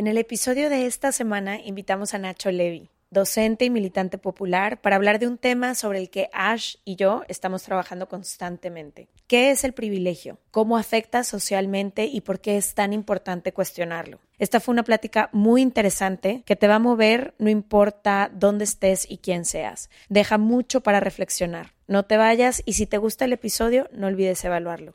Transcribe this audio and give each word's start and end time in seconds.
En 0.00 0.06
el 0.06 0.16
episodio 0.16 0.70
de 0.70 0.86
esta 0.86 1.12
semana 1.12 1.60
invitamos 1.60 2.14
a 2.14 2.18
Nacho 2.18 2.50
Levy, 2.50 2.88
docente 3.10 3.66
y 3.66 3.68
militante 3.70 4.16
popular, 4.16 4.80
para 4.80 4.96
hablar 4.96 5.18
de 5.18 5.26
un 5.26 5.36
tema 5.36 5.74
sobre 5.74 5.98
el 5.98 6.08
que 6.08 6.30
Ash 6.32 6.76
y 6.86 6.96
yo 6.96 7.22
estamos 7.28 7.64
trabajando 7.64 8.08
constantemente. 8.08 9.08
¿Qué 9.26 9.50
es 9.50 9.62
el 9.62 9.74
privilegio? 9.74 10.38
¿Cómo 10.52 10.78
afecta 10.78 11.22
socialmente 11.22 12.06
y 12.06 12.22
por 12.22 12.40
qué 12.40 12.56
es 12.56 12.74
tan 12.74 12.94
importante 12.94 13.52
cuestionarlo? 13.52 14.20
Esta 14.38 14.58
fue 14.58 14.72
una 14.72 14.84
plática 14.84 15.28
muy 15.34 15.60
interesante 15.60 16.44
que 16.46 16.56
te 16.56 16.66
va 16.66 16.76
a 16.76 16.78
mover 16.78 17.34
no 17.36 17.50
importa 17.50 18.30
dónde 18.32 18.64
estés 18.64 19.06
y 19.06 19.18
quién 19.18 19.44
seas. 19.44 19.90
Deja 20.08 20.38
mucho 20.38 20.80
para 20.80 21.00
reflexionar. 21.00 21.74
No 21.88 22.06
te 22.06 22.16
vayas 22.16 22.62
y 22.64 22.72
si 22.72 22.86
te 22.86 22.96
gusta 22.96 23.26
el 23.26 23.34
episodio, 23.34 23.86
no 23.92 24.06
olvides 24.06 24.42
evaluarlo. 24.46 24.94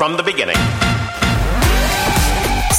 From 0.00 0.16
the 0.16 0.22
beginning. 0.22 0.89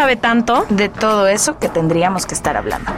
sabe 0.00 0.16
tanto 0.16 0.64
de 0.70 0.88
todo 0.88 1.28
eso 1.28 1.58
que 1.58 1.68
tendríamos 1.68 2.24
que 2.24 2.32
estar 2.32 2.56
hablando. 2.56 2.90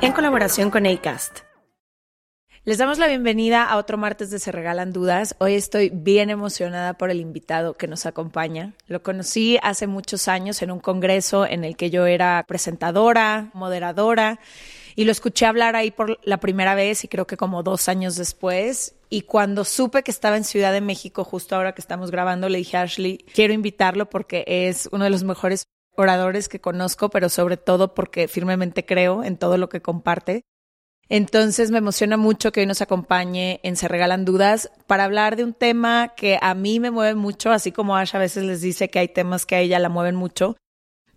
En 0.00 0.12
colaboración 0.12 0.72
con 0.72 0.84
ACAST. 0.84 1.42
Les 2.64 2.78
damos 2.78 2.98
la 2.98 3.06
bienvenida 3.06 3.62
a 3.62 3.76
otro 3.76 3.96
martes 3.98 4.32
de 4.32 4.40
Se 4.40 4.50
Regalan 4.50 4.92
Dudas. 4.92 5.36
Hoy 5.38 5.54
estoy 5.54 5.90
bien 5.90 6.28
emocionada 6.28 6.94
por 6.94 7.12
el 7.12 7.20
invitado 7.20 7.74
que 7.74 7.86
nos 7.86 8.04
acompaña. 8.04 8.72
Lo 8.88 9.04
conocí 9.04 9.60
hace 9.62 9.86
muchos 9.86 10.26
años 10.26 10.60
en 10.60 10.72
un 10.72 10.80
congreso 10.80 11.46
en 11.46 11.62
el 11.62 11.76
que 11.76 11.90
yo 11.90 12.04
era 12.04 12.44
presentadora, 12.48 13.50
moderadora, 13.54 14.40
y 14.98 15.04
lo 15.04 15.12
escuché 15.12 15.46
hablar 15.46 15.76
ahí 15.76 15.92
por 15.92 16.18
la 16.24 16.40
primera 16.40 16.74
vez 16.74 17.04
y 17.04 17.08
creo 17.08 17.24
que 17.24 17.36
como 17.36 17.62
dos 17.62 17.88
años 17.88 18.16
después. 18.16 18.96
Y 19.08 19.22
cuando 19.22 19.64
supe 19.64 20.02
que 20.02 20.10
estaba 20.10 20.36
en 20.36 20.42
Ciudad 20.42 20.72
de 20.72 20.80
México, 20.80 21.22
justo 21.22 21.54
ahora 21.54 21.72
que 21.72 21.80
estamos 21.80 22.10
grabando, 22.10 22.48
le 22.48 22.58
dije 22.58 22.78
a 22.78 22.82
Ashley, 22.82 23.18
quiero 23.32 23.54
invitarlo 23.54 24.10
porque 24.10 24.42
es 24.44 24.88
uno 24.90 25.04
de 25.04 25.10
los 25.10 25.22
mejores 25.22 25.62
oradores 25.94 26.48
que 26.48 26.60
conozco, 26.60 27.10
pero 27.10 27.28
sobre 27.28 27.56
todo 27.56 27.94
porque 27.94 28.26
firmemente 28.26 28.84
creo 28.84 29.22
en 29.22 29.36
todo 29.36 29.56
lo 29.56 29.68
que 29.68 29.80
comparte. 29.80 30.42
Entonces 31.08 31.70
me 31.70 31.78
emociona 31.78 32.16
mucho 32.16 32.50
que 32.50 32.58
hoy 32.58 32.66
nos 32.66 32.82
acompañe 32.82 33.60
en 33.62 33.76
Se 33.76 33.86
Regalan 33.86 34.24
Dudas 34.24 34.72
para 34.88 35.04
hablar 35.04 35.36
de 35.36 35.44
un 35.44 35.54
tema 35.54 36.14
que 36.16 36.40
a 36.42 36.56
mí 36.56 36.80
me 36.80 36.90
mueve 36.90 37.14
mucho, 37.14 37.52
así 37.52 37.70
como 37.70 37.96
Ash 37.96 38.16
a 38.16 38.18
veces 38.18 38.42
les 38.42 38.62
dice 38.62 38.90
que 38.90 38.98
hay 38.98 39.08
temas 39.08 39.46
que 39.46 39.54
a 39.54 39.60
ella 39.60 39.78
la 39.78 39.90
mueven 39.90 40.16
mucho. 40.16 40.56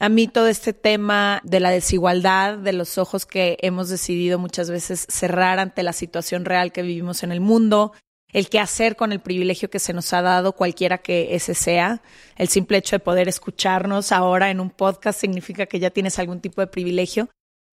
A 0.01 0.09
mí 0.09 0.27
todo 0.27 0.47
este 0.47 0.73
tema 0.73 1.41
de 1.43 1.59
la 1.59 1.69
desigualdad, 1.69 2.57
de 2.57 2.73
los 2.73 2.97
ojos 2.97 3.27
que 3.27 3.59
hemos 3.61 3.87
decidido 3.87 4.39
muchas 4.39 4.67
veces 4.67 5.05
cerrar 5.07 5.59
ante 5.59 5.83
la 5.83 5.93
situación 5.93 6.43
real 6.43 6.71
que 6.71 6.81
vivimos 6.81 7.21
en 7.21 7.31
el 7.31 7.39
mundo, 7.39 7.93
el 8.33 8.49
qué 8.49 8.59
hacer 8.59 8.95
con 8.95 9.11
el 9.11 9.19
privilegio 9.19 9.69
que 9.69 9.77
se 9.77 9.93
nos 9.93 10.11
ha 10.13 10.23
dado, 10.23 10.53
cualquiera 10.53 10.97
que 10.97 11.35
ese 11.35 11.53
sea. 11.53 12.01
El 12.35 12.47
simple 12.47 12.79
hecho 12.79 12.95
de 12.95 13.01
poder 13.01 13.29
escucharnos 13.29 14.11
ahora 14.11 14.49
en 14.49 14.59
un 14.59 14.71
podcast 14.71 15.19
significa 15.19 15.67
que 15.67 15.77
ya 15.77 15.91
tienes 15.91 16.17
algún 16.17 16.39
tipo 16.39 16.61
de 16.61 16.67
privilegio. 16.67 17.29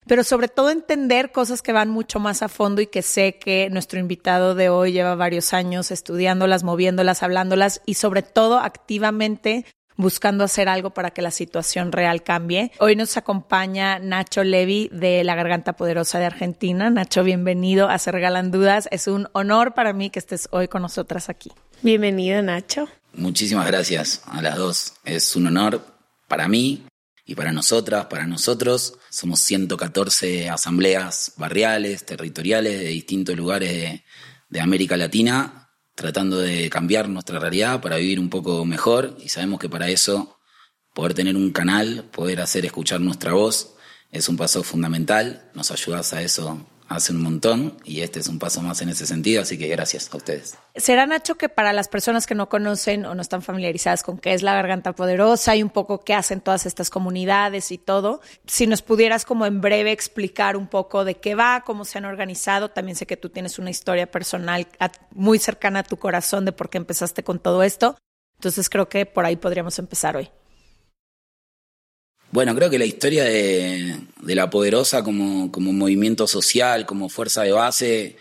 Pero 0.06 0.22
sobre 0.22 0.48
todo 0.48 0.68
entender 0.68 1.32
cosas 1.32 1.62
que 1.62 1.72
van 1.72 1.88
mucho 1.88 2.20
más 2.20 2.42
a 2.42 2.50
fondo 2.50 2.82
y 2.82 2.88
que 2.88 3.00
sé 3.00 3.38
que 3.38 3.70
nuestro 3.70 4.00
invitado 4.00 4.54
de 4.54 4.68
hoy 4.68 4.92
lleva 4.92 5.14
varios 5.14 5.54
años 5.54 5.90
estudiándolas, 5.90 6.62
moviéndolas, 6.62 7.22
hablándolas 7.22 7.80
y 7.86 7.94
sobre 7.94 8.20
todo 8.20 8.58
activamente 8.58 9.64
buscando 9.98 10.44
hacer 10.44 10.68
algo 10.68 10.90
para 10.90 11.10
que 11.10 11.20
la 11.20 11.32
situación 11.32 11.92
real 11.92 12.22
cambie. 12.22 12.70
Hoy 12.78 12.96
nos 12.96 13.16
acompaña 13.16 13.98
Nacho 13.98 14.44
Levi 14.44 14.88
de 14.92 15.24
La 15.24 15.34
Garganta 15.34 15.74
Poderosa 15.74 16.20
de 16.20 16.24
Argentina. 16.24 16.88
Nacho, 16.88 17.24
bienvenido 17.24 17.88
a 17.88 17.98
Se 17.98 18.12
Regalan 18.12 18.52
Dudas. 18.52 18.88
Es 18.92 19.08
un 19.08 19.28
honor 19.32 19.74
para 19.74 19.92
mí 19.92 20.08
que 20.08 20.20
estés 20.20 20.48
hoy 20.52 20.68
con 20.68 20.82
nosotras 20.82 21.28
aquí. 21.28 21.50
Bienvenido, 21.82 22.40
Nacho. 22.42 22.88
Muchísimas 23.12 23.66
gracias 23.66 24.22
a 24.26 24.40
las 24.40 24.56
dos. 24.56 24.94
Es 25.04 25.34
un 25.34 25.48
honor 25.48 25.84
para 26.28 26.46
mí 26.46 26.86
y 27.26 27.34
para 27.34 27.50
nosotras, 27.52 28.06
para 28.06 28.26
nosotros. 28.26 28.94
Somos 29.10 29.40
114 29.40 30.48
asambleas 30.48 31.32
barriales, 31.36 32.06
territoriales 32.06 32.78
de 32.78 32.86
distintos 32.86 33.36
lugares 33.36 33.72
de, 33.72 34.04
de 34.48 34.60
América 34.60 34.96
Latina 34.96 35.67
tratando 35.98 36.38
de 36.38 36.70
cambiar 36.70 37.08
nuestra 37.08 37.40
realidad 37.40 37.80
para 37.80 37.96
vivir 37.96 38.20
un 38.20 38.30
poco 38.30 38.64
mejor. 38.64 39.16
Y 39.20 39.30
sabemos 39.30 39.58
que 39.58 39.68
para 39.68 39.88
eso 39.88 40.38
poder 40.94 41.12
tener 41.12 41.34
un 41.34 41.50
canal, 41.50 42.04
poder 42.12 42.40
hacer 42.40 42.64
escuchar 42.64 43.00
nuestra 43.00 43.32
voz 43.32 43.74
es 44.12 44.28
un 44.28 44.36
paso 44.36 44.62
fundamental, 44.62 45.50
nos 45.54 45.72
ayudas 45.72 46.12
a 46.12 46.22
eso 46.22 46.64
hace 46.88 47.12
un 47.12 47.22
montón 47.22 47.76
y 47.84 48.00
este 48.00 48.20
es 48.20 48.28
un 48.28 48.38
paso 48.38 48.62
más 48.62 48.80
en 48.80 48.88
ese 48.88 49.06
sentido, 49.06 49.42
así 49.42 49.58
que 49.58 49.68
gracias 49.68 50.12
a 50.12 50.16
ustedes. 50.16 50.56
Será 50.74 51.06
Nacho 51.06 51.36
que 51.36 51.48
para 51.48 51.72
las 51.72 51.88
personas 51.88 52.26
que 52.26 52.34
no 52.34 52.48
conocen 52.48 53.04
o 53.04 53.14
no 53.14 53.22
están 53.22 53.42
familiarizadas 53.42 54.02
con 54.02 54.18
qué 54.18 54.32
es 54.32 54.42
la 54.42 54.54
garganta 54.54 54.94
poderosa 54.94 55.54
y 55.54 55.62
un 55.62 55.70
poco 55.70 56.00
qué 56.00 56.14
hacen 56.14 56.40
todas 56.40 56.66
estas 56.66 56.90
comunidades 56.90 57.70
y 57.72 57.78
todo, 57.78 58.20
si 58.46 58.66
nos 58.66 58.82
pudieras 58.82 59.24
como 59.24 59.44
en 59.46 59.60
breve 59.60 59.92
explicar 59.92 60.56
un 60.56 60.66
poco 60.66 61.04
de 61.04 61.16
qué 61.16 61.34
va, 61.34 61.62
cómo 61.64 61.84
se 61.84 61.98
han 61.98 62.06
organizado, 62.06 62.70
también 62.70 62.96
sé 62.96 63.06
que 63.06 63.16
tú 63.16 63.28
tienes 63.28 63.58
una 63.58 63.70
historia 63.70 64.10
personal 64.10 64.66
muy 65.10 65.38
cercana 65.38 65.80
a 65.80 65.84
tu 65.84 65.98
corazón 65.98 66.44
de 66.44 66.52
por 66.52 66.70
qué 66.70 66.78
empezaste 66.78 67.22
con 67.22 67.38
todo 67.38 67.62
esto, 67.62 67.96
entonces 68.38 68.70
creo 68.70 68.88
que 68.88 69.04
por 69.04 69.24
ahí 69.24 69.36
podríamos 69.36 69.78
empezar 69.78 70.16
hoy. 70.16 70.30
Bueno, 72.30 72.54
creo 72.54 72.68
que 72.68 72.78
la 72.78 72.84
historia 72.84 73.24
de, 73.24 73.96
la 74.22 74.50
poderosa 74.50 75.02
como, 75.02 75.50
como, 75.50 75.72
movimiento 75.72 76.26
social, 76.26 76.84
como 76.84 77.08
fuerza 77.08 77.42
de 77.42 77.52
base, 77.52 78.16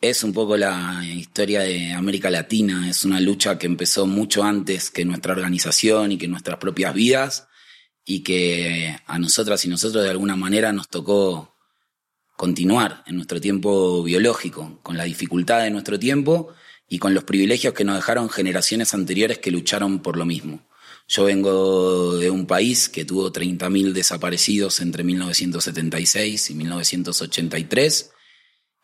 es 0.00 0.22
un 0.22 0.32
poco 0.32 0.56
la 0.56 1.02
historia 1.04 1.62
de 1.62 1.92
América 1.92 2.30
Latina. 2.30 2.88
Es 2.88 3.04
una 3.04 3.20
lucha 3.20 3.58
que 3.58 3.66
empezó 3.66 4.06
mucho 4.06 4.44
antes 4.44 4.90
que 4.90 5.04
nuestra 5.04 5.32
organización 5.32 6.12
y 6.12 6.18
que 6.18 6.28
nuestras 6.28 6.58
propias 6.58 6.94
vidas 6.94 7.48
y 8.04 8.22
que 8.22 8.96
a 9.06 9.18
nosotras 9.18 9.64
y 9.64 9.68
nosotros 9.68 10.04
de 10.04 10.10
alguna 10.10 10.36
manera 10.36 10.72
nos 10.72 10.88
tocó 10.88 11.54
continuar 12.36 13.02
en 13.06 13.16
nuestro 13.16 13.40
tiempo 13.40 14.02
biológico, 14.02 14.78
con 14.82 14.96
la 14.96 15.04
dificultad 15.04 15.62
de 15.62 15.70
nuestro 15.70 15.98
tiempo 15.98 16.52
y 16.88 16.98
con 16.98 17.14
los 17.14 17.24
privilegios 17.24 17.74
que 17.74 17.84
nos 17.84 17.96
dejaron 17.96 18.28
generaciones 18.28 18.94
anteriores 18.94 19.38
que 19.38 19.50
lucharon 19.50 20.00
por 20.00 20.16
lo 20.16 20.26
mismo. 20.26 20.60
Yo 21.06 21.24
vengo 21.24 22.16
de 22.16 22.30
un 22.30 22.46
país 22.46 22.88
que 22.88 23.04
tuvo 23.04 23.32
30.000 23.32 23.92
desaparecidos 23.92 24.80
entre 24.80 25.04
1976 25.04 26.50
y 26.50 26.54
1983 26.54 28.10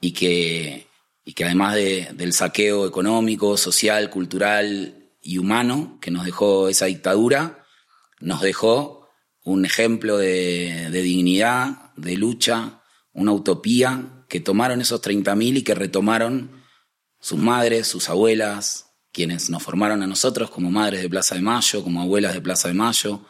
y 0.01 0.13
que, 0.13 0.87
y 1.25 1.33
que 1.33 1.45
además 1.45 1.77
del 1.77 2.33
saqueo 2.33 2.87
económico, 2.87 3.57
social, 3.57 4.11
cultural 4.11 5.13
y 5.23 5.39
humano 5.39 5.99
que 6.01 6.11
nos 6.11 6.25
dejó 6.27 6.69
esa 6.69 6.87
dictadura, 6.87 7.65
nos 8.21 8.43
dejó 8.43 9.09
un 9.43 9.65
ejemplo 9.65 10.19
de, 10.19 10.89
de 10.91 11.03
dignidad, 11.03 11.95
de 11.97 12.17
lucha, 12.17 12.83
una 13.13 13.33
utopía 13.33 14.25
que 14.29 14.41
tomaron 14.41 14.83
esos 14.83 15.03
30.000 15.03 15.59
y 15.59 15.63
que 15.63 15.75
retomaron 15.75 16.63
sus 17.19 17.39
madres, 17.39 17.87
sus 17.87 18.09
abuelas, 18.11 18.90
quienes 19.13 19.51
nos 19.51 19.63
formaron 19.63 20.03
a 20.03 20.07
nosotros 20.07 20.51
como 20.51 20.71
madres 20.71 21.03
de 21.03 21.09
Plaza 21.09 21.35
de 21.35 21.41
Mayo, 21.41 21.83
como 21.83 22.03
abuelas 22.03 22.35
de 22.35 22.41
Plaza 22.41 22.69
de 22.69 22.75
Mayo, 22.75 23.27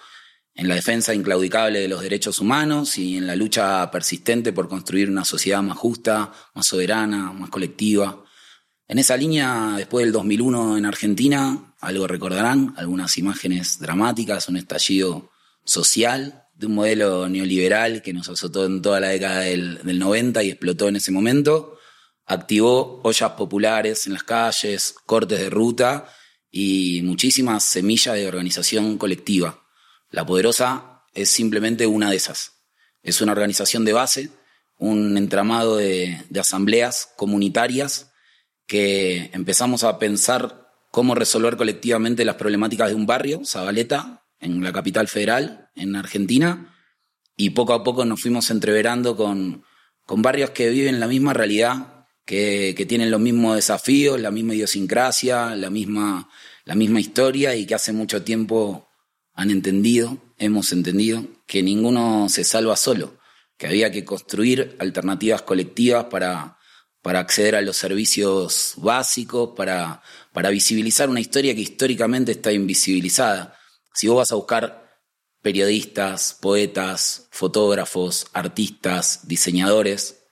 en 0.55 0.69
la 0.69 0.75
defensa 0.75 1.15
inclaudicable 1.15 1.81
de 1.81 1.88
los 1.88 2.03
derechos 2.03 2.38
humanos 2.38 2.99
y 2.99 3.17
en 3.17 3.27
la 3.27 3.37
lucha 3.37 3.91
persistente 3.91 4.53
por 4.53 4.69
construir 4.69 5.09
una 5.09 5.25
sociedad 5.25 5.62
más 5.62 5.79
justa, 5.79 6.32
más 6.55 6.67
soberana, 6.67 7.32
más 7.32 7.50
colectiva. 7.50 8.25
En 8.87 8.99
esa 8.99 9.17
línea, 9.17 9.75
después 9.77 10.05
del 10.05 10.12
2001 10.12 10.77
en 10.77 10.85
Argentina, 10.85 11.75
algo 11.81 12.06
recordarán, 12.06 12.75
algunas 12.77 13.17
imágenes 13.17 13.79
dramáticas, 13.79 14.49
un 14.49 14.56
estallido 14.56 15.31
social 15.65 16.44
de 16.55 16.67
un 16.67 16.75
modelo 16.75 17.29
neoliberal 17.29 18.03
que 18.03 18.12
nos 18.12 18.29
azotó 18.29 18.67
en 18.67 18.82
toda 18.82 19.00
la 19.00 19.09
década 19.09 19.41
del, 19.41 19.82
del 19.82 19.99
90 19.99 20.43
y 20.43 20.50
explotó 20.50 20.88
en 20.88 20.97
ese 20.97 21.12
momento 21.12 21.79
activó 22.31 23.00
ollas 23.03 23.32
populares 23.32 24.06
en 24.06 24.12
las 24.12 24.23
calles, 24.23 24.94
cortes 25.05 25.41
de 25.41 25.50
ruta 25.50 26.06
y 26.49 27.03
muchísimas 27.03 27.65
semillas 27.65 28.15
de 28.15 28.29
organización 28.29 28.99
colectiva. 28.99 29.65
La 30.11 30.25
Poderosa 30.25 31.03
es 31.12 31.29
simplemente 31.29 31.88
una 31.88 32.09
de 32.09 32.17
esas. 32.17 32.53
Es 33.03 33.21
una 33.21 33.32
organización 33.32 33.85
de 33.85 33.94
base, 33.94 34.31
un 34.79 35.17
entramado 35.17 35.77
de, 35.77 36.25
asambleas 36.38 37.12
comunitarias 37.17 38.12
que 38.65 39.31
empezamos 39.32 39.82
a 39.82 39.99
pensar 39.99 40.71
cómo 40.93 41.17
resolver 41.17 41.56
colectivamente 41.56 42.25
las 42.25 42.37
problemáticas 42.37 42.91
de 42.91 42.94
un 42.94 43.06
barrio, 43.06 43.41
Zabaleta, 43.44 44.25
en 44.38 44.62
la 44.62 44.73
capital 44.73 45.09
federal, 45.09 45.69
en 45.75 45.97
Argentina, 45.97 46.77
y 47.37 47.50
poco 47.50 47.75
a 47.75 47.82
poco 47.82 48.05
nos 48.05 48.23
fuimos 48.23 48.50
entreverando 48.50 49.17
con, 49.17 49.65
con 50.06 50.23
barrios 50.23 50.50
que 50.50 50.71
viven 50.71 51.00
la 51.00 51.09
misma 51.09 51.32
realidad 51.32 52.00
que, 52.25 52.87
tienen 52.88 53.11
los 53.11 53.20
mismos 53.20 53.56
desafíos, 53.56 54.20
la 54.20 54.31
misma 54.31 54.55
idiosincrasia, 54.55 55.55
la 55.56 55.70
misma, 55.70 56.31
la 56.64 56.75
misma 56.75 57.00
historia 57.00 57.55
y 57.56 57.67
que 57.67 57.75
hace 57.75 57.93
mucho 57.93 58.22
tiempo 58.22 58.88
han 59.34 59.50
entendido, 59.50 60.19
hemos 60.38 60.72
entendido, 60.72 61.25
que 61.46 61.62
ninguno 61.62 62.28
se 62.28 62.44
salva 62.44 62.76
solo, 62.76 63.19
que 63.56 63.67
había 63.67 63.90
que 63.90 64.05
construir 64.05 64.76
alternativas 64.78 65.43
colectivas 65.43 66.05
para, 66.05 66.58
para 67.02 67.20
acceder 67.20 67.56
a 67.56 67.62
los 67.62 67.76
servicios 67.76 68.75
básicos, 68.76 69.50
para, 69.56 70.02
para 70.32 70.50
visibilizar 70.50 71.08
una 71.08 71.20
historia 71.20 71.55
que 71.55 71.62
históricamente 71.62 72.32
está 72.32 72.52
invisibilizada. 72.52 73.56
Si 73.94 74.06
vos 74.06 74.19
vas 74.19 74.32
a 74.32 74.37
buscar 74.37 74.90
periodistas, 75.43 76.37
poetas, 76.40 77.28
fotógrafos, 77.31 78.26
artistas, 78.32 79.26
diseñadores 79.26 80.22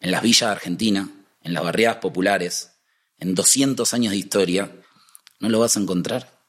en 0.00 0.10
las 0.10 0.22
villas 0.22 0.48
de 0.48 0.52
Argentina, 0.52 1.23
en 1.44 1.52
las 1.52 1.62
barriadas 1.62 1.98
populares, 1.98 2.72
en 3.18 3.34
200 3.34 3.94
años 3.94 4.10
de 4.10 4.16
historia, 4.18 4.72
no 5.38 5.48
lo 5.48 5.60
vas 5.60 5.76
a 5.76 5.80
encontrar. 5.80 6.42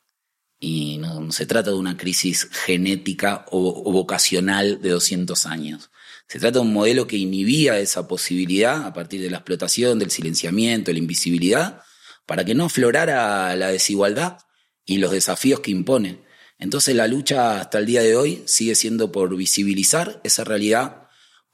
Y 0.57 0.97
no, 0.97 1.31
se 1.31 1.45
trata 1.45 1.69
de 1.71 1.75
una 1.75 1.97
crisis 1.97 2.49
genética 2.49 3.45
o, 3.51 3.91
vocacional 3.91 4.81
de 4.81 4.89
200 4.89 5.45
años. 5.45 5.91
Se 6.27 6.39
trata 6.39 6.59
de 6.59 6.65
un 6.65 6.73
modelo 6.73 7.05
que 7.05 7.17
inhibía 7.17 7.77
esa 7.77 8.07
posibilidad 8.07 8.85
a 8.85 8.93
partir 8.93 9.21
de 9.21 9.29
la 9.29 9.37
explotación, 9.37 9.99
del 9.99 10.11
silenciamiento, 10.11 10.91
la 10.91 10.97
invisibilidad, 10.97 11.81
para 12.25 12.45
que 12.45 12.55
no 12.55 12.65
aflorara 12.65 13.55
la 13.55 13.67
desigualdad 13.67 14.39
y 14.85 14.97
los 14.97 15.11
desafíos 15.11 15.59
que 15.59 15.71
impone. 15.71 16.23
Entonces 16.57 16.95
la 16.95 17.07
lucha 17.07 17.59
hasta 17.59 17.79
el 17.79 17.85
día 17.85 18.01
de 18.01 18.15
hoy 18.15 18.41
sigue 18.45 18.75
siendo 18.75 19.11
por 19.11 19.35
visibilizar 19.35 20.21
esa 20.23 20.45
realidad 20.45 21.04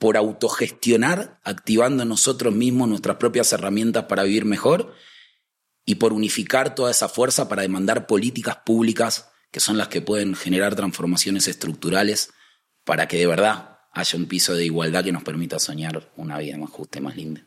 por 0.02 0.18
autogestionar, 0.18 1.40
activando 1.44 2.04
nosotros 2.06 2.56
mismos 2.56 2.90
nuestras 2.90 3.18
propias 3.18 3.54
herramientas 3.54 4.06
para 4.06 4.24
vivir 4.24 4.46
mejor 4.46 4.96
y 5.86 5.96
por 5.96 6.12
unificar 6.12 6.74
toda 6.74 6.90
esa 6.90 7.08
fuerza 7.08 7.48
para 7.48 7.62
demandar 7.62 8.08
políticas 8.08 8.58
públicas 8.66 9.30
que 9.52 9.60
son 9.60 9.78
las 9.78 9.90
que 9.90 10.02
pueden 10.02 10.34
generar 10.34 10.74
transformaciones 10.74 11.48
estructurales 11.48 12.34
para 12.84 13.08
que 13.08 13.18
de 13.18 13.28
verdad 13.28 13.78
haya 13.94 14.18
un 14.18 14.26
piso 14.26 14.56
de 14.56 14.66
igualdad 14.66 15.04
que 15.04 15.12
nos 15.12 15.24
permita 15.24 15.60
soñar 15.60 16.12
una 16.16 16.40
vida 16.40 16.58
más 16.58 16.72
justa 16.72 16.98
y 16.98 17.02
más 17.04 17.16
linda. 17.16 17.46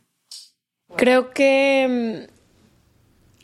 Creo 0.96 1.32
que 1.32 2.28
mm, 2.28 2.34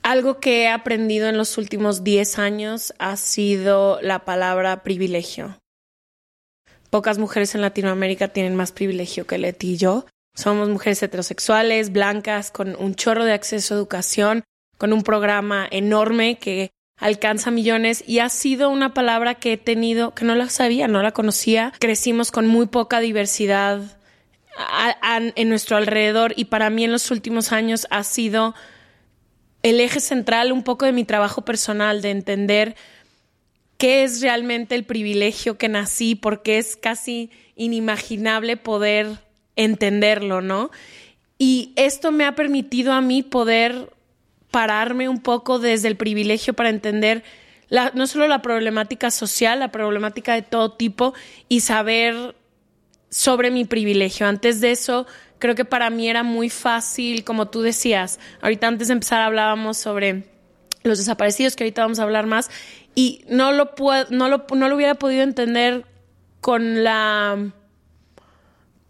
algo 0.04 0.38
que 0.38 0.62
he 0.62 0.68
aprendido 0.68 1.28
en 1.28 1.36
los 1.36 1.58
últimos 1.58 2.04
10 2.04 2.38
años 2.38 2.94
ha 3.00 3.16
sido 3.16 4.00
la 4.02 4.24
palabra 4.24 4.84
privilegio. 4.84 5.59
Pocas 6.90 7.18
mujeres 7.18 7.54
en 7.54 7.60
Latinoamérica 7.60 8.28
tienen 8.28 8.56
más 8.56 8.72
privilegio 8.72 9.26
que 9.26 9.38
Leti 9.38 9.72
y 9.72 9.76
yo. 9.76 10.06
Somos 10.34 10.68
mujeres 10.68 11.02
heterosexuales, 11.02 11.92
blancas, 11.92 12.50
con 12.50 12.76
un 12.76 12.94
chorro 12.94 13.24
de 13.24 13.32
acceso 13.32 13.74
a 13.74 13.76
educación, 13.78 14.44
con 14.76 14.92
un 14.92 15.02
programa 15.02 15.68
enorme 15.70 16.38
que 16.38 16.70
alcanza 16.98 17.50
millones 17.50 18.04
y 18.06 18.18
ha 18.18 18.28
sido 18.28 18.70
una 18.70 18.92
palabra 18.92 19.36
que 19.36 19.54
he 19.54 19.56
tenido, 19.56 20.14
que 20.14 20.24
no 20.24 20.34
la 20.34 20.48
sabía, 20.48 20.88
no 20.88 21.02
la 21.02 21.12
conocía. 21.12 21.72
Crecimos 21.78 22.30
con 22.30 22.46
muy 22.46 22.66
poca 22.66 23.00
diversidad 23.00 23.80
en 25.36 25.48
nuestro 25.48 25.76
alrededor 25.76 26.34
y 26.36 26.46
para 26.46 26.70
mí 26.70 26.84
en 26.84 26.92
los 26.92 27.10
últimos 27.10 27.52
años 27.52 27.86
ha 27.90 28.02
sido 28.02 28.54
el 29.62 29.80
eje 29.80 30.00
central 30.00 30.52
un 30.52 30.62
poco 30.62 30.86
de 30.86 30.92
mi 30.92 31.04
trabajo 31.04 31.42
personal, 31.42 32.02
de 32.02 32.10
entender 32.10 32.76
qué 33.80 34.02
es 34.02 34.20
realmente 34.20 34.74
el 34.74 34.84
privilegio 34.84 35.56
que 35.56 35.70
nací, 35.70 36.14
porque 36.14 36.58
es 36.58 36.76
casi 36.76 37.30
inimaginable 37.56 38.58
poder 38.58 39.08
entenderlo, 39.56 40.42
¿no? 40.42 40.70
Y 41.38 41.72
esto 41.76 42.12
me 42.12 42.26
ha 42.26 42.34
permitido 42.34 42.92
a 42.92 43.00
mí 43.00 43.22
poder 43.22 43.90
pararme 44.50 45.08
un 45.08 45.22
poco 45.22 45.58
desde 45.58 45.88
el 45.88 45.96
privilegio 45.96 46.52
para 46.52 46.68
entender 46.68 47.24
no 47.94 48.06
solo 48.06 48.28
la 48.28 48.42
problemática 48.42 49.10
social, 49.10 49.60
la 49.60 49.72
problemática 49.72 50.34
de 50.34 50.42
todo 50.42 50.72
tipo 50.72 51.14
y 51.48 51.60
saber 51.60 52.36
sobre 53.08 53.50
mi 53.50 53.64
privilegio. 53.64 54.26
Antes 54.26 54.60
de 54.60 54.72
eso, 54.72 55.06
creo 55.38 55.54
que 55.54 55.64
para 55.64 55.88
mí 55.88 56.06
era 56.06 56.22
muy 56.22 56.50
fácil, 56.50 57.24
como 57.24 57.48
tú 57.48 57.62
decías, 57.62 58.20
ahorita 58.42 58.66
antes 58.66 58.88
de 58.88 58.92
empezar 58.92 59.22
hablábamos 59.22 59.78
sobre 59.78 60.24
los 60.82 60.98
desaparecidos, 60.98 61.56
que 61.56 61.64
ahorita 61.64 61.82
vamos 61.82 61.98
a 61.98 62.04
hablar 62.04 62.26
más, 62.26 62.50
y 62.94 63.24
no 63.28 63.52
lo, 63.52 63.72
no 64.10 64.28
lo, 64.28 64.46
no 64.54 64.68
lo 64.68 64.74
hubiera 64.76 64.94
podido 64.94 65.22
entender 65.22 65.84
con 66.40 66.84
la 66.84 67.52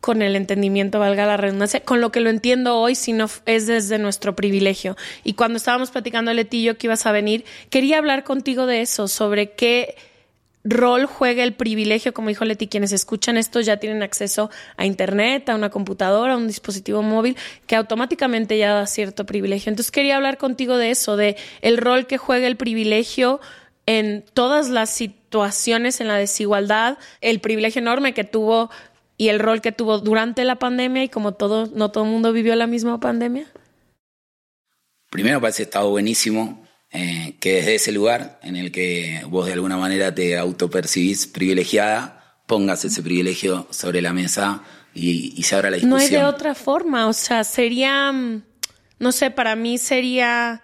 con 0.01 0.23
el 0.23 0.35
entendimiento, 0.35 0.99
valga 0.99 1.27
la 1.27 1.37
redundancia, 1.37 1.81
con 1.81 2.01
lo 2.01 2.11
que 2.11 2.21
lo 2.21 2.31
entiendo 2.31 2.79
hoy, 2.79 2.95
sino 2.95 3.29
es 3.45 3.67
desde 3.67 3.99
nuestro 3.99 4.35
privilegio. 4.35 4.97
Y 5.25 5.35
cuando 5.35 5.59
estábamos 5.59 5.91
platicando, 5.91 6.33
Letillo, 6.33 6.79
que 6.79 6.87
ibas 6.87 7.05
a 7.05 7.13
venir, 7.13 7.45
quería 7.69 7.99
hablar 7.99 8.25
contigo 8.25 8.65
de 8.65 8.81
eso, 8.81 9.09
sobre 9.09 9.53
qué 9.53 9.97
rol 10.65 11.07
juega 11.07 11.43
el 11.43 11.55
privilegio, 11.55 12.13
como 12.13 12.29
dijo 12.29 12.45
Leti, 12.45 12.67
quienes 12.67 12.93
escuchan 12.93 13.37
esto 13.37 13.61
ya 13.61 13.79
tienen 13.79 14.03
acceso 14.03 14.51
a 14.77 14.85
Internet, 14.85 15.49
a 15.49 15.55
una 15.55 15.71
computadora, 15.71 16.35
a 16.35 16.37
un 16.37 16.47
dispositivo 16.47 17.03
móvil, 17.03 17.37
que 17.67 17.77
automáticamente 17.77 18.59
ya 18.59 18.75
da 18.75 18.87
cierto 18.87 19.25
privilegio. 19.27 19.71
Entonces 19.71 19.91
quería 19.91 20.17
hablar 20.17 20.39
contigo 20.39 20.77
de 20.77 20.91
eso, 20.91 21.17
de 21.17 21.37
el 21.63 21.79
rol 21.79 22.07
que 22.07 22.19
juega 22.19 22.47
el 22.47 22.57
privilegio 22.57 23.41
en 23.99 24.25
todas 24.35 24.69
las 24.69 24.91
situaciones, 24.91 26.01
en 26.01 26.07
la 26.07 26.15
desigualdad, 26.15 26.97
el 27.21 27.41
privilegio 27.41 27.81
enorme 27.81 28.15
que 28.15 28.23
tuvo 28.23 28.71
y 29.17 29.31
el 29.31 29.41
rol 29.41 29.61
que 29.61 29.73
tuvo 29.73 29.99
durante 29.99 30.45
la 30.45 30.61
pandemia 30.61 31.03
y 31.03 31.09
como 31.09 31.33
todo, 31.33 31.67
no 31.75 31.91
todo 31.91 32.05
el 32.05 32.11
mundo 32.11 32.33
vivió 32.33 32.55
la 32.55 32.69
misma 32.69 33.01
pandemia. 33.01 33.47
Primero 35.11 35.41
parece 35.41 35.59
que 35.59 35.63
estado 35.65 35.91
buenísimo 35.91 36.65
eh, 36.93 37.35
que 37.41 37.55
desde 37.55 37.75
ese 37.75 37.91
lugar 37.91 38.39
en 38.45 38.55
el 38.55 38.71
que 38.71 39.23
vos 39.27 39.47
de 39.47 39.55
alguna 39.55 39.77
manera 39.77 40.15
te 40.15 40.39
autopercibís 40.39 41.27
privilegiada, 41.27 42.39
pongas 42.47 42.85
ese 42.85 43.03
privilegio 43.03 43.67
sobre 43.71 44.03
la 44.03 44.13
mesa 44.13 44.63
y, 44.95 45.43
se 45.43 45.57
abra 45.57 45.71
la 45.71 45.79
discusión. 45.79 45.99
No 45.99 46.05
hay 46.05 46.11
de 46.11 46.25
otra 46.25 46.55
forma, 46.55 47.09
o 47.09 47.13
sea, 47.13 47.43
sería, 47.43 48.13
mm, 48.13 48.43
no 49.01 49.11
sé, 49.11 49.33
para 49.33 49.57
mí 49.57 49.79
sería, 49.79 50.63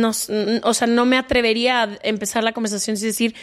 no, 0.00 0.12
o 0.62 0.74
sea, 0.74 0.86
no 0.86 1.06
me 1.06 1.16
atrevería 1.16 1.82
a 1.82 1.98
empezar 2.02 2.44
la 2.44 2.52
conversación 2.52 2.96
sin 2.96 3.08
decir 3.08 3.34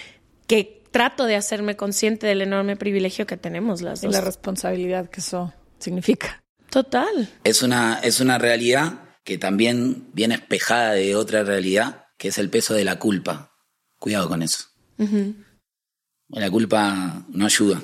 que 0.47 0.83
trato 0.91 1.25
de 1.25 1.35
hacerme 1.35 1.75
consciente 1.75 2.27
del 2.27 2.41
enorme 2.41 2.77
privilegio 2.77 3.27
que 3.27 3.37
tenemos 3.37 3.81
las 3.81 4.01
dos. 4.01 4.11
Y 4.11 4.13
la 4.13 4.21
responsabilidad 4.21 5.09
que 5.09 5.19
eso 5.19 5.53
significa. 5.79 6.43
Total. 6.69 7.29
Es 7.43 7.61
una, 7.61 7.99
es 8.01 8.19
una 8.19 8.37
realidad 8.37 9.01
que 9.23 9.37
también 9.37 10.09
viene 10.13 10.35
espejada 10.35 10.93
de 10.93 11.15
otra 11.15 11.43
realidad, 11.43 12.05
que 12.17 12.29
es 12.29 12.37
el 12.37 12.49
peso 12.49 12.73
de 12.73 12.85
la 12.85 12.99
culpa. 12.99 13.51
Cuidado 13.97 14.29
con 14.29 14.41
eso. 14.41 14.65
La 16.29 16.49
culpa 16.49 17.25
no 17.29 17.45
ayuda, 17.45 17.81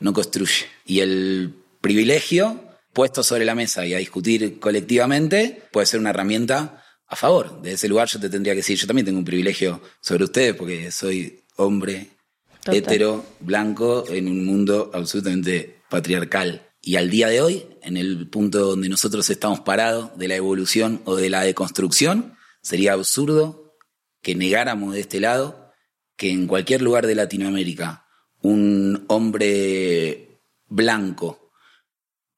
no 0.00 0.12
construye. 0.12 0.66
Y 0.84 1.00
el 1.00 1.54
privilegio 1.80 2.64
puesto 2.92 3.22
sobre 3.22 3.44
la 3.44 3.54
mesa 3.54 3.84
y 3.84 3.94
a 3.94 3.98
discutir 3.98 4.60
colectivamente 4.60 5.62
puede 5.72 5.86
ser 5.86 6.00
una 6.00 6.10
herramienta 6.10 6.83
a 7.06 7.16
favor. 7.16 7.62
De 7.62 7.72
ese 7.72 7.88
lugar 7.88 8.08
yo 8.08 8.20
te 8.20 8.28
tendría 8.28 8.54
que 8.54 8.58
decir, 8.58 8.78
yo 8.78 8.86
también 8.86 9.06
tengo 9.06 9.18
un 9.18 9.24
privilegio 9.24 9.80
sobre 10.00 10.24
ustedes 10.24 10.54
porque 10.54 10.90
soy 10.90 11.44
hombre 11.56 12.08
hetero, 12.66 13.24
blanco, 13.40 14.04
en 14.08 14.28
un 14.28 14.44
mundo 14.44 14.90
absolutamente 14.94 15.82
patriarcal. 15.90 16.70
Y 16.80 16.96
al 16.96 17.10
día 17.10 17.28
de 17.28 17.40
hoy, 17.40 17.66
en 17.82 17.96
el 17.96 18.28
punto 18.28 18.60
donde 18.60 18.88
nosotros 18.88 19.28
estamos 19.30 19.60
parados 19.60 20.16
de 20.18 20.28
la 20.28 20.36
evolución 20.36 21.00
o 21.04 21.16
de 21.16 21.30
la 21.30 21.42
deconstrucción, 21.42 22.36
sería 22.62 22.92
absurdo 22.92 23.76
que 24.22 24.34
negáramos 24.34 24.94
de 24.94 25.00
este 25.00 25.20
lado 25.20 25.72
que 26.16 26.30
en 26.30 26.46
cualquier 26.46 26.82
lugar 26.82 27.06
de 27.06 27.14
Latinoamérica 27.14 28.06
un 28.40 29.04
hombre 29.08 30.40
blanco 30.68 31.43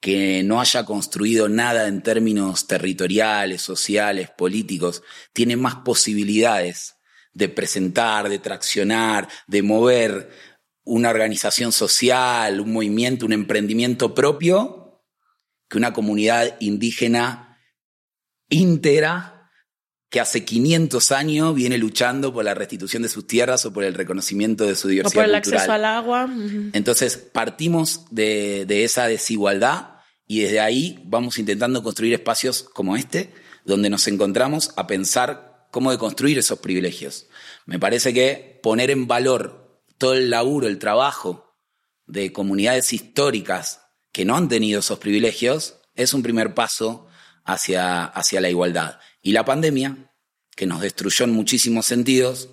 que 0.07 0.45
no 0.45 0.61
haya 0.61 0.85
construido 0.85 1.49
nada 1.49 1.89
en 1.89 2.01
términos 2.01 2.69
territoriales, 2.69 3.61
sociales, 3.61 4.31
políticos, 4.31 5.03
tiene 5.33 5.57
más 5.57 5.75
posibilidades 5.85 6.95
de 7.33 7.49
presentar, 7.49 8.29
de 8.29 8.39
traccionar, 8.39 9.29
de 9.49 9.63
mover 9.63 10.31
una 10.85 11.11
organización 11.11 11.73
social, 11.73 12.61
un 12.61 12.73
movimiento, 12.73 13.27
un 13.27 13.33
emprendimiento 13.33 14.15
propio, 14.15 15.03
que 15.69 15.77
una 15.77 15.93
comunidad 15.93 16.55
indígena 16.61 17.59
íntegra 18.49 19.51
que 20.09 20.21
hace 20.21 20.45
500 20.45 21.11
años 21.11 21.53
viene 21.53 21.79
luchando 21.79 22.33
por 22.33 22.45
la 22.45 22.55
restitución 22.55 23.03
de 23.03 23.09
sus 23.09 23.27
tierras 23.27 23.67
o 23.67 23.73
por 23.73 23.83
el 23.83 23.95
reconocimiento 23.95 24.67
de 24.67 24.77
su 24.77 24.87
diversidad. 24.87 25.21
O 25.21 25.25
por 25.25 25.29
el 25.29 25.35
acceso 25.35 25.73
al 25.73 25.85
agua. 25.85 26.29
Entonces, 26.75 27.17
partimos 27.17 28.05
de, 28.13 28.67
de 28.67 28.85
esa 28.85 29.09
desigualdad 29.09 29.96
y 30.26 30.40
desde 30.40 30.61
ahí 30.61 31.02
vamos 31.04 31.38
intentando 31.38 31.83
construir 31.83 32.14
espacios 32.14 32.62
como 32.62 32.97
este, 32.97 33.33
donde 33.64 33.90
nos 33.90 34.06
encontramos 34.09 34.73
a 34.76 34.87
pensar 34.87 35.68
cómo 35.71 35.90
deconstruir 35.90 36.38
esos 36.38 36.59
privilegios. 36.59 37.26
Me 37.64 37.78
parece 37.78 38.14
que 38.14 38.61
poner 38.62 38.90
en 38.90 39.06
valor 39.06 39.83
todo 39.99 40.14
el 40.14 40.30
laburo, 40.30 40.66
el 40.66 40.78
trabajo 40.78 41.56
de 42.06 42.33
comunidades 42.33 42.92
históricas 42.92 43.83
que 44.12 44.25
no 44.25 44.37
han 44.37 44.49
tenido 44.49 44.80
esos 44.80 44.99
privilegios 44.99 45.80
es 45.95 46.14
un 46.14 46.23
primer 46.23 46.54
paso 46.54 47.06
hacia, 47.45 48.04
hacia 48.04 48.40
la 48.40 48.50
igualdad. 48.50 48.99
Y 49.23 49.33
la 49.33 49.45
pandemia, 49.45 50.12
que 50.54 50.66
nos 50.66 50.80
destruyó 50.80 51.25
en 51.25 51.33
muchísimos 51.33 51.87
sentidos, 51.87 52.50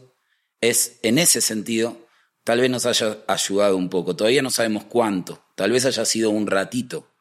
es 0.62 1.00
en 1.04 1.18
ese 1.18 1.42
sentido, 1.42 2.08
tal 2.44 2.62
vez 2.62 2.70
nos 2.70 2.86
haya 2.86 3.20
ayudado 3.28 3.78
un 3.78 3.90
poco. 3.90 4.16
Todavía 4.16 4.42
no 4.42 4.50
sabemos 4.50 4.86
cuánto, 4.86 5.44
tal 5.56 5.72
vez 5.72 5.86
haya 5.86 6.06
sido 6.06 6.30
un 6.30 6.48
ratito. 6.48 7.13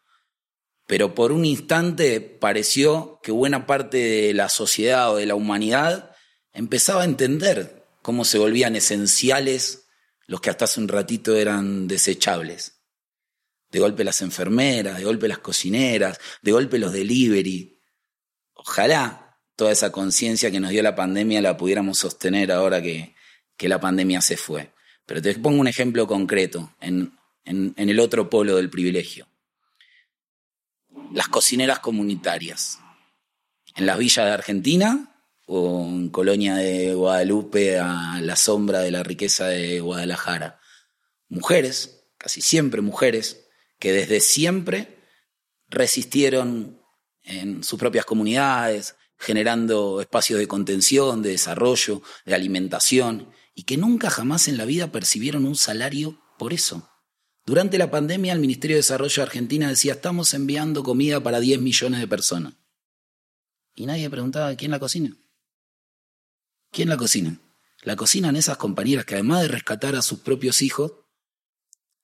Pero 0.86 1.14
por 1.14 1.32
un 1.32 1.44
instante 1.44 2.20
pareció 2.20 3.20
que 3.22 3.32
buena 3.32 3.66
parte 3.66 3.98
de 3.98 4.34
la 4.34 4.48
sociedad 4.48 5.12
o 5.12 5.16
de 5.16 5.26
la 5.26 5.34
humanidad 5.34 6.14
empezaba 6.52 7.02
a 7.02 7.06
entender 7.06 7.86
cómo 8.02 8.24
se 8.24 8.38
volvían 8.38 8.76
esenciales 8.76 9.86
los 10.26 10.40
que 10.40 10.50
hasta 10.50 10.64
hace 10.64 10.80
un 10.80 10.88
ratito 10.88 11.36
eran 11.36 11.86
desechables. 11.88 12.80
De 13.70 13.78
golpe 13.78 14.04
las 14.04 14.20
enfermeras, 14.22 14.98
de 14.98 15.04
golpe 15.04 15.28
las 15.28 15.38
cocineras, 15.38 16.18
de 16.42 16.52
golpe 16.52 16.78
los 16.78 16.92
delivery. 16.92 17.78
Ojalá 18.54 19.38
toda 19.56 19.72
esa 19.72 19.92
conciencia 19.92 20.50
que 20.50 20.60
nos 20.60 20.70
dio 20.70 20.82
la 20.82 20.94
pandemia 20.94 21.40
la 21.40 21.56
pudiéramos 21.56 21.98
sostener 21.98 22.52
ahora 22.52 22.82
que, 22.82 23.14
que, 23.56 23.68
la 23.68 23.80
pandemia 23.80 24.20
se 24.20 24.36
fue. 24.36 24.72
Pero 25.06 25.22
te 25.22 25.34
pongo 25.34 25.60
un 25.60 25.68
ejemplo 25.68 26.06
concreto 26.06 26.74
en, 26.80 27.18
en, 27.44 27.72
en 27.76 27.88
el 27.88 28.00
otro 28.00 28.28
polo 28.28 28.56
del 28.56 28.70
privilegio. 28.70 29.26
Las 31.12 31.28
cocineras 31.28 31.80
comunitarias. 31.80 32.78
En 33.76 33.84
las 33.84 33.98
villas 33.98 34.24
de 34.24 34.32
Argentina 34.32 35.14
o 35.46 35.84
en 35.84 36.08
Colonia 36.08 36.54
de 36.54 36.94
Guadalupe 36.94 37.78
a 37.78 38.18
la 38.22 38.34
sombra 38.36 38.80
de 38.80 38.90
la 38.90 39.02
riqueza 39.02 39.46
de 39.46 39.80
Guadalajara. 39.80 40.58
Mujeres, 41.28 42.06
casi 42.16 42.40
siempre 42.40 42.80
mujeres, 42.80 43.46
que 43.78 43.92
desde 43.92 44.20
siempre 44.20 45.02
resistieron 45.68 46.80
en 47.24 47.62
sus 47.62 47.78
propias 47.78 48.06
comunidades, 48.06 48.94
generando 49.18 50.00
espacios 50.00 50.38
de 50.38 50.48
contención, 50.48 51.20
de 51.20 51.30
desarrollo, 51.30 52.02
de 52.24 52.34
alimentación, 52.34 53.30
y 53.54 53.64
que 53.64 53.76
nunca 53.76 54.08
jamás 54.08 54.48
en 54.48 54.56
la 54.56 54.64
vida 54.64 54.90
percibieron 54.90 55.44
un 55.44 55.56
salario 55.56 56.18
por 56.38 56.54
eso. 56.54 56.91
Durante 57.44 57.76
la 57.76 57.90
pandemia 57.90 58.32
el 58.32 58.38
Ministerio 58.38 58.76
de 58.76 58.82
Desarrollo 58.82 59.16
de 59.16 59.22
Argentina 59.22 59.68
decía, 59.68 59.94
estamos 59.94 60.32
enviando 60.32 60.84
comida 60.84 61.20
para 61.20 61.40
10 61.40 61.60
millones 61.60 62.00
de 62.00 62.06
personas. 62.06 62.54
Y 63.74 63.86
nadie 63.86 64.08
preguntaba, 64.10 64.54
¿quién 64.54 64.70
la 64.70 64.78
cocina? 64.78 65.16
¿Quién 66.70 66.88
la 66.88 66.96
cocina? 66.96 67.38
La 67.82 67.96
cocinan 67.96 68.36
esas 68.36 68.58
compañeras 68.58 69.04
que 69.04 69.14
además 69.14 69.42
de 69.42 69.48
rescatar 69.48 69.96
a 69.96 70.02
sus 70.02 70.20
propios 70.20 70.62
hijos, 70.62 70.92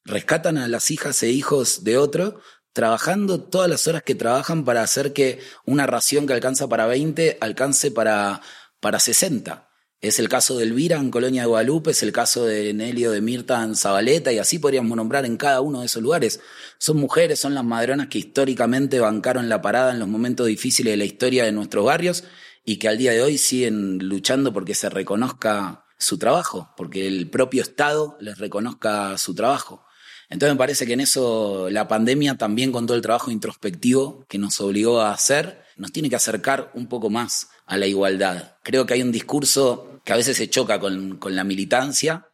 rescatan 0.04 0.58
a 0.58 0.66
las 0.66 0.90
hijas 0.90 1.22
e 1.22 1.30
hijos 1.30 1.84
de 1.84 1.98
otro, 1.98 2.40
trabajando 2.72 3.42
todas 3.42 3.70
las 3.70 3.86
horas 3.86 4.02
que 4.02 4.16
trabajan 4.16 4.64
para 4.64 4.82
hacer 4.82 5.12
que 5.12 5.40
una 5.64 5.86
ración 5.86 6.26
que 6.26 6.32
alcanza 6.32 6.68
para 6.68 6.86
20 6.86 7.38
alcance 7.40 7.90
para, 7.92 8.42
para 8.80 8.98
60. 8.98 9.67
Es 10.00 10.20
el 10.20 10.28
caso 10.28 10.56
de 10.56 10.62
Elvira 10.62 10.96
en 10.96 11.10
Colonia 11.10 11.42
de 11.42 11.48
Guadalupe, 11.48 11.90
es 11.90 12.04
el 12.04 12.12
caso 12.12 12.44
de 12.44 12.72
Nelio 12.72 13.10
de 13.10 13.20
Mirta 13.20 13.64
en 13.64 13.74
Zabaleta, 13.74 14.32
y 14.32 14.38
así 14.38 14.60
podríamos 14.60 14.96
nombrar 14.96 15.24
en 15.24 15.36
cada 15.36 15.60
uno 15.60 15.80
de 15.80 15.86
esos 15.86 16.00
lugares. 16.00 16.38
Son 16.78 16.98
mujeres, 16.98 17.40
son 17.40 17.52
las 17.52 17.64
madronas 17.64 18.06
que 18.06 18.18
históricamente 18.18 19.00
bancaron 19.00 19.48
la 19.48 19.60
parada 19.60 19.90
en 19.90 19.98
los 19.98 20.06
momentos 20.06 20.46
difíciles 20.46 20.92
de 20.92 20.98
la 20.98 21.04
historia 21.04 21.44
de 21.44 21.50
nuestros 21.50 21.84
barrios 21.84 22.22
y 22.64 22.76
que 22.76 22.86
al 22.86 22.96
día 22.96 23.10
de 23.10 23.22
hoy 23.22 23.38
siguen 23.38 23.98
luchando 23.98 24.52
porque 24.52 24.76
se 24.76 24.88
reconozca 24.88 25.84
su 25.98 26.16
trabajo, 26.16 26.70
porque 26.76 27.08
el 27.08 27.28
propio 27.28 27.62
Estado 27.62 28.16
les 28.20 28.38
reconozca 28.38 29.18
su 29.18 29.34
trabajo. 29.34 29.84
Entonces 30.30 30.54
me 30.54 30.58
parece 30.58 30.86
que 30.86 30.92
en 30.92 31.00
eso 31.00 31.70
la 31.70 31.88
pandemia 31.88 32.36
también 32.36 32.70
con 32.70 32.86
todo 32.86 32.96
el 32.96 33.02
trabajo 33.02 33.32
introspectivo 33.32 34.24
que 34.28 34.38
nos 34.38 34.60
obligó 34.60 35.00
a 35.00 35.10
hacer, 35.10 35.64
nos 35.76 35.90
tiene 35.90 36.08
que 36.08 36.16
acercar 36.16 36.70
un 36.74 36.86
poco 36.86 37.10
más 37.10 37.48
a 37.66 37.76
la 37.76 37.86
igualdad. 37.86 38.56
Creo 38.62 38.84
que 38.86 38.94
hay 38.94 39.02
un 39.02 39.12
discurso 39.12 39.87
que 40.08 40.14
a 40.14 40.16
veces 40.16 40.38
se 40.38 40.48
choca 40.48 40.80
con, 40.80 41.18
con 41.18 41.36
la 41.36 41.44
militancia, 41.44 42.30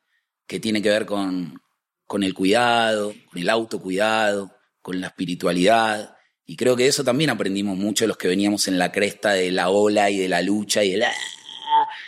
que 0.47 0.61
tiene 0.61 0.81
que 0.81 0.91
ver 0.91 1.07
con, 1.07 1.61
con 2.07 2.23
el 2.23 2.33
cuidado, 2.33 3.13
con 3.33 3.43
el 3.43 3.51
autocuidado, 3.51 4.57
con 4.81 5.01
la 5.01 5.09
espiritualidad, 5.09 6.17
y 6.47 6.55
creo 6.55 6.77
que 6.77 6.87
eso 6.87 7.03
también 7.03 7.31
aprendimos 7.31 7.77
mucho 7.77 8.07
los 8.07 8.17
que 8.17 8.29
veníamos 8.29 8.69
en 8.69 8.79
la 8.79 8.93
cresta 8.93 9.33
de 9.33 9.51
la 9.51 9.71
ola 9.71 10.09
y 10.09 10.19
de 10.19 10.29
la 10.29 10.41
lucha 10.41 10.85
y 10.85 10.93
de 10.93 10.99
la... 10.99 11.13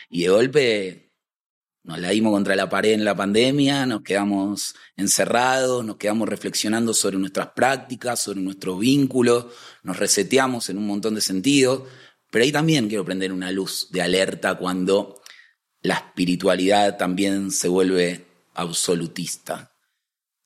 Y 0.09 0.23
de 0.23 0.29
golpe 0.29 1.13
nos 1.83 1.99
la 1.99 2.11
dimos 2.11 2.31
contra 2.31 2.55
la 2.55 2.69
pared 2.69 2.93
en 2.93 3.05
la 3.05 3.17
pandemia, 3.17 3.87
nos 3.87 4.03
quedamos 4.03 4.77
encerrados, 4.97 5.85
nos 5.85 5.97
quedamos 5.97 6.29
reflexionando 6.29 6.95
sobre 6.95 7.19
nuestras 7.19 7.49
prácticas, 7.57 8.21
sobre 8.21 8.41
nuestros 8.41 8.79
vínculos, 8.79 9.47
nos 9.83 9.99
reseteamos 9.99 10.71
en 10.71 10.79
un 10.79 10.87
montón 10.87 11.17
de 11.17 11.23
sentidos. 11.23 11.89
Pero 12.31 12.45
ahí 12.45 12.53
también 12.53 12.87
quiero 12.87 13.05
prender 13.05 13.33
una 13.33 13.51
luz 13.51 13.89
de 13.91 14.03
alerta 14.03 14.55
cuando 14.55 15.23
la 15.87 15.95
espiritualidad 15.95 16.97
también 16.97 17.51
se 17.53 17.69
vuelve 17.69 18.27
absolutista. 18.55 19.73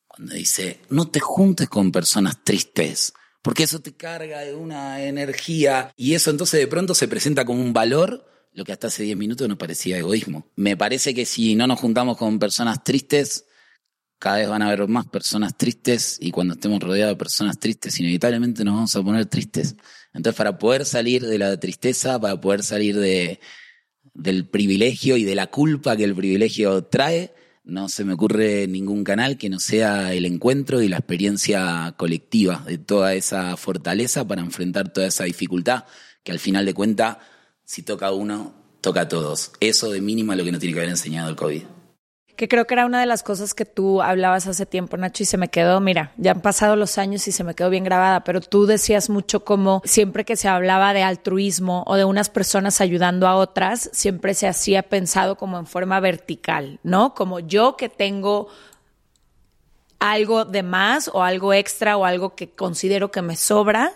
Cuando 0.07 0.35
dice, 0.35 0.81
no 0.89 1.07
te 1.07 1.19
juntes 1.19 1.67
con 1.67 1.91
personas 1.91 2.43
tristes, 2.43 3.13
porque 3.41 3.63
eso 3.63 3.79
te 3.79 3.93
carga 3.93 4.41
de 4.41 4.53
una 4.53 5.01
energía 5.01 5.91
y 5.97 6.13
eso 6.13 6.29
entonces 6.29 6.59
de 6.59 6.67
pronto 6.67 6.93
se 6.93 7.07
presenta 7.07 7.43
como 7.43 7.61
un 7.61 7.73
valor, 7.73 8.27
lo 8.53 8.65
que 8.65 8.71
hasta 8.71 8.87
hace 8.87 9.03
10 9.03 9.17
minutos 9.17 9.47
nos 9.47 9.57
parecía 9.57 9.97
egoísmo. 9.97 10.51
Me 10.55 10.77
parece 10.77 11.15
que 11.15 11.25
si 11.25 11.55
no 11.55 11.65
nos 11.65 11.79
juntamos 11.79 12.17
con 12.17 12.37
personas 12.37 12.83
tristes, 12.83 13.45
cada 14.19 14.37
vez 14.37 14.49
van 14.49 14.61
a 14.61 14.67
haber 14.67 14.87
más 14.87 15.07
personas 15.07 15.57
tristes 15.57 16.17
y 16.21 16.29
cuando 16.29 16.53
estemos 16.53 16.79
rodeados 16.81 17.13
de 17.13 17.17
personas 17.17 17.57
tristes, 17.57 17.99
inevitablemente 17.99 18.63
nos 18.63 18.75
vamos 18.75 18.95
a 18.95 19.01
poner 19.01 19.25
tristes. 19.25 19.75
Entonces, 20.13 20.37
para 20.37 20.59
poder 20.59 20.85
salir 20.85 21.25
de 21.25 21.39
la 21.39 21.59
tristeza, 21.59 22.19
para 22.19 22.39
poder 22.39 22.61
salir 22.61 22.99
de, 22.99 23.39
del 24.13 24.47
privilegio 24.47 25.17
y 25.17 25.23
de 25.23 25.35
la 25.35 25.47
culpa 25.47 25.95
que 25.95 26.03
el 26.03 26.15
privilegio 26.15 26.83
trae, 26.83 27.33
no 27.63 27.89
se 27.89 28.03
me 28.03 28.13
ocurre 28.13 28.67
ningún 28.67 29.03
canal 29.03 29.37
que 29.37 29.49
no 29.49 29.59
sea 29.59 30.13
el 30.13 30.25
encuentro 30.25 30.81
y 30.81 30.87
la 30.87 30.97
experiencia 30.97 31.93
colectiva 31.97 32.63
de 32.65 32.77
toda 32.77 33.13
esa 33.13 33.55
fortaleza 33.55 34.27
para 34.27 34.41
enfrentar 34.41 34.91
toda 34.91 35.07
esa 35.07 35.25
dificultad 35.25 35.85
que 36.23 36.31
al 36.31 36.39
final 36.39 36.65
de 36.65 36.73
cuentas, 36.73 37.17
si 37.63 37.83
toca 37.83 38.11
uno, 38.11 38.53
toca 38.81 39.01
a 39.01 39.07
todos. 39.07 39.51
Eso 39.59 39.91
de 39.91 40.01
mínima 40.01 40.33
es 40.33 40.39
lo 40.39 40.45
que 40.45 40.51
nos 40.51 40.59
tiene 40.59 40.73
que 40.73 40.79
haber 40.79 40.89
enseñado 40.89 41.29
el 41.29 41.35
COVID. 41.35 41.63
Que 42.35 42.47
creo 42.47 42.65
que 42.65 42.73
era 42.73 42.85
una 42.85 42.99
de 42.99 43.05
las 43.05 43.23
cosas 43.23 43.53
que 43.53 43.65
tú 43.65 44.01
hablabas 44.01 44.47
hace 44.47 44.65
tiempo, 44.65 44.97
Nacho, 44.97 45.23
y 45.23 45.25
se 45.25 45.37
me 45.37 45.49
quedó, 45.49 45.79
mira, 45.79 46.11
ya 46.17 46.31
han 46.31 46.41
pasado 46.41 46.75
los 46.75 46.97
años 46.97 47.27
y 47.27 47.31
se 47.31 47.43
me 47.43 47.53
quedó 47.53 47.69
bien 47.69 47.83
grabada, 47.83 48.23
pero 48.23 48.41
tú 48.41 48.65
decías 48.65 49.09
mucho 49.09 49.43
como 49.43 49.81
siempre 49.85 50.25
que 50.25 50.35
se 50.35 50.47
hablaba 50.47 50.93
de 50.93 51.03
altruismo 51.03 51.83
o 51.87 51.95
de 51.95 52.05
unas 52.05 52.29
personas 52.29 52.81
ayudando 52.81 53.27
a 53.27 53.35
otras, 53.35 53.89
siempre 53.93 54.33
se 54.33 54.47
hacía 54.47 54.83
pensado 54.83 55.35
como 55.35 55.57
en 55.59 55.65
forma 55.65 55.99
vertical, 55.99 56.79
¿no? 56.83 57.13
Como 57.13 57.39
yo 57.39 57.75
que 57.77 57.89
tengo 57.89 58.47
algo 59.99 60.45
de 60.45 60.63
más 60.63 61.09
o 61.13 61.23
algo 61.23 61.53
extra 61.53 61.95
o 61.95 62.05
algo 62.05 62.35
que 62.35 62.49
considero 62.49 63.11
que 63.11 63.21
me 63.21 63.35
sobra, 63.35 63.93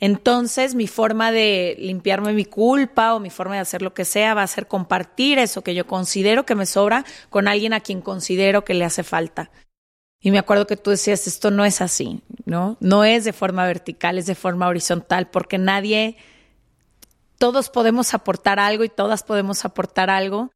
entonces 0.00 0.74
mi 0.74 0.86
forma 0.86 1.30
de 1.30 1.76
limpiarme 1.78 2.32
mi 2.32 2.46
culpa 2.46 3.14
o 3.14 3.20
mi 3.20 3.30
forma 3.30 3.54
de 3.54 3.60
hacer 3.60 3.82
lo 3.82 3.92
que 3.92 4.06
sea 4.06 4.34
va 4.34 4.42
a 4.42 4.46
ser 4.46 4.66
compartir 4.66 5.38
eso 5.38 5.62
que 5.62 5.74
yo 5.74 5.86
considero 5.86 6.46
que 6.46 6.54
me 6.54 6.66
sobra 6.66 7.04
con 7.28 7.46
alguien 7.46 7.74
a 7.74 7.80
quien 7.80 8.00
considero 8.00 8.64
que 8.64 8.74
le 8.74 8.86
hace 8.86 9.02
falta. 9.02 9.50
Y 10.22 10.30
me 10.30 10.38
acuerdo 10.38 10.66
que 10.66 10.76
tú 10.76 10.90
decías, 10.90 11.26
esto 11.26 11.50
no 11.50 11.64
es 11.64 11.80
así, 11.80 12.22
¿no? 12.44 12.76
No 12.80 13.04
es 13.04 13.24
de 13.24 13.32
forma 13.32 13.64
vertical, 13.66 14.18
es 14.18 14.26
de 14.26 14.34
forma 14.34 14.68
horizontal, 14.68 15.28
porque 15.30 15.56
nadie, 15.56 16.16
todos 17.38 17.70
podemos 17.70 18.12
aportar 18.12 18.58
algo 18.58 18.84
y 18.84 18.90
todas 18.90 19.22
podemos 19.22 19.64
aportar 19.64 20.10
algo, 20.10 20.50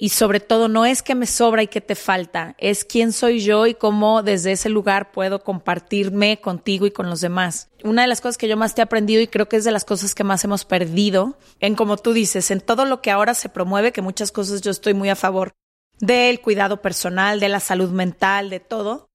y 0.00 0.10
sobre 0.10 0.38
todo 0.38 0.68
no 0.68 0.86
es 0.86 1.02
que 1.02 1.16
me 1.16 1.26
sobra 1.26 1.64
y 1.64 1.66
que 1.66 1.80
te 1.80 1.96
falta, 1.96 2.54
es 2.58 2.84
quién 2.84 3.12
soy 3.12 3.40
yo 3.40 3.66
y 3.66 3.74
cómo 3.74 4.22
desde 4.22 4.52
ese 4.52 4.68
lugar 4.68 5.10
puedo 5.10 5.42
compartirme 5.42 6.40
contigo 6.40 6.86
y 6.86 6.92
con 6.92 7.10
los 7.10 7.20
demás. 7.20 7.68
Una 7.82 8.02
de 8.02 8.08
las 8.08 8.20
cosas 8.20 8.38
que 8.38 8.48
yo 8.48 8.56
más 8.56 8.74
te 8.74 8.80
he 8.80 8.84
aprendido 8.84 9.20
y 9.20 9.26
creo 9.26 9.48
que 9.48 9.56
es 9.56 9.64
de 9.64 9.72
las 9.72 9.84
cosas 9.84 10.14
que 10.14 10.22
más 10.22 10.44
hemos 10.44 10.64
perdido, 10.64 11.36
en 11.58 11.74
como 11.74 11.96
tú 11.96 12.12
dices, 12.12 12.50
en 12.52 12.60
todo 12.60 12.84
lo 12.84 13.02
que 13.02 13.10
ahora 13.10 13.34
se 13.34 13.48
promueve, 13.48 13.92
que 13.92 14.00
muchas 14.00 14.30
cosas 14.30 14.60
yo 14.60 14.70
estoy 14.70 14.94
muy 14.94 15.08
a 15.08 15.16
favor 15.16 15.52
del 15.98 16.40
cuidado 16.40 16.80
personal, 16.80 17.40
de 17.40 17.48
la 17.48 17.58
salud 17.58 17.90
mental, 17.90 18.50
de 18.50 18.60
todo, 18.60 19.08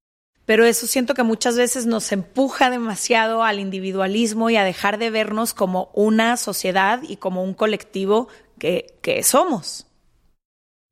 pero 0.45 0.65
eso 0.65 0.85
siento 0.85 1.13
que 1.13 1.23
muchas 1.23 1.55
veces 1.55 1.85
nos 1.85 2.11
empuja 2.11 2.69
demasiado 2.69 3.43
al 3.43 3.61
individualismo 3.61 4.49
y 4.49 4.57
a 4.57 4.65
dejar 4.65 4.97
de 4.97 5.09
vernos 5.09 5.53
como 5.53 5.89
una 5.93 6.35
sociedad 6.35 7.01
y 7.07 7.15
como 7.15 7.41
un 7.41 7.53
colectivo 7.53 8.27
que, 8.59 8.97
que 9.01 9.23
somos. 9.23 9.87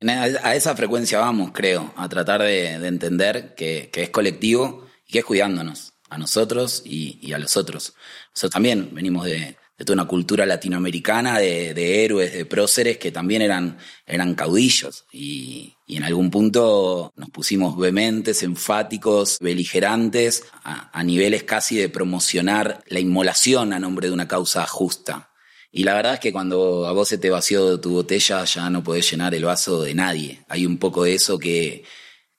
A 0.08 0.54
esa 0.56 0.74
frecuencia 0.74 1.18
vamos, 1.18 1.50
creo, 1.52 1.92
a 1.96 2.08
tratar 2.08 2.42
de, 2.42 2.74
entender 2.74 3.54
que, 3.54 3.90
es 3.92 4.10
colectivo 4.10 4.86
y 5.06 5.12
que 5.12 5.18
es 5.20 5.24
cuidándonos 5.24 5.92
a 6.10 6.18
nosotros 6.18 6.82
y, 6.84 7.32
a 7.32 7.38
los 7.38 7.56
otros. 7.56 7.94
Nosotros 8.30 8.52
también 8.52 8.90
venimos 8.92 9.26
de, 9.26 9.56
toda 9.84 9.94
una 9.94 10.08
cultura 10.08 10.46
latinoamericana 10.46 11.38
de, 11.38 12.04
héroes, 12.04 12.32
de 12.32 12.44
próceres 12.44 12.98
que 12.98 13.10
también 13.10 13.42
eran, 13.42 13.78
eran 14.06 14.34
caudillos 14.34 15.06
y, 15.12 15.74
en 15.88 16.04
algún 16.04 16.30
punto 16.30 17.12
nos 17.16 17.28
pusimos 17.28 17.76
vehementes, 17.76 18.42
enfáticos, 18.42 19.38
beligerantes, 19.40 20.44
a, 20.64 20.88
a 20.98 21.04
niveles 21.04 21.42
casi 21.42 21.76
de 21.76 21.90
promocionar 21.90 22.82
la 22.86 22.98
inmolación 22.98 23.74
a 23.74 23.78
nombre 23.78 24.08
de 24.08 24.14
una 24.14 24.26
causa 24.26 24.66
justa. 24.66 25.31
Y 25.74 25.84
la 25.84 25.94
verdad 25.94 26.14
es 26.14 26.20
que 26.20 26.32
cuando 26.32 26.86
a 26.86 26.92
vos 26.92 27.08
se 27.08 27.16
te 27.16 27.30
vació 27.30 27.80
tu 27.80 27.92
botella 27.92 28.44
ya 28.44 28.68
no 28.68 28.84
podés 28.84 29.10
llenar 29.10 29.34
el 29.34 29.46
vaso 29.46 29.82
de 29.82 29.94
nadie. 29.94 30.44
Hay 30.48 30.66
un 30.66 30.76
poco 30.76 31.04
de 31.04 31.14
eso 31.14 31.38
que, 31.38 31.84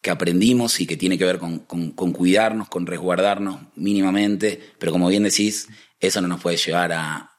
que 0.03 0.11
aprendimos 0.11 0.79
y 0.79 0.85
que 0.85 0.97
tiene 0.97 1.17
que 1.17 1.25
ver 1.25 1.39
con, 1.39 1.59
con, 1.59 2.11
cuidarnos, 2.11 2.69
con 2.69 2.85
resguardarnos 2.85 3.59
mínimamente, 3.75 4.61
pero 4.77 4.91
como 4.91 5.07
bien 5.07 5.23
decís, 5.23 5.67
eso 5.99 6.21
no 6.21 6.27
nos 6.27 6.41
puede 6.41 6.57
llevar 6.57 6.91
a, 6.93 7.31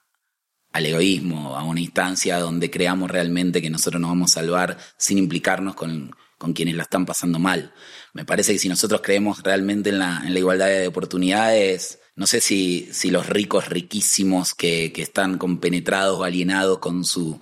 al 0.73 0.87
egoísmo, 0.87 1.57
a 1.57 1.63
una 1.63 1.81
instancia 1.81 2.39
donde 2.39 2.73
creamos 2.73 3.09
realmente 3.09 3.63
que 3.63 3.71
nosotros 3.71 4.01
nos 4.01 4.11
vamos 4.11 4.33
a 4.33 4.41
salvar 4.41 4.79
sin 4.97 5.19
implicarnos 5.19 5.77
con, 5.77 6.11
con 6.39 6.55
quienes 6.55 6.75
la 6.75 6.83
están 6.83 7.07
pasando 7.07 7.39
mal. 7.39 7.73
Me 8.15 8.25
parece 8.25 8.53
que 8.53 8.59
si 8.59 8.69
nosotros 8.69 9.01
creemos 9.01 9.45
realmente 9.45 9.91
en 9.91 10.01
la, 10.01 10.23
en 10.27 10.33
la 10.33 10.41
igualdad 10.41 10.67
de 10.67 10.89
oportunidades, 10.89 12.01
no 12.17 12.27
sé 12.29 12.41
si, 12.41 12.89
los 13.11 13.29
ricos 13.29 13.69
riquísimos 13.69 14.55
que, 14.55 14.93
están 14.97 15.37
compenetrados 15.37 16.21
o 16.21 16.25
alienados 16.25 16.79
con 16.79 17.05
su, 17.05 17.41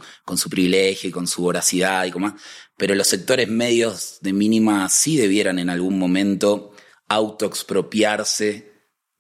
privilegio 0.51 1.11
y 1.11 1.13
con 1.13 1.27
su 1.27 1.43
voracidad 1.43 2.05
y 2.07 2.11
como 2.11 2.35
pero 2.77 2.95
los 2.95 3.07
sectores 3.07 3.49
medios 3.49 4.19
de 4.23 4.33
mínima 4.33 4.89
sí 4.89 5.17
debieran 5.17 5.59
en 5.59 5.71
algún 5.71 5.99
momento 5.99 6.73
autoexpropiarse 7.09 8.73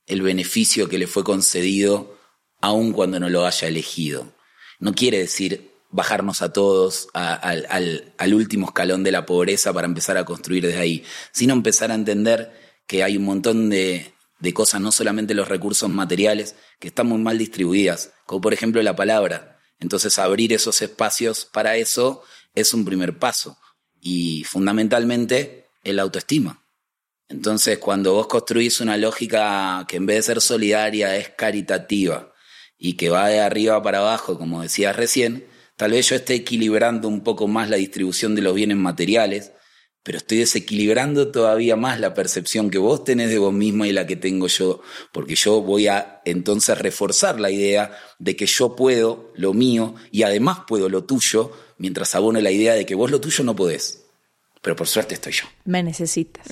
el 0.06 0.22
beneficio 0.22 0.88
que 0.88 0.98
le 0.98 1.06
fue 1.06 1.22
concedido 1.22 2.18
aun 2.60 2.92
cuando 2.92 3.20
no 3.20 3.28
lo 3.28 3.46
haya 3.46 3.68
elegido. 3.68 4.32
No 4.80 4.94
quiere 4.94 5.18
decir 5.18 5.70
bajarnos 5.90 6.42
a 6.42 6.52
todos 6.52 7.08
al, 7.12 7.68
al 8.16 8.34
último 8.34 8.66
escalón 8.66 9.04
de 9.04 9.12
la 9.12 9.26
pobreza 9.26 9.72
para 9.72 9.86
empezar 9.86 10.16
a 10.16 10.24
construir 10.24 10.66
desde 10.66 10.80
ahí, 10.80 11.04
sino 11.30 11.52
empezar 11.52 11.92
a 11.92 11.94
entender 11.94 12.52
que 12.86 13.04
hay 13.04 13.16
un 13.16 13.24
montón 13.24 13.70
de, 13.70 14.12
de 14.42 14.52
cosas, 14.52 14.80
no 14.80 14.90
solamente 14.90 15.34
los 15.34 15.48
recursos 15.48 15.88
materiales, 15.88 16.56
que 16.80 16.88
están 16.88 17.06
muy 17.06 17.18
mal 17.18 17.38
distribuidas, 17.38 18.12
como 18.26 18.40
por 18.40 18.52
ejemplo 18.52 18.82
la 18.82 18.96
palabra. 18.96 19.60
Entonces 19.78 20.18
abrir 20.18 20.52
esos 20.52 20.82
espacios 20.82 21.44
para 21.44 21.76
eso 21.76 22.24
es 22.52 22.74
un 22.74 22.84
primer 22.84 23.20
paso. 23.20 23.56
Y 24.00 24.42
fundamentalmente 24.42 25.68
el 25.84 26.00
autoestima. 26.00 26.64
Entonces 27.28 27.78
cuando 27.78 28.14
vos 28.14 28.26
construís 28.26 28.80
una 28.80 28.96
lógica 28.96 29.84
que 29.86 29.98
en 29.98 30.06
vez 30.06 30.16
de 30.16 30.22
ser 30.22 30.40
solidaria 30.40 31.16
es 31.16 31.28
caritativa 31.28 32.32
y 32.76 32.94
que 32.94 33.10
va 33.10 33.28
de 33.28 33.38
arriba 33.38 33.80
para 33.80 33.98
abajo, 33.98 34.38
como 34.38 34.62
decías 34.62 34.96
recién, 34.96 35.46
tal 35.76 35.92
vez 35.92 36.08
yo 36.08 36.16
esté 36.16 36.34
equilibrando 36.34 37.06
un 37.06 37.22
poco 37.22 37.46
más 37.46 37.70
la 37.70 37.76
distribución 37.76 38.34
de 38.34 38.42
los 38.42 38.56
bienes 38.56 38.76
materiales, 38.76 39.52
pero 40.02 40.18
estoy 40.18 40.38
desequilibrando 40.38 41.30
todavía 41.30 41.76
más 41.76 42.00
la 42.00 42.14
percepción 42.14 42.70
que 42.70 42.78
vos 42.78 43.04
tenés 43.04 43.30
de 43.30 43.38
vos 43.38 43.52
misma 43.52 43.86
y 43.86 43.92
la 43.92 44.06
que 44.06 44.16
tengo 44.16 44.48
yo, 44.48 44.80
porque 45.12 45.36
yo 45.36 45.62
voy 45.62 45.86
a 45.86 46.20
entonces 46.24 46.76
reforzar 46.78 47.38
la 47.38 47.50
idea 47.50 47.96
de 48.18 48.34
que 48.34 48.46
yo 48.46 48.74
puedo 48.74 49.30
lo 49.34 49.54
mío 49.54 49.94
y 50.10 50.24
además 50.24 50.60
puedo 50.66 50.88
lo 50.88 51.04
tuyo, 51.04 51.52
mientras 51.78 52.14
abono 52.14 52.40
la 52.40 52.50
idea 52.50 52.74
de 52.74 52.84
que 52.84 52.94
vos 52.94 53.10
lo 53.10 53.20
tuyo 53.20 53.44
no 53.44 53.54
podés. 53.54 54.04
Pero 54.60 54.76
por 54.76 54.88
suerte 54.88 55.14
estoy 55.14 55.32
yo. 55.32 55.44
Me 55.64 55.82
necesitas. 55.82 56.46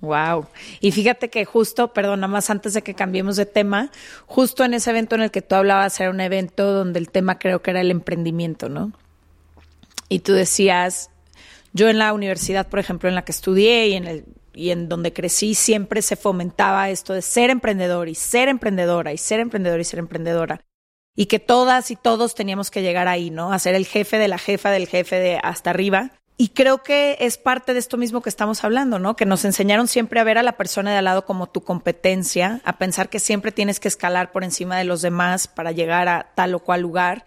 Wow. 0.00 0.48
Y 0.80 0.90
fíjate 0.90 1.30
que 1.30 1.44
justo, 1.44 1.92
perdón, 1.92 2.20
nada 2.20 2.32
más 2.32 2.50
antes 2.50 2.74
de 2.74 2.82
que 2.82 2.94
cambiemos 2.94 3.36
de 3.36 3.46
tema, 3.46 3.92
justo 4.26 4.64
en 4.64 4.74
ese 4.74 4.90
evento 4.90 5.14
en 5.14 5.22
el 5.22 5.30
que 5.30 5.42
tú 5.42 5.54
hablabas 5.54 5.98
era 6.00 6.10
un 6.10 6.20
evento 6.20 6.72
donde 6.72 6.98
el 6.98 7.08
tema 7.08 7.38
creo 7.38 7.62
que 7.62 7.70
era 7.70 7.80
el 7.80 7.92
emprendimiento, 7.92 8.68
¿no? 8.68 8.92
Y 10.08 10.18
tú 10.18 10.32
decías, 10.32 11.11
yo 11.72 11.88
en 11.88 11.98
la 11.98 12.12
universidad, 12.12 12.68
por 12.68 12.78
ejemplo, 12.78 13.08
en 13.08 13.14
la 13.14 13.24
que 13.24 13.32
estudié 13.32 13.88
y 13.88 13.94
en, 13.94 14.06
el, 14.06 14.24
y 14.54 14.70
en 14.70 14.88
donde 14.88 15.12
crecí, 15.12 15.54
siempre 15.54 16.02
se 16.02 16.16
fomentaba 16.16 16.90
esto 16.90 17.12
de 17.12 17.22
ser 17.22 17.50
emprendedor 17.50 18.08
y 18.08 18.14
ser 18.14 18.48
emprendedora 18.48 19.12
y 19.12 19.18
ser 19.18 19.40
emprendedor 19.40 19.80
y 19.80 19.84
ser 19.84 19.98
emprendedora. 19.98 20.64
Y 21.14 21.26
que 21.26 21.38
todas 21.38 21.90
y 21.90 21.96
todos 21.96 22.34
teníamos 22.34 22.70
que 22.70 22.82
llegar 22.82 23.08
ahí, 23.08 23.30
¿no? 23.30 23.52
A 23.52 23.58
ser 23.58 23.74
el 23.74 23.86
jefe 23.86 24.18
de 24.18 24.28
la 24.28 24.38
jefa 24.38 24.70
del 24.70 24.86
jefe 24.86 25.16
de 25.16 25.38
hasta 25.42 25.70
arriba. 25.70 26.10
Y 26.38 26.48
creo 26.48 26.82
que 26.82 27.18
es 27.20 27.36
parte 27.36 27.72
de 27.72 27.78
esto 27.78 27.98
mismo 27.98 28.22
que 28.22 28.30
estamos 28.30 28.64
hablando, 28.64 28.98
¿no? 28.98 29.14
Que 29.14 29.26
nos 29.26 29.44
enseñaron 29.44 29.88
siempre 29.88 30.20
a 30.20 30.24
ver 30.24 30.38
a 30.38 30.42
la 30.42 30.56
persona 30.56 30.90
de 30.90 30.96
al 30.96 31.04
lado 31.04 31.24
como 31.26 31.48
tu 31.48 31.62
competencia, 31.62 32.60
a 32.64 32.78
pensar 32.78 33.10
que 33.10 33.20
siempre 33.20 33.52
tienes 33.52 33.78
que 33.78 33.88
escalar 33.88 34.32
por 34.32 34.42
encima 34.42 34.78
de 34.78 34.84
los 34.84 35.02
demás 35.02 35.46
para 35.46 35.72
llegar 35.72 36.08
a 36.08 36.32
tal 36.34 36.54
o 36.54 36.60
cual 36.60 36.80
lugar. 36.80 37.26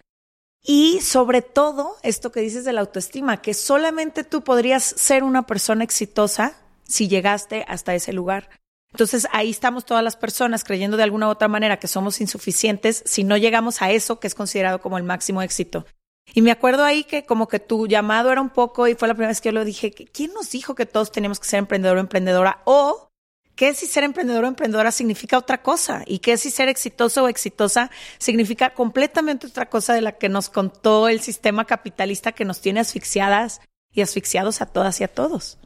Y 0.68 1.00
sobre 1.00 1.42
todo, 1.42 1.96
esto 2.02 2.32
que 2.32 2.40
dices 2.40 2.64
de 2.64 2.72
la 2.72 2.80
autoestima, 2.80 3.40
que 3.40 3.54
solamente 3.54 4.24
tú 4.24 4.42
podrías 4.42 4.82
ser 4.82 5.22
una 5.22 5.46
persona 5.46 5.84
exitosa 5.84 6.56
si 6.82 7.06
llegaste 7.06 7.64
hasta 7.68 7.94
ese 7.94 8.12
lugar. 8.12 8.50
Entonces 8.90 9.28
ahí 9.30 9.50
estamos 9.50 9.84
todas 9.84 10.02
las 10.02 10.16
personas 10.16 10.64
creyendo 10.64 10.96
de 10.96 11.04
alguna 11.04 11.28
u 11.28 11.30
otra 11.30 11.46
manera 11.48 11.78
que 11.78 11.86
somos 11.86 12.20
insuficientes 12.20 13.02
si 13.06 13.22
no 13.22 13.36
llegamos 13.36 13.80
a 13.80 13.92
eso 13.92 14.18
que 14.18 14.26
es 14.26 14.34
considerado 14.34 14.80
como 14.80 14.98
el 14.98 15.04
máximo 15.04 15.40
éxito. 15.40 15.86
Y 16.34 16.42
me 16.42 16.50
acuerdo 16.50 16.82
ahí 16.82 17.04
que 17.04 17.24
como 17.24 17.46
que 17.46 17.60
tu 17.60 17.86
llamado 17.86 18.32
era 18.32 18.40
un 18.40 18.50
poco, 18.50 18.88
y 18.88 18.96
fue 18.96 19.06
la 19.06 19.14
primera 19.14 19.28
vez 19.28 19.40
que 19.40 19.50
yo 19.50 19.52
lo 19.52 19.64
dije, 19.64 19.92
¿quién 19.92 20.32
nos 20.32 20.50
dijo 20.50 20.74
que 20.74 20.86
todos 20.86 21.12
teníamos 21.12 21.38
que 21.38 21.46
ser 21.46 21.58
emprendedor 21.58 21.98
o 21.98 22.00
emprendedora? 22.00 22.62
O 22.64 23.10
¿Qué 23.56 23.72
si 23.72 23.86
ser 23.86 24.04
emprendedor 24.04 24.44
o 24.44 24.48
emprendedora 24.48 24.92
significa 24.92 25.38
otra 25.38 25.62
cosa? 25.62 26.02
¿Y 26.06 26.18
qué 26.18 26.36
si 26.36 26.50
ser 26.50 26.68
exitoso 26.68 27.24
o 27.24 27.28
exitosa 27.28 27.90
significa 28.18 28.74
completamente 28.74 29.46
otra 29.46 29.70
cosa 29.70 29.94
de 29.94 30.02
la 30.02 30.12
que 30.12 30.28
nos 30.28 30.50
contó 30.50 31.08
el 31.08 31.20
sistema 31.20 31.64
capitalista 31.64 32.32
que 32.32 32.44
nos 32.44 32.60
tiene 32.60 32.80
asfixiadas 32.80 33.62
y 33.92 34.02
asfixiados 34.02 34.60
a 34.60 34.66
todas 34.66 35.00
y 35.00 35.04
a 35.04 35.08
todos? 35.08 35.56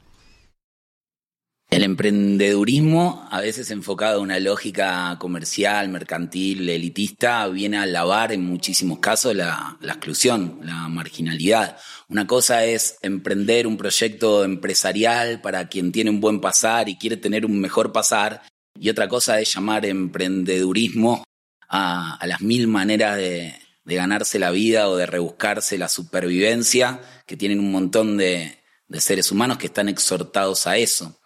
El 1.70 1.84
emprendedurismo, 1.84 3.28
a 3.30 3.40
veces 3.40 3.70
enfocado 3.70 4.18
en 4.18 4.24
una 4.24 4.40
lógica 4.40 5.16
comercial, 5.20 5.88
mercantil, 5.88 6.68
elitista, 6.68 7.46
viene 7.46 7.78
a 7.78 7.86
lavar 7.86 8.32
en 8.32 8.44
muchísimos 8.44 8.98
casos 8.98 9.36
la, 9.36 9.78
exclusión, 9.80 10.58
la 10.64 10.88
marginalidad. 10.88 11.78
Una 12.08 12.26
cosa 12.26 12.64
es 12.64 12.98
emprender 13.02 13.68
un 13.68 13.76
proyecto 13.76 14.42
empresarial 14.42 15.40
para 15.40 15.68
quien 15.68 15.92
tiene 15.92 16.10
un 16.10 16.20
buen 16.20 16.40
pasar 16.40 16.88
y 16.88 16.98
quiere 16.98 17.16
tener 17.16 17.46
un 17.46 17.60
mejor 17.60 17.92
pasar, 17.92 18.42
y 18.76 18.90
otra 18.90 19.08
cosa 19.08 19.38
es 19.38 19.54
llamar 19.54 19.86
emprendedurismo 19.86 21.22
a, 21.68 22.18
las 22.26 22.40
mil 22.40 22.66
maneras 22.66 23.16
de, 23.16 23.54
ganarse 23.84 24.40
la 24.40 24.50
vida 24.50 24.88
o 24.88 24.96
de 24.96 25.06
rebuscarse 25.06 25.78
la 25.78 25.88
supervivencia, 25.88 27.00
que 27.26 27.36
tienen 27.36 27.60
un 27.60 27.70
montón 27.70 28.16
de 28.16 28.58
seres 28.98 29.30
humanos 29.30 29.56
que 29.56 29.66
están 29.66 29.88
exhortados 29.88 30.66
a 30.66 30.76
eso. 30.76 31.19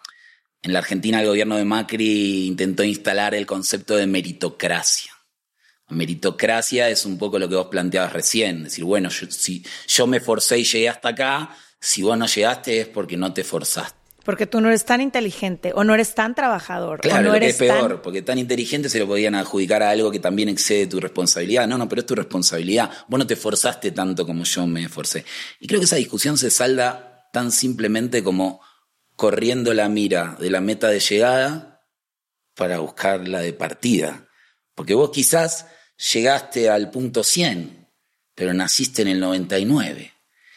En 0.65 0.73
la 0.73 0.79
Argentina 0.79 1.21
el 1.21 1.27
gobierno 1.27 1.57
de 1.57 1.63
Macri 1.63 2.47
intentó 2.47 2.83
instalar 2.83 3.35
el 3.35 3.45
concepto 3.45 3.97
de 3.97 4.07
meritocracia. 4.07 5.11
meritocracia 5.89 6.89
es 6.89 7.05
un 7.05 7.19
poco 7.19 7.37
lo 7.37 7.47
que 7.47 7.53
vos 7.53 7.67
planteabas 7.67 8.11
recién, 8.11 8.63
decir, 8.63 8.83
bueno, 8.83 9.11
si 9.11 9.63
yo 9.87 10.07
me 10.07 10.19
forcé 10.19 10.57
y 10.57 10.63
llegué 10.63 10.89
hasta 10.89 11.09
acá, 11.09 11.55
si 11.79 12.01
vos 12.01 12.17
no 12.17 12.25
llegaste 12.25 12.81
es 12.81 12.87
porque 12.87 13.15
no 13.15 13.31
te 13.31 13.43
forzaste. 13.43 13.95
Porque 14.23 14.47
tú 14.47 14.59
no 14.59 14.69
eres 14.69 14.85
tan 14.85 15.01
inteligente 15.01 15.71
o 15.75 15.83
no 15.83 15.93
eres 15.93 16.15
tan 16.15 16.33
trabajador. 16.33 16.99
Claro, 16.99 17.19
o 17.19 17.21
no 17.21 17.27
lo 17.27 17.31
que 17.33 17.45
eres 17.45 17.49
es 17.51 17.57
peor, 17.59 17.89
tan... 17.89 18.01
porque 18.01 18.23
tan 18.23 18.39
inteligente 18.39 18.89
se 18.89 18.97
lo 18.97 19.05
podían 19.05 19.35
adjudicar 19.35 19.83
a 19.83 19.91
algo 19.91 20.09
que 20.09 20.19
también 20.19 20.49
excede 20.49 20.87
tu 20.87 20.99
responsabilidad. 20.99 21.67
No, 21.67 21.77
no, 21.77 21.87
pero 21.87 22.01
es 22.01 22.07
tu 22.07 22.15
responsabilidad. 22.15 22.89
Vos 23.07 23.19
no 23.19 23.27
te 23.27 23.35
forzaste 23.35 23.91
tanto 23.91 24.25
como 24.25 24.43
yo 24.45 24.65
me 24.65 24.85
esforcé. 24.85 25.25
Y 25.59 25.67
creo 25.67 25.79
que 25.79 25.85
esa 25.85 25.97
discusión 25.97 26.39
se 26.39 26.49
salda 26.49 27.29
tan 27.31 27.51
simplemente 27.51 28.23
como 28.23 28.61
corriendo 29.15 29.73
la 29.73 29.89
mira 29.89 30.37
de 30.39 30.49
la 30.49 30.61
meta 30.61 30.89
de 30.89 30.99
llegada 30.99 31.83
para 32.55 32.79
buscar 32.79 33.27
la 33.27 33.39
de 33.39 33.53
partida. 33.53 34.27
Porque 34.73 34.93
vos 34.93 35.11
quizás 35.11 35.67
llegaste 36.13 36.69
al 36.69 36.91
punto 36.91 37.23
100, 37.23 37.87
pero 38.33 38.53
naciste 38.53 39.01
en 39.01 39.09
el 39.09 39.19
99. 39.19 40.13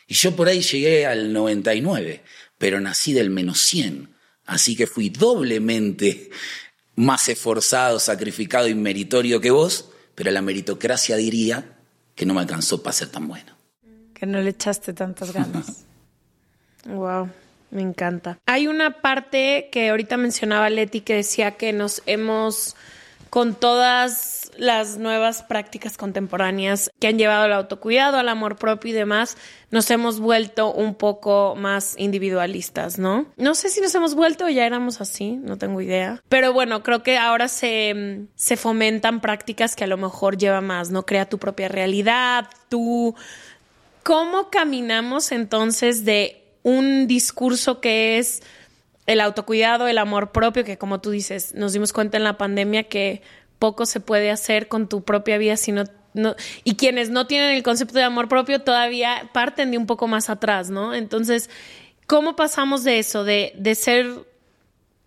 Y 0.06 0.14
yo 0.14 0.34
por 0.34 0.48
ahí 0.48 0.62
llegué 0.62 1.06
al 1.06 1.32
99, 1.32 2.22
pero 2.56 2.80
nací 2.80 3.12
del 3.12 3.30
menos 3.30 3.60
100. 3.60 4.14
Así 4.46 4.74
que 4.74 4.86
fui 4.86 5.10
doblemente 5.10 6.30
más 6.96 7.28
esforzado, 7.28 8.00
sacrificado 8.00 8.66
y 8.66 8.74
meritorio 8.74 9.40
que 9.40 9.50
vos, 9.50 9.90
pero 10.14 10.30
la 10.30 10.42
meritocracia 10.42 11.16
diría 11.16 11.76
que 12.14 12.26
no 12.26 12.34
me 12.34 12.40
alcanzó 12.40 12.82
para 12.82 12.94
ser 12.94 13.08
tan 13.08 13.28
bueno. 13.28 13.56
Que 14.14 14.26
no 14.26 14.40
le 14.40 14.50
echaste 14.50 14.92
tantas 14.92 15.32
ganas. 15.32 15.66
Wow, 16.86 17.28
me 17.70 17.82
encanta. 17.82 18.38
Hay 18.46 18.66
una 18.66 19.00
parte 19.00 19.68
que 19.70 19.90
ahorita 19.90 20.16
mencionaba 20.16 20.70
Leti 20.70 21.00
que 21.00 21.14
decía 21.14 21.52
que 21.52 21.72
nos 21.72 22.02
hemos, 22.06 22.76
con 23.30 23.54
todas 23.54 24.50
las 24.56 24.98
nuevas 24.98 25.42
prácticas 25.42 25.96
contemporáneas 25.96 26.90
que 26.98 27.06
han 27.06 27.18
llevado 27.18 27.44
al 27.44 27.52
autocuidado, 27.52 28.16
al 28.16 28.28
amor 28.28 28.56
propio 28.56 28.90
y 28.90 28.94
demás, 28.94 29.36
nos 29.70 29.90
hemos 29.90 30.18
vuelto 30.18 30.72
un 30.72 30.94
poco 30.94 31.54
más 31.56 31.94
individualistas, 31.98 32.98
¿no? 32.98 33.26
No 33.36 33.54
sé 33.54 33.68
si 33.68 33.80
nos 33.80 33.94
hemos 33.94 34.14
vuelto 34.14 34.46
o 34.46 34.48
ya 34.48 34.66
éramos 34.66 35.00
así, 35.00 35.32
no 35.36 35.56
tengo 35.56 35.80
idea. 35.80 36.22
Pero 36.28 36.52
bueno, 36.52 36.82
creo 36.82 37.02
que 37.02 37.18
ahora 37.18 37.48
se, 37.48 38.26
se 38.34 38.56
fomentan 38.56 39.20
prácticas 39.20 39.76
que 39.76 39.84
a 39.84 39.88
lo 39.88 39.96
mejor 39.96 40.36
lleva 40.36 40.60
más, 40.60 40.90
¿no? 40.90 41.06
Crea 41.06 41.28
tu 41.28 41.38
propia 41.38 41.68
realidad, 41.68 42.48
tú... 42.68 43.14
¿Cómo 44.04 44.48
caminamos 44.48 45.32
entonces 45.32 46.06
de 46.06 46.47
un 46.68 47.06
discurso 47.06 47.80
que 47.80 48.18
es 48.18 48.42
el 49.06 49.22
autocuidado, 49.22 49.88
el 49.88 49.96
amor 49.96 50.32
propio, 50.32 50.64
que 50.64 50.76
como 50.76 51.00
tú 51.00 51.10
dices, 51.10 51.54
nos 51.54 51.72
dimos 51.72 51.94
cuenta 51.94 52.18
en 52.18 52.24
la 52.24 52.36
pandemia 52.36 52.84
que 52.84 53.22
poco 53.58 53.86
se 53.86 54.00
puede 54.00 54.30
hacer 54.30 54.68
con 54.68 54.86
tu 54.86 55.02
propia 55.02 55.38
vida 55.38 55.56
si 55.56 55.72
no, 55.72 55.84
no, 56.12 56.36
y 56.64 56.76
quienes 56.76 57.08
no 57.08 57.26
tienen 57.26 57.52
el 57.52 57.62
concepto 57.62 57.94
de 57.94 58.04
amor 58.04 58.28
propio 58.28 58.60
todavía 58.60 59.30
parten 59.32 59.70
de 59.70 59.78
un 59.78 59.86
poco 59.86 60.08
más 60.08 60.28
atrás, 60.28 60.68
¿no? 60.68 60.94
Entonces, 60.94 61.48
¿cómo 62.06 62.36
pasamos 62.36 62.84
de 62.84 62.98
eso, 62.98 63.24
de, 63.24 63.54
de 63.56 63.74
ser 63.74 64.26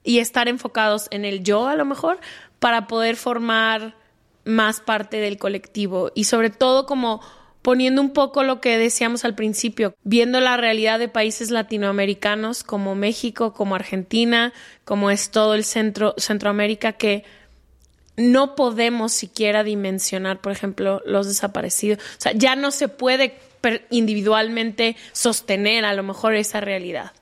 y 0.04 0.18
estar 0.18 0.48
enfocados 0.48 1.08
en 1.12 1.26
el 1.26 1.44
yo 1.44 1.68
a 1.68 1.76
lo 1.76 1.86
mejor, 1.86 2.20
para 2.58 2.88
poder 2.88 3.18
formar 3.18 3.96
más 4.46 4.80
parte 4.80 5.18
del 5.18 5.38
colectivo 5.38 6.12
y 6.16 6.24
sobre 6.24 6.50
todo 6.50 6.88
como 6.88 7.22
poniendo 7.62 8.02
un 8.02 8.12
poco 8.12 8.44
lo 8.44 8.60
que 8.60 8.78
decíamos 8.78 9.26
al 9.26 9.36
principio, 9.36 9.96
viendo 10.04 10.40
la 10.40 10.58
realidad 10.58 11.00
de 11.00 11.08
países 11.08 11.52
latinoamericanos 11.52 12.64
como 12.64 12.96
México, 12.96 13.54
como 13.54 13.76
Argentina, 13.76 14.54
como 14.84 15.12
es 15.12 15.30
todo 15.30 15.54
el 15.54 15.64
centro 15.64 16.16
Centroamérica 16.18 16.94
que 16.94 17.24
no 18.18 18.56
podemos 18.56 19.14
siquiera 19.14 19.64
dimensionar, 19.64 20.42
por 20.42 20.52
ejemplo, 20.52 21.02
los 21.06 21.28
desaparecidos. 21.28 22.00
O 22.00 22.22
sea, 22.22 22.34
ya 22.34 22.56
no 22.56 22.72
se 22.72 22.88
puede 22.88 23.40
individualmente 23.90 24.96
sostener 25.12 25.86
a 25.86 25.94
lo 25.94 26.04
mejor 26.04 26.36
esa 26.36 26.62
realidad. 26.62 27.14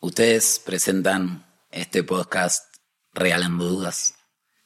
Ustedes 0.00 0.60
presentan 0.64 1.46
este 1.70 2.02
podcast 2.02 2.74
regalando 3.12 3.64
dudas. 3.64 4.14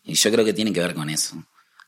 Y 0.03 0.15
yo 0.15 0.31
creo 0.31 0.45
que 0.45 0.53
tiene 0.53 0.73
que 0.73 0.81
ver 0.81 0.95
con 0.95 1.11
eso. 1.11 1.45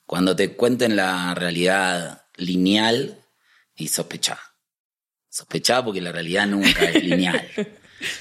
Cuando 0.07 0.37
te 0.37 0.55
cuenten 0.55 0.97
la 0.97 1.35
realidad 1.35 2.27
lineal 2.37 3.25
y 3.75 3.89
sospechá. 3.89 4.39
Sospechá 5.29 5.85
porque 5.85 6.01
la 6.01 6.13
realidad 6.13 6.47
nunca 6.47 6.85
es 6.85 7.03
lineal. 7.03 7.49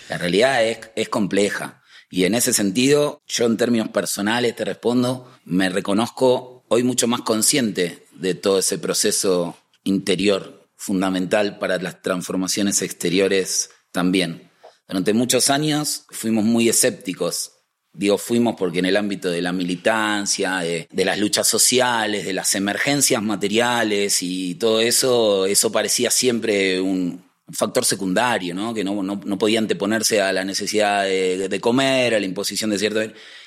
La 0.10 0.20
realidad 0.20 0.64
es, 0.64 0.78
es 0.96 1.10
compleja. 1.10 1.82
Y 2.12 2.26
en 2.26 2.36
ese 2.36 2.54
sentido, 2.54 3.24
yo 3.26 3.48
en 3.48 3.58
términos 3.58 3.90
personales 3.90 4.56
te 4.56 4.64
respondo, 4.64 5.32
me 5.44 5.70
reconozco 5.70 6.66
hoy 6.68 6.84
mucho 6.84 7.08
más 7.08 7.22
consciente 7.22 8.06
de 8.12 8.36
todo 8.36 8.60
ese 8.60 8.78
proceso 8.78 9.58
interior 9.84 10.70
fundamental 10.76 11.58
para 11.58 11.78
las 11.78 12.02
transformaciones 12.02 12.82
exteriores 12.82 13.72
también. 13.92 14.52
Durante 14.88 15.14
muchos 15.14 15.50
años 15.50 16.06
fuimos 16.10 16.44
muy 16.44 16.68
escépticos. 16.68 17.54
Digo, 17.94 18.18
fuimos 18.18 18.56
porque 18.58 18.80
en 18.80 18.86
el 18.86 18.96
ámbito 18.96 19.30
de 19.30 19.42
la 19.42 19.52
militancia, 19.52 20.60
de, 20.60 20.88
las 20.92 21.20
luchas 21.20 21.48
sociales, 21.48 22.26
de 22.26 22.34
las 22.34 22.56
emergencias 22.56 23.22
materiales 23.22 24.20
y 24.22 24.56
todo 24.56 24.80
eso, 24.80 25.46
eso 25.46 25.72
parecía 25.72 26.10
siempre 26.10 26.80
un, 26.80 27.30
factor 27.54 27.84
secundario, 27.84 28.56
¿no? 28.56 28.74
que 28.74 28.82
no, 28.82 29.04
no, 29.04 29.20
no, 29.26 29.38
podía 29.38 29.60
anteponerse 29.60 30.22
a 30.22 30.32
la 30.32 30.46
necesidad 30.46 31.04
de, 31.04 31.50
de, 31.50 31.60
comer, 31.60 32.16
a 32.16 32.20
la 32.22 32.26
imposición 32.26 32.70
de 32.70 32.80
cierto... 32.80 33.02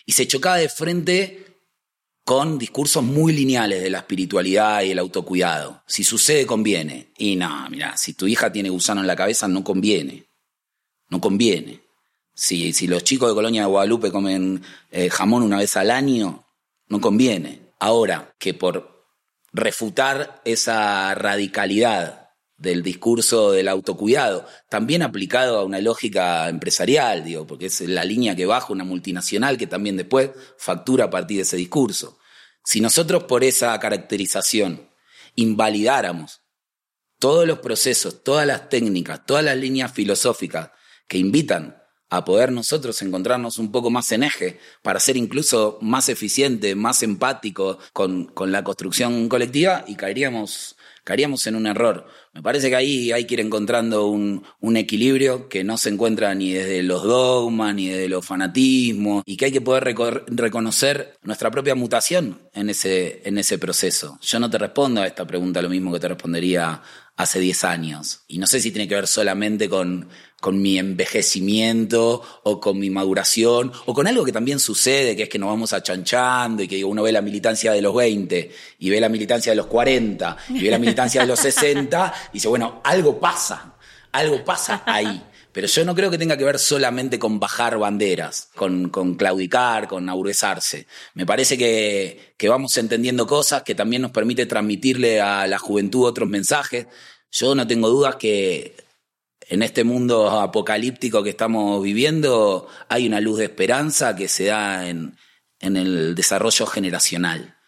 Y 0.05 0.13
se 0.13 0.27
chocaba 0.27 0.59
de 0.59 0.69
frente 0.69 1.45
con 2.25 2.59
discursos 2.59 3.03
muy 3.03 3.33
lineales 3.33 3.83
de 3.83 3.91
la 3.91 3.99
espiritualidad 3.99 4.83
y 4.83 4.91
el 4.91 4.99
autocuidado. 4.99 5.83
Si 5.87 6.05
sucede, 6.05 6.47
conviene. 6.47 7.13
Y 7.19 7.37
no, 7.37 7.69
mira, 7.71 7.97
si 7.97 8.15
tu 8.15 8.27
hija 8.27 8.51
tiene 8.51 8.71
gusano 8.71 9.03
en 9.03 9.07
la 9.07 9.17
cabeza, 9.17 9.47
no 9.47 9.63
conviene. 9.63 10.25
No 11.11 11.21
conviene. 11.21 11.84
Si, 12.35 12.87
los 12.89 13.05
chicos 13.05 13.29
de 13.29 13.35
Colonia 13.35 13.63
de 13.63 13.69
Guadalupe 13.69 14.11
comen 14.11 14.63
eh, 14.91 15.09
jamón 15.09 15.43
una 15.43 15.59
vez 15.59 15.77
al 15.77 15.91
año, 15.91 16.45
no 16.89 17.01
conviene. 17.01 17.71
Ahora, 17.79 18.35
que 18.39 18.55
por 18.55 19.07
refutar 19.53 20.43
esa 20.45 21.15
radicalidad 21.15 22.31
del 22.57 22.83
discurso 22.83 23.53
del 23.53 23.69
autocuidado, 23.69 24.47
también 24.69 25.03
aplicado 25.03 25.59
a 25.59 25.65
una 25.65 25.81
lógica 25.81 26.49
empresarial, 26.49 27.25
digo, 27.25 27.47
porque 27.47 27.67
es 27.67 27.81
la 27.83 28.05
línea 28.05 28.35
que 28.35 28.47
baja 28.47 28.73
una 28.73 28.85
multinacional 28.85 29.57
que 29.57 29.67
también 29.67 29.97
después 29.97 30.31
factura 30.59 31.05
a 31.05 31.11
partir 31.11 31.37
de 31.37 31.43
ese 31.43 31.57
discurso. 31.57 32.19
Si 32.65 32.81
nosotros 32.81 33.25
por 33.25 33.45
esa 33.45 33.79
caracterización 33.79 34.89
invalidáramos 35.37 36.41
todos 37.19 37.47
los 37.47 37.61
procesos, 37.61 38.25
todas 38.25 38.47
las 38.47 38.69
técnicas, 38.69 39.25
todas 39.25 39.45
las 39.45 39.57
líneas 39.57 39.93
filosóficas 39.93 40.71
que 41.07 41.19
invitan 41.19 41.84
a 42.17 42.25
poder 42.25 42.53
nosotros 42.53 43.01
encontrarnos 43.03 43.59
un 43.59 43.71
poco 43.71 43.91
más 43.91 44.11
en 44.13 44.23
eje 44.23 44.59
para 44.83 45.01
ser 45.01 45.17
incluso 45.17 45.79
más 45.81 46.09
eficiente, 46.09 46.75
más 46.75 47.03
empático 47.03 47.79
con, 47.93 48.27
con 48.27 48.53
la 48.53 48.65
construcción 48.65 49.29
colectiva 49.29 49.85
y 49.87 49.95
caeríamos 49.97 50.77
caeríamos 51.05 51.47
en 51.47 51.55
un 51.55 51.67
error. 51.67 52.07
Me 52.33 52.43
parece 52.43 52.71
que 52.71 52.77
ahí 52.77 53.13
hay 53.13 53.27
que 53.27 53.35
ir 53.35 53.41
encontrando 53.41 54.07
un, 54.07 54.43
un, 54.61 54.77
equilibrio 54.77 55.49
que 55.49 55.63
no 55.63 55.77
se 55.77 55.91
encuentra 55.91 56.35
ni 56.35 56.53
desde 56.53 56.83
los 56.83 57.05
dogmas, 57.05 57.75
ni 57.75 57.89
desde 57.89 58.09
los 58.09 58.27
fanatismos, 58.27 59.23
y 59.27 59.37
que 59.37 59.45
hay 59.45 59.53
que 59.53 59.61
poder 59.61 59.95
reconocer 60.27 61.17
nuestra 61.23 61.51
propia 61.51 61.75
mutación 61.75 62.41
en 62.55 62.71
ese, 62.71 63.21
en 63.25 63.39
ese 63.39 63.59
proceso. 63.59 64.19
Yo 64.23 64.41
no 64.41 64.51
te 64.51 64.59
respondo 64.59 65.03
a 65.03 65.07
esta 65.07 65.27
pregunta 65.27 65.63
lo 65.63 65.69
mismo 65.69 65.93
que 65.93 66.01
te 66.01 66.09
respondería 66.09 66.83
hace 67.17 67.41
10 67.41 67.65
años. 67.65 68.21
Y 68.29 68.39
no 68.39 68.47
sé 68.47 68.61
si 68.61 68.71
tiene 68.71 68.89
que 68.89 68.95
ver 68.95 69.07
solamente 69.07 69.69
con, 69.69 70.09
con 70.41 70.61
mi 70.61 70.79
envejecimiento 70.79 72.23
o 72.43 72.61
con 72.61 72.79
mi 72.79 72.91
maduración 72.91 73.73
o 73.87 73.95
con 73.95 74.07
algo 74.07 74.25
que 74.25 74.33
también 74.33 74.59
sucede, 74.59 75.15
que 75.17 75.25
es 75.25 75.29
que 75.29 75.39
nos 75.39 75.49
vamos 75.49 75.73
achanchando 75.73 76.63
y 76.63 76.69
que 76.69 76.85
uno 76.85 77.03
ve 77.03 77.13
la 77.13 77.23
militancia 77.23 77.73
de 77.73 77.83
los 77.83 77.95
20 77.95 78.51
y 78.81 78.91
ve 78.91 79.01
la 79.01 79.09
militancia 79.09 79.53
de 79.53 79.57
los 79.57 79.67
40 79.67 80.37
y 80.51 80.65
ve 80.65 80.71
la 80.71 80.79
militancia 80.79 81.21
de 81.21 81.29
los 81.29 81.41
60 81.41 82.15
y 82.31 82.35
dice, 82.35 82.49
bueno, 82.49 82.81
algo 82.85 83.19
pasa, 83.19 83.75
algo 84.13 84.45
pasa 84.45 84.83
ahí. 84.87 85.23
Pero 85.55 85.69
yo 85.69 85.85
no 85.85 85.95
creo 85.95 86.11
que 86.11 86.19
tenga 86.19 86.37
que 86.37 86.43
ver 86.43 86.59
solamente 86.59 87.17
con 87.17 87.39
bajar 87.39 87.79
banderas, 87.79 88.51
con, 88.57 88.91
claudicar, 89.15 89.87
con 89.87 90.09
aburguesarse. 90.09 90.89
Me 91.15 91.25
parece 91.25 91.57
que, 91.57 92.49
vamos 92.49 92.77
entendiendo 92.77 93.25
cosas 93.25 93.63
que 93.63 93.77
también 93.77 94.03
nos 94.03 94.11
permite 94.11 94.47
transmitirle 94.47 95.21
a 95.21 95.47
la 95.47 95.59
juventud 95.59 96.09
otros 96.09 96.29
mensajes. 96.29 96.89
Yo 97.31 97.55
no 97.55 97.69
tengo 97.69 97.89
dudas 97.89 98.17
que 98.17 98.75
en 99.43 99.63
este 99.63 99.85
mundo 99.85 100.29
apocalíptico 100.29 101.23
que 101.23 101.31
estamos 101.31 101.81
viviendo 101.85 102.67
hay 102.89 103.07
una 103.07 103.21
luz 103.21 103.39
de 103.39 103.45
esperanza 103.45 104.17
que 104.17 104.27
se 104.27 104.47
da 104.47 104.89
en 104.89 105.17
el 105.61 106.17
desarrollo 106.17 106.67
generacional. 106.67 107.59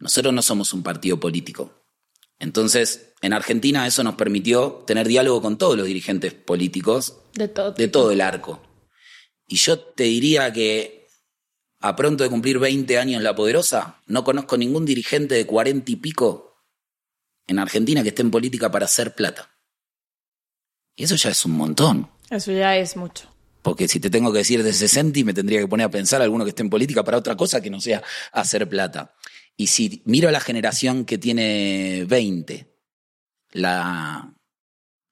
Nosotros 0.00 0.34
no 0.34 0.42
somos 0.42 0.72
un 0.72 0.82
partido 0.82 1.20
político. 1.20 1.81
Entonces, 2.42 3.14
en 3.20 3.32
Argentina 3.32 3.86
eso 3.86 4.02
nos 4.02 4.16
permitió 4.16 4.82
tener 4.84 5.06
diálogo 5.06 5.40
con 5.40 5.58
todos 5.58 5.76
los 5.76 5.86
dirigentes 5.86 6.34
políticos 6.34 7.18
De 7.34 7.46
todo. 7.46 7.70
de 7.70 7.86
todo 7.86 8.10
el 8.10 8.20
arco. 8.20 8.60
Y 9.46 9.56
yo 9.56 9.78
te 9.78 10.02
diría 10.04 10.52
que 10.52 11.06
a 11.78 11.94
pronto 11.94 12.24
de 12.24 12.30
cumplir 12.30 12.58
20 12.58 12.98
años 12.98 13.22
La 13.22 13.36
Poderosa, 13.36 14.00
no 14.06 14.24
conozco 14.24 14.56
ningún 14.56 14.84
dirigente 14.84 15.36
de 15.36 15.46
40 15.46 15.92
y 15.92 15.96
pico 15.96 16.66
en 17.46 17.60
Argentina 17.60 18.02
que 18.02 18.08
esté 18.08 18.22
en 18.22 18.32
política 18.32 18.72
para 18.72 18.86
hacer 18.86 19.14
plata. 19.14 19.48
Y 20.96 21.04
eso 21.04 21.14
ya 21.14 21.30
es 21.30 21.44
un 21.44 21.52
montón. 21.52 22.10
Eso 22.28 22.50
ya 22.50 22.76
es 22.76 22.96
mucho. 22.96 23.28
Porque 23.62 23.86
si 23.86 24.00
te 24.00 24.10
tengo 24.10 24.32
que 24.32 24.38
decir 24.38 24.64
de 24.64 24.72
60 24.72 25.16
y 25.20 25.24
me 25.24 25.32
tendría 25.32 25.60
que 25.60 25.68
poner 25.68 25.86
a 25.86 25.90
pensar 25.92 26.20
alguno 26.20 26.42
que 26.44 26.50
esté 26.50 26.62
en 26.62 26.70
política 26.70 27.04
para 27.04 27.18
otra 27.18 27.36
cosa 27.36 27.60
que 27.60 27.70
no 27.70 27.80
sea 27.80 28.02
hacer 28.32 28.68
plata. 28.68 29.14
Y 29.56 29.68
si 29.68 30.02
miro 30.04 30.28
a 30.28 30.32
la 30.32 30.40
generación 30.40 31.04
que 31.04 31.18
tiene 31.18 32.04
20, 32.08 32.66
la, 33.52 34.34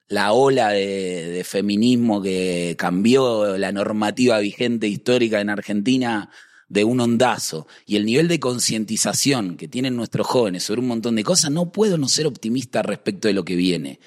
la 0.09 0.33
ola 0.33 0.71
de, 0.71 1.31
de 1.31 1.45
feminismo 1.45 2.23
que 2.23 2.75
cambió 2.79 3.57
la 3.59 3.73
normativa 3.73 4.39
vigente 4.39 4.89
histórica 4.89 5.41
en 5.41 5.51
Argentina 5.51 6.31
de 6.71 6.85
un 6.85 7.01
ondazo 7.01 7.67
y 7.85 7.97
el 7.97 8.07
nivel 8.07 8.29
de 8.29 8.41
concientización 8.41 9.57
que 9.57 9.69
tienen 9.69 9.97
nuestros 9.97 10.27
jóvenes 10.27 10.63
sobre 10.63 10.81
un 10.81 10.87
montón 10.87 11.17
de 11.17 11.25
cosas, 11.25 11.51
no 11.51 11.73
puedo 11.73 11.99
no 11.99 12.09
ser 12.09 12.27
optimista 12.27 12.83
respecto 12.83 13.29
de 13.29 13.35
lo 13.35 13.45
que 13.45 13.57
viene. 13.57 13.99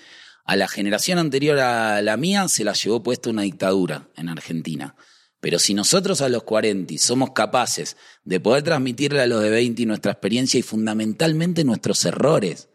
A 0.45 0.55
la 0.55 0.67
generación 0.67 1.19
anterior 1.19 1.59
a 1.59 2.01
la 2.01 2.17
mía 2.17 2.47
se 2.47 2.63
la 2.63 2.73
llevó 2.73 3.03
puesta 3.03 3.29
una 3.29 3.43
dictadura 3.43 4.07
en 4.15 4.29
Argentina. 4.29 4.95
Pero 5.43 5.59
si 5.59 5.73
nosotros 5.73 6.21
a 6.21 6.29
los 6.29 6.43
40 6.43 6.97
somos 6.97 7.31
capaces 7.31 7.97
de 8.23 8.39
poder 8.39 8.63
transmitirle 8.63 9.19
a 9.19 9.27
los 9.27 9.43
de 9.43 9.49
20 9.49 9.85
nuestra 9.85 10.13
experiencia 10.13 10.57
y 10.57 10.63
fundamentalmente 10.63 11.65
nuestros 11.65 12.05
errores, 12.05 12.69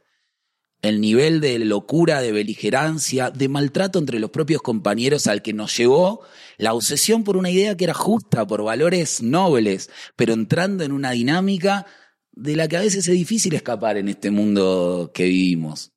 el 0.82 1.00
nivel 1.00 1.40
de 1.40 1.58
locura, 1.60 2.20
de 2.20 2.30
beligerancia, 2.30 3.30
de 3.30 3.48
maltrato 3.48 3.98
entre 3.98 4.20
los 4.20 4.28
propios 4.28 4.60
compañeros 4.60 5.28
al 5.28 5.40
que 5.40 5.54
nos 5.54 5.74
llevó 5.78 6.20
la 6.58 6.74
obsesión 6.74 7.24
por 7.24 7.38
una 7.38 7.50
idea 7.50 7.74
que 7.74 7.84
era 7.84 7.94
justa, 7.94 8.46
por 8.46 8.62
valores 8.62 9.22
nobles, 9.22 9.88
pero 10.14 10.34
entrando 10.34 10.84
en 10.84 10.92
una 10.92 11.12
dinámica 11.12 11.86
de 12.32 12.54
la 12.54 12.68
que 12.68 12.76
a 12.76 12.80
veces 12.80 13.08
es 13.08 13.14
difícil 13.14 13.54
escapar 13.54 13.96
en 13.96 14.10
este 14.10 14.30
mundo 14.30 15.10
que 15.14 15.24
vivimos. 15.24 15.92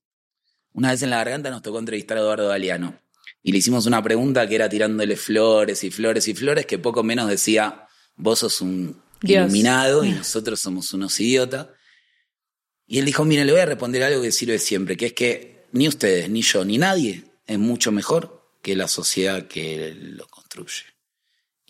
Una 0.71 0.91
vez 0.91 1.01
en 1.01 1.09
la 1.09 1.17
garganta 1.17 1.49
nos 1.49 1.63
tocó 1.63 1.79
entrevistar 1.79 2.15
a 2.15 2.21
Eduardo 2.21 2.47
Galeano 2.47 2.97
y 3.43 3.51
le 3.51 3.57
hicimos 3.57 3.85
una 3.85 4.03
pregunta 4.03 4.47
que 4.47 4.55
era 4.55 4.69
tirándole 4.69 5.15
flores 5.15 5.83
y 5.83 5.91
flores 5.91 6.27
y 6.27 6.33
flores 6.33 6.65
que 6.65 6.77
poco 6.77 7.03
menos 7.03 7.29
decía, 7.29 7.87
vos 8.15 8.39
sos 8.39 8.61
un 8.61 9.01
Dios. 9.21 9.45
iluminado 9.45 10.03
y 10.03 10.11
nosotros 10.11 10.59
somos 10.59 10.93
unos 10.93 11.19
idiotas. 11.19 11.67
Y 12.85 12.99
él 12.99 13.05
dijo, 13.05 13.23
mire, 13.25 13.45
le 13.45 13.53
voy 13.53 13.61
a 13.61 13.65
responder 13.65 14.03
algo 14.03 14.21
que 14.21 14.31
sirve 14.31 14.59
siempre, 14.59 14.97
que 14.97 15.07
es 15.07 15.13
que 15.13 15.65
ni 15.71 15.87
ustedes, 15.87 16.29
ni 16.29 16.41
yo, 16.41 16.65
ni 16.65 16.77
nadie 16.77 17.23
es 17.47 17.57
mucho 17.57 17.91
mejor 17.91 18.41
que 18.61 18.75
la 18.75 18.87
sociedad 18.87 19.47
que 19.47 19.93
lo 19.95 20.27
construye. 20.27 20.90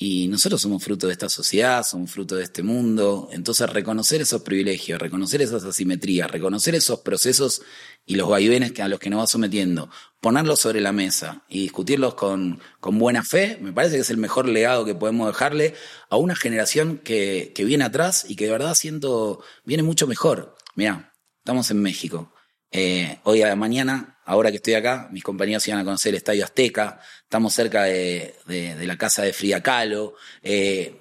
Y 0.04 0.28
nosotros 0.30 0.60
somos 0.60 0.84
fruto 0.84 1.06
de 1.06 1.14
esta 1.14 1.30
sociedad, 1.30 1.84
somos 1.84 2.10
fruto 2.10 2.36
de 2.36 2.44
este 2.44 2.64
mundo. 2.64 3.30
Entonces 3.32 3.70
reconocer 3.70 4.20
esos 4.20 4.42
privilegios, 4.42 5.00
reconocer 5.00 5.44
esas 5.44 5.64
asimetrías, 5.64 6.32
reconocer 6.32 6.74
esos 6.74 7.02
procesos 7.02 7.62
y 8.04 8.16
los 8.16 8.28
vaivenes 8.28 8.80
a 8.80 8.88
los 8.88 9.00
que 9.00 9.12
nos 9.12 9.22
va 9.22 9.28
sometiendo, 9.28 9.92
ponerlos 10.20 10.60
sobre 10.60 10.82
la 10.82 10.92
mesa 10.92 11.44
y 11.48 11.62
discutirlos 11.62 12.16
con, 12.16 12.60
con 12.80 12.98
buena 12.98 13.24
fe, 13.24 13.60
me 13.62 13.74
parece 13.74 13.98
que 13.98 14.02
es 14.02 14.10
el 14.10 14.18
mejor 14.18 14.50
legado 14.50 14.86
que 14.86 14.96
podemos 14.96 15.28
dejarle 15.28 15.76
a 16.10 16.18
una 16.18 16.36
generación 16.36 16.98
que, 16.98 17.52
que 17.54 17.64
viene 17.64 17.84
atrás 17.84 18.26
y 18.28 18.36
que 18.36 18.46
de 18.46 18.52
verdad 18.54 18.74
siento 18.74 19.44
viene 19.66 19.84
mucho 19.84 20.08
mejor. 20.08 20.56
Mirá, 20.74 21.14
estamos 21.44 21.70
en 21.70 21.80
México. 21.80 22.31
Eh, 22.74 23.20
hoy 23.24 23.42
a 23.42 23.50
la 23.50 23.58
mañana, 23.58 24.18
ahora 24.26 24.50
que 24.50 24.56
estoy 24.58 24.76
acá, 24.76 25.10
mis 25.12 25.24
compañeros 25.24 25.68
iban 25.68 25.82
a 25.82 25.84
conocer 25.84 26.12
el 26.12 26.18
Estadio 26.18 26.46
Azteca, 26.46 27.02
estamos 27.22 27.54
cerca 27.54 27.84
de, 27.84 28.36
la 28.48 28.98
casa 28.98 29.24
de 29.24 29.34
Frida 29.34 29.62
Kahlo. 29.62 30.16
eh, 30.42 30.98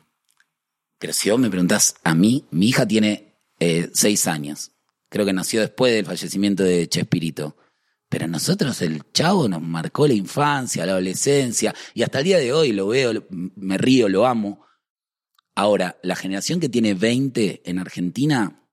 me 1.38 1.48
preguntás 1.48 1.94
a 2.02 2.14
mí, 2.14 2.44
mi 2.50 2.68
hija 2.68 2.86
tiene 2.86 3.36
eh, 3.60 3.88
seis 3.94 4.26
años. 4.26 4.72
Creo 5.08 5.24
que 5.24 5.32
nació 5.32 5.60
después 5.60 5.94
del 5.94 6.06
fallecimiento 6.06 6.64
de 6.64 6.88
Chespirito. 6.88 7.56
Pero 8.08 8.24
a 8.24 8.28
nosotros 8.28 8.82
el 8.82 9.04
chavo 9.12 9.48
nos 9.48 9.62
marcó 9.62 10.08
la 10.08 10.14
infancia, 10.14 10.84
la 10.84 10.92
adolescencia, 10.92 11.72
y 11.94 12.02
hasta 12.02 12.18
el 12.18 12.24
día 12.24 12.38
de 12.38 12.52
hoy 12.52 12.72
lo 12.72 12.88
veo, 12.88 13.24
me 13.30 13.78
río, 13.78 14.08
lo 14.08 14.26
amo. 14.26 14.66
Ahora, 15.54 15.98
la 16.02 16.16
generación 16.16 16.58
que 16.58 16.68
tiene 16.68 16.94
20 16.94 17.62
en 17.64 17.78
Argentina 17.78 18.66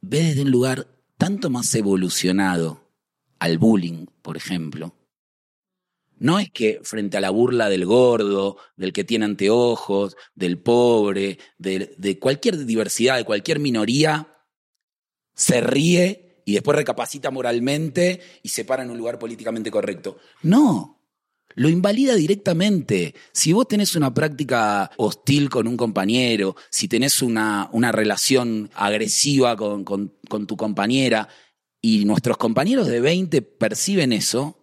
ve 0.00 0.22
desde 0.22 0.42
un 0.42 0.50
lugar 0.50 0.93
tanto 1.16 1.50
más 1.50 1.74
evolucionado 1.74 2.90
al 3.38 3.58
bullying, 3.58 4.06
por 4.22 4.36
ejemplo. 4.36 4.94
No 6.18 6.38
es 6.38 6.50
que 6.50 6.80
frente 6.82 7.16
a 7.16 7.20
la 7.20 7.30
burla 7.30 7.68
del 7.68 7.84
gordo, 7.84 8.56
del 8.76 8.92
que 8.92 9.04
tiene 9.04 9.24
anteojos, 9.24 10.16
del 10.34 10.58
pobre, 10.58 11.38
de, 11.58 11.94
de 11.98 12.18
cualquier 12.18 12.64
diversidad, 12.64 13.16
de 13.16 13.24
cualquier 13.24 13.58
minoría, 13.58 14.28
se 15.34 15.60
ríe 15.60 16.42
y 16.44 16.54
después 16.54 16.76
recapacita 16.76 17.30
moralmente 17.30 18.20
y 18.42 18.48
se 18.50 18.64
para 18.64 18.82
en 18.82 18.90
un 18.90 18.98
lugar 18.98 19.18
políticamente 19.18 19.70
correcto. 19.70 20.18
No, 20.42 21.03
lo 21.54 21.68
invalida 21.68 22.14
directamente. 22.14 23.14
Si 23.32 23.52
vos 23.52 23.68
tenés 23.68 23.94
una 23.96 24.12
práctica 24.12 24.90
hostil 24.96 25.48
con 25.50 25.66
un 25.68 25.76
compañero, 25.76 26.56
si 26.70 26.88
tenés 26.88 27.22
una, 27.22 27.68
una 27.72 27.92
relación 27.92 28.70
agresiva 28.74 29.56
con, 29.56 29.84
con- 29.84 30.14
con 30.28 30.46
tu 30.46 30.56
compañera 30.56 31.28
y 31.80 32.04
nuestros 32.04 32.36
compañeros 32.38 32.86
de 32.88 33.00
20 33.00 33.42
perciben 33.42 34.12
eso, 34.12 34.60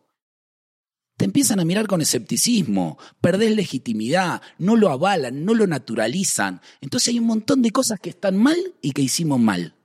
te 1.18 1.26
empiezan 1.26 1.60
a 1.60 1.66
mirar 1.66 1.86
con 1.86 2.02
escepticismo, 2.02 2.98
perdés 3.22 3.56
legitimidad, 3.56 4.42
no 4.58 4.76
lo 4.76 4.90
avalan, 4.90 5.46
no 5.46 5.54
lo 5.54 5.68
naturalizan. 5.68 6.62
Entonces 6.82 7.10
hay 7.10 7.20
un 7.20 7.28
montón 7.28 7.62
de 7.62 7.70
cosas 7.72 8.00
que 8.00 8.10
están 8.10 8.38
mal 8.38 8.58
y 8.82 8.92
que 8.92 9.04
hicimos 9.04 9.40
mal. 9.40 9.76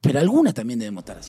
Pero 0.00 0.18
algunas 0.18 0.52
también 0.54 0.80
debemos 0.80 1.02
estar 1.02 1.18
así. 1.18 1.28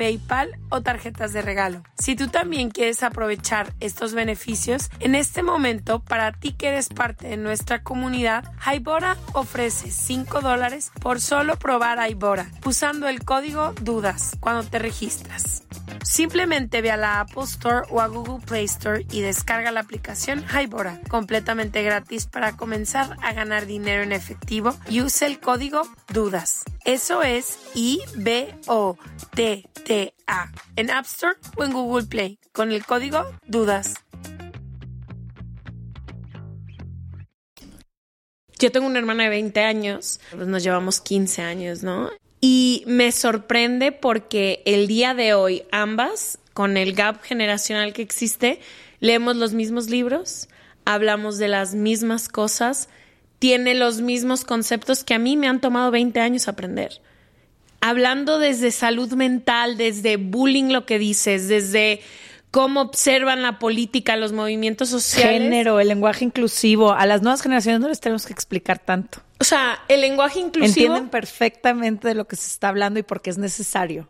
PayPal 0.00 0.58
o 0.70 0.80
tarjetas 0.80 1.34
de 1.34 1.42
regalo. 1.42 1.82
Si 1.98 2.16
tú 2.16 2.28
también 2.28 2.70
quieres 2.70 3.02
aprovechar 3.02 3.74
estos 3.80 4.14
beneficios, 4.14 4.88
en 4.98 5.14
este 5.14 5.42
momento, 5.42 6.02
para 6.02 6.32
ti 6.32 6.52
que 6.52 6.68
eres 6.68 6.88
parte 6.88 7.28
de 7.28 7.36
nuestra 7.36 7.82
comunidad, 7.82 8.50
Hybora 8.64 9.18
ofrece 9.34 9.90
5 9.90 10.40
dólares 10.40 10.90
por 11.02 11.20
solo 11.20 11.58
probar 11.58 11.98
Hybora 12.08 12.50
usando 12.64 13.08
el 13.08 13.22
código 13.26 13.74
DUDAS 13.82 14.38
cuando 14.40 14.64
te 14.64 14.78
registras. 14.78 15.64
Simplemente 16.02 16.80
ve 16.80 16.90
a 16.90 16.96
la 16.96 17.20
Apple 17.20 17.42
Store 17.42 17.86
o 17.90 18.00
a 18.00 18.06
Google 18.06 18.44
Play 18.46 18.64
Store 18.64 19.04
y 19.10 19.20
descarga 19.20 19.70
la 19.70 19.80
aplicación 19.80 20.42
Hybora, 20.48 20.98
completamente 21.10 21.82
gratis 21.82 22.24
para 22.26 22.56
comenzar 22.56 23.18
a 23.20 23.34
ganar 23.34 23.66
dinero 23.66 24.02
en 24.02 24.12
efectivo 24.12 24.74
y 24.88 25.02
use 25.02 25.26
el 25.26 25.40
código 25.40 25.82
DUDAS. 26.08 26.64
Eso 26.86 27.22
es 27.22 27.58
En 29.90 30.90
App 30.90 31.04
Store 31.04 31.36
o 31.56 31.64
en 31.64 31.72
Google 31.72 32.06
Play 32.06 32.38
con 32.52 32.70
el 32.70 32.86
código 32.86 33.24
DUDAS. 33.48 33.94
Yo 38.56 38.70
tengo 38.70 38.86
una 38.86 39.00
hermana 39.00 39.24
de 39.24 39.30
20 39.30 39.60
años, 39.60 40.20
pues 40.30 40.46
nos 40.46 40.62
llevamos 40.62 41.00
15 41.00 41.42
años, 41.42 41.82
¿no? 41.82 42.10
Y 42.40 42.84
me 42.86 43.10
sorprende 43.10 43.90
porque 43.90 44.62
el 44.64 44.86
día 44.86 45.14
de 45.14 45.34
hoy 45.34 45.64
ambas, 45.72 46.38
con 46.54 46.76
el 46.76 46.92
gap 46.92 47.22
generacional 47.22 47.92
que 47.92 48.02
existe, 48.02 48.60
leemos 49.00 49.36
los 49.36 49.54
mismos 49.54 49.90
libros, 49.90 50.48
hablamos 50.84 51.38
de 51.38 51.48
las 51.48 51.74
mismas 51.74 52.28
cosas, 52.28 52.88
tiene 53.40 53.74
los 53.74 54.02
mismos 54.02 54.44
conceptos 54.44 55.02
que 55.02 55.14
a 55.14 55.18
mí 55.18 55.36
me 55.36 55.48
han 55.48 55.60
tomado 55.60 55.90
20 55.90 56.20
años 56.20 56.46
aprender. 56.46 57.00
Hablando 57.80 58.38
desde 58.38 58.70
salud 58.70 59.12
mental, 59.14 59.76
desde 59.76 60.16
bullying, 60.16 60.72
lo 60.72 60.86
que 60.86 60.98
dices, 60.98 61.48
desde 61.48 62.00
cómo 62.50 62.80
observan 62.82 63.42
la 63.42 63.58
política, 63.58 64.16
los 64.16 64.32
movimientos 64.32 64.88
sociales. 64.88 65.42
Género, 65.42 65.80
el 65.80 65.88
lenguaje 65.88 66.24
inclusivo. 66.24 66.92
A 66.92 67.06
las 67.06 67.22
nuevas 67.22 67.42
generaciones 67.42 67.80
no 67.80 67.88
les 67.88 68.00
tenemos 68.00 68.26
que 68.26 68.32
explicar 68.32 68.78
tanto. 68.78 69.22
O 69.38 69.44
sea, 69.44 69.80
el 69.88 70.02
lenguaje 70.02 70.40
inclusivo. 70.40 70.86
Entienden 70.86 71.08
perfectamente 71.08 72.08
de 72.08 72.14
lo 72.14 72.26
que 72.26 72.36
se 72.36 72.48
está 72.48 72.68
hablando 72.68 73.00
y 73.00 73.02
por 73.02 73.22
qué 73.22 73.30
es 73.30 73.38
necesario. 73.38 74.08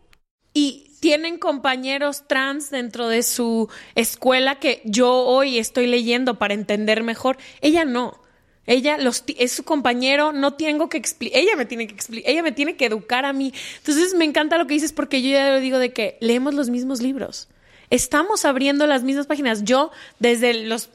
Y 0.53 0.91
tienen 0.99 1.37
compañeros 1.37 2.27
trans 2.27 2.69
dentro 2.69 3.07
de 3.07 3.23
su 3.23 3.69
escuela 3.95 4.55
que 4.55 4.81
yo 4.85 5.11
hoy 5.11 5.57
estoy 5.57 5.87
leyendo 5.87 6.37
para 6.37 6.53
entender 6.53 7.03
mejor. 7.03 7.37
Ella 7.61 7.85
no. 7.85 8.20
Ella 8.67 8.97
los, 8.97 9.23
es 9.37 9.51
su 9.51 9.63
compañero, 9.63 10.33
no 10.33 10.53
tengo 10.53 10.87
que 10.87 10.97
explicar, 10.97 11.39
ella 11.39 11.55
me 11.55 11.65
tiene 11.65 11.87
que 11.87 11.95
explicar, 11.95 12.29
ella 12.29 12.43
me 12.43 12.51
tiene 12.51 12.75
que 12.75 12.85
educar 12.85 13.25
a 13.25 13.33
mí. 13.33 13.53
Entonces 13.77 14.13
me 14.13 14.25
encanta 14.25 14.57
lo 14.57 14.67
que 14.67 14.75
dices 14.75 14.93
porque 14.93 15.21
yo 15.21 15.29
ya 15.29 15.49
lo 15.51 15.59
digo 15.59 15.79
de 15.79 15.93
que 15.93 16.17
leemos 16.19 16.53
los 16.53 16.69
mismos 16.69 17.01
libros 17.01 17.47
estamos 17.91 18.45
abriendo 18.45 18.87
las 18.87 19.03
mismas 19.03 19.27
páginas. 19.27 19.63
Yo 19.63 19.91
desde 20.17 20.65
los 20.65 20.89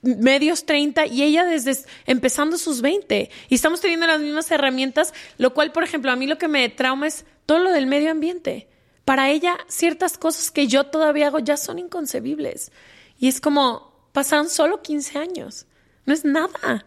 medios 0.00 0.64
30 0.64 1.06
y 1.06 1.22
ella 1.22 1.44
desde 1.44 1.76
empezando 2.06 2.56
sus 2.56 2.80
20. 2.80 3.30
Y 3.50 3.54
estamos 3.54 3.82
teniendo 3.82 4.06
las 4.06 4.20
mismas 4.20 4.50
herramientas, 4.50 5.12
lo 5.36 5.52
cual, 5.52 5.72
por 5.72 5.84
ejemplo, 5.84 6.10
a 6.10 6.16
mí 6.16 6.26
lo 6.26 6.38
que 6.38 6.48
me 6.48 6.66
trauma 6.70 7.08
es 7.08 7.26
todo 7.44 7.58
lo 7.58 7.72
del 7.72 7.86
medio 7.86 8.10
ambiente. 8.10 8.68
Para 9.04 9.28
ella, 9.30 9.58
ciertas 9.68 10.16
cosas 10.16 10.50
que 10.50 10.66
yo 10.66 10.84
todavía 10.84 11.26
hago 11.26 11.40
ya 11.40 11.56
son 11.56 11.78
inconcebibles. 11.78 12.72
Y 13.18 13.28
es 13.28 13.40
como, 13.40 13.92
pasaron 14.12 14.48
solo 14.48 14.82
15 14.82 15.18
años. 15.18 15.66
No 16.06 16.14
es 16.14 16.24
nada. 16.24 16.86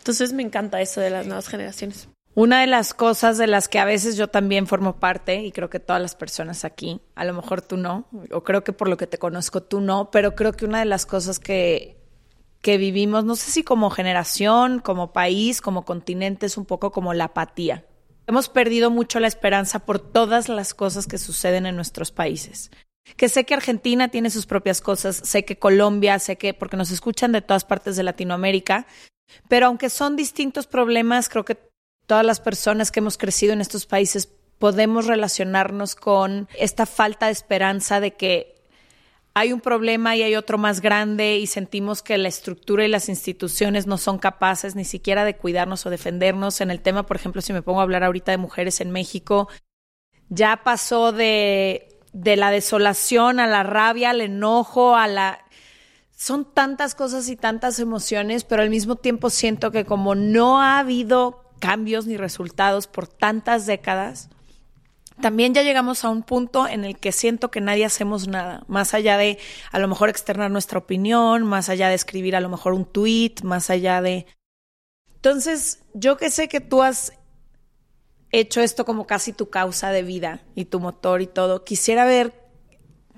Entonces 0.00 0.32
me 0.32 0.42
encanta 0.42 0.80
eso 0.80 1.02
de 1.02 1.10
las 1.10 1.26
nuevas 1.26 1.46
generaciones. 1.46 2.08
Una 2.34 2.62
de 2.62 2.66
las 2.66 2.94
cosas 2.94 3.36
de 3.36 3.46
las 3.46 3.68
que 3.68 3.78
a 3.78 3.84
veces 3.84 4.16
yo 4.16 4.28
también 4.28 4.66
formo 4.66 4.96
parte, 4.96 5.42
y 5.42 5.52
creo 5.52 5.68
que 5.68 5.78
todas 5.78 6.00
las 6.00 6.14
personas 6.14 6.64
aquí, 6.64 7.02
a 7.14 7.26
lo 7.26 7.34
mejor 7.34 7.60
tú 7.60 7.76
no, 7.76 8.08
o 8.32 8.42
creo 8.42 8.64
que 8.64 8.72
por 8.72 8.88
lo 8.88 8.96
que 8.96 9.06
te 9.06 9.18
conozco 9.18 9.62
tú 9.62 9.80
no, 9.80 10.10
pero 10.10 10.34
creo 10.34 10.52
que 10.52 10.64
una 10.64 10.78
de 10.78 10.86
las 10.86 11.04
cosas 11.04 11.38
que, 11.38 11.98
que 12.62 12.78
vivimos, 12.78 13.26
no 13.26 13.36
sé 13.36 13.50
si 13.50 13.62
como 13.62 13.90
generación, 13.90 14.78
como 14.78 15.12
país, 15.12 15.60
como 15.60 15.84
continente, 15.84 16.46
es 16.46 16.56
un 16.56 16.64
poco 16.64 16.92
como 16.92 17.12
la 17.12 17.24
apatía. 17.24 17.84
Hemos 18.26 18.48
perdido 18.48 18.90
mucho 18.90 19.20
la 19.20 19.26
esperanza 19.26 19.80
por 19.80 19.98
todas 19.98 20.48
las 20.48 20.72
cosas 20.72 21.06
que 21.06 21.18
suceden 21.18 21.66
en 21.66 21.76
nuestros 21.76 22.10
países. 22.10 22.70
Que 23.16 23.28
sé 23.28 23.44
que 23.44 23.54
Argentina 23.54 24.08
tiene 24.08 24.30
sus 24.30 24.46
propias 24.46 24.80
cosas, 24.80 25.16
sé 25.16 25.44
que 25.44 25.58
Colombia, 25.58 26.18
sé 26.18 26.36
que, 26.36 26.54
porque 26.54 26.76
nos 26.76 26.90
escuchan 26.90 27.32
de 27.32 27.42
todas 27.42 27.64
partes 27.64 27.96
de 27.96 28.02
Latinoamérica, 28.02 28.86
pero 29.48 29.66
aunque 29.66 29.90
son 29.90 30.16
distintos 30.16 30.66
problemas, 30.66 31.28
creo 31.28 31.44
que 31.44 31.58
todas 32.06 32.24
las 32.24 32.40
personas 32.40 32.90
que 32.90 33.00
hemos 33.00 33.18
crecido 33.18 33.52
en 33.52 33.60
estos 33.60 33.86
países 33.86 34.28
podemos 34.58 35.06
relacionarnos 35.06 35.94
con 35.94 36.48
esta 36.58 36.84
falta 36.84 37.26
de 37.26 37.32
esperanza 37.32 38.00
de 38.00 38.12
que 38.12 38.60
hay 39.32 39.52
un 39.52 39.60
problema 39.60 40.16
y 40.16 40.22
hay 40.22 40.34
otro 40.34 40.58
más 40.58 40.80
grande 40.80 41.38
y 41.38 41.46
sentimos 41.46 42.02
que 42.02 42.18
la 42.18 42.28
estructura 42.28 42.84
y 42.84 42.88
las 42.88 43.08
instituciones 43.08 43.86
no 43.86 43.96
son 43.96 44.18
capaces 44.18 44.74
ni 44.74 44.84
siquiera 44.84 45.24
de 45.24 45.36
cuidarnos 45.36 45.86
o 45.86 45.90
defendernos. 45.90 46.60
En 46.60 46.70
el 46.70 46.80
tema, 46.80 47.06
por 47.06 47.16
ejemplo, 47.16 47.40
si 47.40 47.52
me 47.52 47.62
pongo 47.62 47.80
a 47.80 47.84
hablar 47.84 48.02
ahorita 48.02 48.32
de 48.32 48.38
mujeres 48.38 48.80
en 48.80 48.90
México, 48.90 49.48
ya 50.28 50.62
pasó 50.64 51.12
de, 51.12 51.89
de 52.12 52.36
la 52.36 52.50
desolación 52.50 53.40
a 53.40 53.46
la 53.46 53.62
rabia, 53.62 54.10
al 54.10 54.20
enojo, 54.20 54.96
a 54.96 55.06
la... 55.06 55.38
Son 56.16 56.44
tantas 56.44 56.94
cosas 56.94 57.28
y 57.28 57.36
tantas 57.36 57.78
emociones, 57.78 58.44
pero 58.44 58.62
al 58.62 58.70
mismo 58.70 58.96
tiempo 58.96 59.30
siento 59.30 59.70
que 59.70 59.86
como 59.86 60.14
no 60.14 60.60
ha 60.60 60.78
habido 60.78 61.44
cambios 61.60 62.06
ni 62.06 62.16
resultados 62.16 62.86
por 62.86 63.06
tantas 63.06 63.66
décadas, 63.66 64.28
también 65.20 65.54
ya 65.54 65.62
llegamos 65.62 66.04
a 66.04 66.08
un 66.08 66.22
punto 66.22 66.66
en 66.66 66.84
el 66.84 66.98
que 66.98 67.12
siento 67.12 67.50
que 67.50 67.60
nadie 67.60 67.84
hacemos 67.84 68.26
nada, 68.26 68.64
más 68.68 68.94
allá 68.94 69.16
de 69.16 69.38
a 69.70 69.78
lo 69.78 69.86
mejor 69.86 70.08
externar 70.08 70.50
nuestra 70.50 70.78
opinión, 70.78 71.44
más 71.44 71.68
allá 71.68 71.88
de 71.88 71.94
escribir 71.94 72.34
a 72.36 72.40
lo 72.40 72.48
mejor 72.48 72.72
un 72.72 72.86
tweet, 72.86 73.34
más 73.42 73.70
allá 73.70 74.00
de... 74.00 74.26
Entonces, 75.16 75.82
yo 75.92 76.16
que 76.16 76.30
sé 76.30 76.48
que 76.48 76.60
tú 76.60 76.82
has 76.82 77.12
hecho 78.32 78.60
esto 78.60 78.84
como 78.84 79.06
casi 79.06 79.32
tu 79.32 79.50
causa 79.50 79.90
de 79.90 80.02
vida 80.02 80.42
y 80.54 80.66
tu 80.66 80.80
motor 80.80 81.22
y 81.22 81.26
todo, 81.26 81.64
quisiera 81.64 82.04
ver 82.04 82.32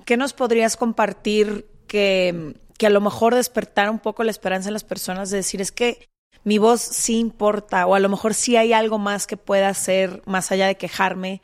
qué 0.05 0.17
nos 0.17 0.33
podrías 0.33 0.77
compartir 0.77 1.67
que, 1.87 2.55
que 2.79 2.87
a 2.87 2.91
lo 2.91 3.01
mejor 3.01 3.35
despertara 3.35 3.91
un 3.91 3.99
poco 3.99 4.25
la 4.25 4.31
esperanza 4.31 4.69
en 4.69 4.75
las 4.75 4.85
personas 4.85 5.31
de 5.31 5.39
decir, 5.39 5.61
es 5.61 5.73
que 5.73 6.09
mi 6.45 6.59
voz 6.59 6.81
sí 6.81 7.19
importa 7.19 7.87
o 7.87 7.95
a 7.95 8.01
lo 8.01 8.09
mejor 8.09 8.35
sí 8.35 8.57
hay 8.57 8.73
algo 8.73 8.99
más 8.99 9.27
que 9.27 9.37
pueda 9.37 9.69
hacer 9.69 10.23
más 10.27 10.51
allá 10.51 10.67
de 10.67 10.77
quejarme 10.77 11.41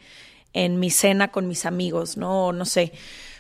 en 0.53 0.81
mi 0.81 0.91
cena 0.91 1.31
con 1.31 1.47
mis 1.47 1.67
amigos, 1.67 2.17
¿no? 2.17 2.53
No 2.53 2.65
sé. 2.65 2.93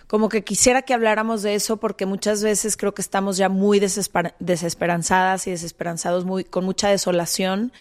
Como 0.06 0.28
que 0.28 0.44
quisiera 0.44 0.82
que 0.82 0.94
habláramos 0.94 1.42
de 1.42 1.54
eso 1.54 1.78
porque 1.78 2.06
muchas 2.06 2.42
veces 2.42 2.76
creo 2.76 2.94
que 2.94 3.02
estamos 3.02 3.36
ya 3.36 3.48
muy 3.48 3.78
desesperanzadas 3.80 5.46
y 5.46 5.50
desesperanzados, 5.50 6.24
muy, 6.24 6.44
con 6.44 6.64
mucha 6.64 6.88
desolación 6.88 7.72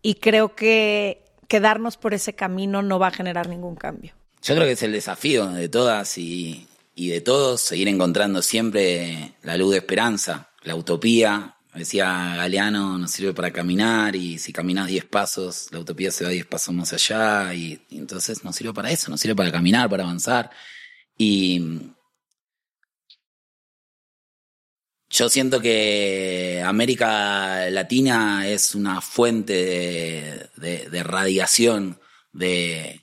y 0.00 0.14
creo 0.16 0.56
que 0.56 1.21
quedarnos 1.52 1.98
por 1.98 2.14
ese 2.14 2.32
camino 2.32 2.80
no 2.80 2.98
va 2.98 3.08
a 3.08 3.10
generar 3.10 3.46
ningún 3.46 3.76
cambio. 3.76 4.14
Yo 4.42 4.54
creo 4.54 4.66
que 4.66 4.72
es 4.72 4.82
el 4.82 4.92
desafío 4.92 5.48
de 5.48 5.68
todas 5.68 6.16
y, 6.16 6.66
y 6.94 7.08
de 7.10 7.20
todos 7.20 7.60
seguir 7.60 7.88
encontrando 7.88 8.40
siempre 8.40 9.34
la 9.42 9.58
luz 9.58 9.72
de 9.72 9.76
esperanza, 9.76 10.48
la 10.62 10.74
utopía, 10.76 11.56
Decía 11.74 12.34
Galeano, 12.36 12.98
nos 12.98 13.10
sirve 13.10 13.32
para 13.32 13.50
caminar 13.50 14.14
y 14.14 14.38
si 14.38 14.52
caminas 14.52 14.88
10 14.88 15.06
pasos, 15.06 15.68
la 15.72 15.78
utopía 15.78 16.10
se 16.10 16.22
va 16.22 16.30
10 16.30 16.44
pasos 16.44 16.74
más 16.74 16.92
allá 16.92 17.54
y, 17.54 17.80
entonces 17.90 18.44
nos 18.44 18.56
sirve 18.56 18.74
para 18.74 18.90
eso, 18.90 19.10
nos 19.10 19.20
sirve 19.20 19.34
para 19.34 19.50
caminar, 19.50 19.88
para 19.88 20.04
avanzar. 20.04 20.50
Y 21.16 21.91
yo 25.12 25.28
siento 25.28 25.60
que 25.60 26.60
América 26.64 27.70
Latina 27.70 28.48
es 28.48 28.74
una 28.74 29.00
fuente 29.00 30.50
de, 30.56 31.02
radiación, 31.04 32.00
de, 32.32 33.02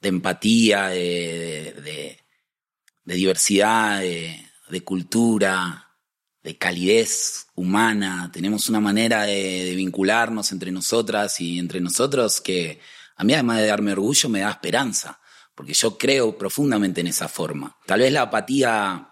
de 0.00 0.08
empatía, 0.08 0.88
de, 0.88 2.18
de 3.04 3.14
diversidad, 3.14 4.00
de 4.00 4.84
cultura 4.84 5.92
de 6.42 6.58
calidez 6.58 7.46
humana, 7.54 8.30
tenemos 8.32 8.68
una 8.68 8.80
manera 8.80 9.22
de, 9.22 9.74
vincularnos 9.76 10.50
entre 10.52 10.72
nosotras 10.72 11.40
y 11.40 11.58
entre 11.58 11.80
nosotros 11.80 12.40
que 12.40 12.80
a 13.16 13.24
mí 13.24 13.32
además 13.34 13.58
de 13.58 13.66
darme 13.66 13.92
orgullo 13.92 14.28
me 14.28 14.40
da 14.40 14.50
esperanza, 14.50 15.20
porque 15.54 15.74
yo 15.74 15.96
creo 15.96 16.36
profundamente 16.36 17.00
en 17.00 17.06
esa 17.06 17.28
forma. 17.28 17.76
Tal 17.86 18.00
vez 18.00 18.12
la 18.12 18.22
apatía 18.22 19.11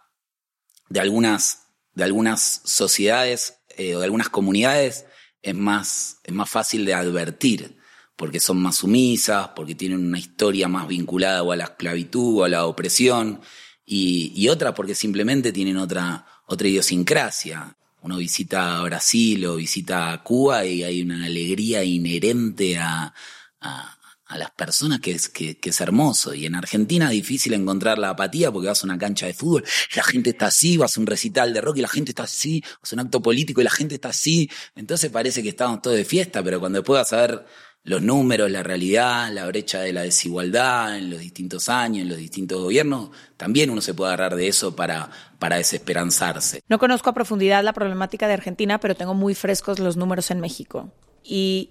de 0.91 1.01
algunas, 1.01 1.69
de 1.95 2.05
algunas 2.05 2.61
sociedades 2.65 3.55
eh, 3.79 3.95
o 3.97 4.01
de 4.01 4.05
algunas 4.05 4.29
comunidades 4.29 5.07
es 5.41 5.55
más, 5.55 6.19
es 6.25 6.35
más 6.35 6.51
fácil 6.51 6.85
de 6.85 6.93
advertir, 6.93 7.79
porque 8.17 8.41
son 8.41 8.61
más 8.61 8.77
sumisas, 8.77 9.49
porque 9.57 9.75
tienen 9.75 10.05
una 10.05 10.19
historia 10.19 10.69
más 10.69 10.87
vinculada 10.87 11.43
o 11.43 11.53
a 11.53 11.57
la 11.57 11.65
esclavitud 11.65 12.41
o 12.41 12.45
a 12.45 12.49
la 12.51 12.67
opresión, 12.67 13.41
y, 13.87 14.33
y 14.37 14.49
otra 14.49 14.75
porque 14.75 14.95
simplemente 14.95 15.53
tienen 15.53 15.79
otra, 15.79 16.27
otra 16.47 16.69
idiosincrasia. 16.69 17.75
Uno 18.03 18.17
visita 18.17 18.83
Brasil 18.83 19.47
o 19.47 19.57
visita 19.57 20.21
Cuba 20.23 20.65
y 20.65 20.83
hay 20.83 21.03
una 21.03 21.25
alegría 21.25 21.83
inherente 21.85 22.79
a, 22.79 23.13
a, 23.61 23.99
a 24.31 24.39
las 24.39 24.53
personas 24.53 25.01
que 25.01 25.11
es, 25.11 25.29
que, 25.29 25.59
es 25.61 25.81
hermoso. 25.81 26.33
Y 26.33 26.47
en 26.47 26.55
Argentina 26.55 27.07
es 27.07 27.13
difícil 27.13 27.53
encontrar 27.53 27.99
la 27.99 28.11
apatía 28.11 28.53
porque 28.53 28.69
vas 28.69 28.83
a 28.83 28.87
una 28.87 28.97
cancha 28.97 29.27
de 29.27 29.35
fútbol, 29.35 29.65
la 29.97 30.05
gente 30.05 30.31
está 30.31 30.47
así, 30.47 30.77
vas 30.77 30.97
a 30.97 31.01
un 31.01 31.07
recital 31.07 31.53
de 31.53 31.61
rock 31.61 31.79
y 31.79 31.81
la 31.81 31.89
gente 31.89 32.13
está 32.13 32.23
así, 32.23 32.63
vas 32.81 32.93
a 32.93 32.97
un 32.97 33.01
acto 33.01 33.21
político 33.21 33.61
y 33.61 33.65
la 33.65 33.71
gente 33.71 33.97
está 33.97 34.11
así. 34.11 34.49
Entonces 34.77 35.11
parece 35.11 35.43
que 35.43 35.49
estamos 35.49 35.83
todos 35.83 35.97
de 35.97 36.05
fiesta, 36.05 36.45
pero 36.45 36.61
cuando 36.61 36.79
después 36.79 37.01
vas 37.01 37.13
a 37.13 37.17
ver 37.27 37.45
los 37.83 38.03
números, 38.03 38.49
la 38.51 38.63
realidad, 38.63 39.33
la 39.33 39.47
brecha 39.47 39.81
de 39.81 39.93
la 39.93 40.03
desigualdad 40.03 40.97
en 40.97 41.11
los 41.11 41.19
distintos 41.19 41.69
años, 41.69 42.03
en 42.03 42.09
los 42.11 42.19
distintos 42.19 42.63
gobiernos, 42.63 43.11
también 43.37 43.69
uno 43.71 43.81
se 43.81 43.95
puede 43.95 44.13
agarrar 44.13 44.37
de 44.37 44.47
eso 44.47 44.77
para, 44.77 45.11
para 45.41 45.57
desesperanzarse. 45.57 46.61
No 46.69 46.79
conozco 46.79 47.11
a 47.11 47.15
profundidad 47.15 47.65
la 47.65 47.73
problemática 47.73 48.29
de 48.29 48.35
Argentina, 48.35 48.79
pero 48.79 48.95
tengo 48.95 49.15
muy 49.15 49.35
frescos 49.35 49.81
los 49.81 49.97
números 49.97 50.31
en 50.31 50.39
México. 50.39 50.93
Y 51.25 51.71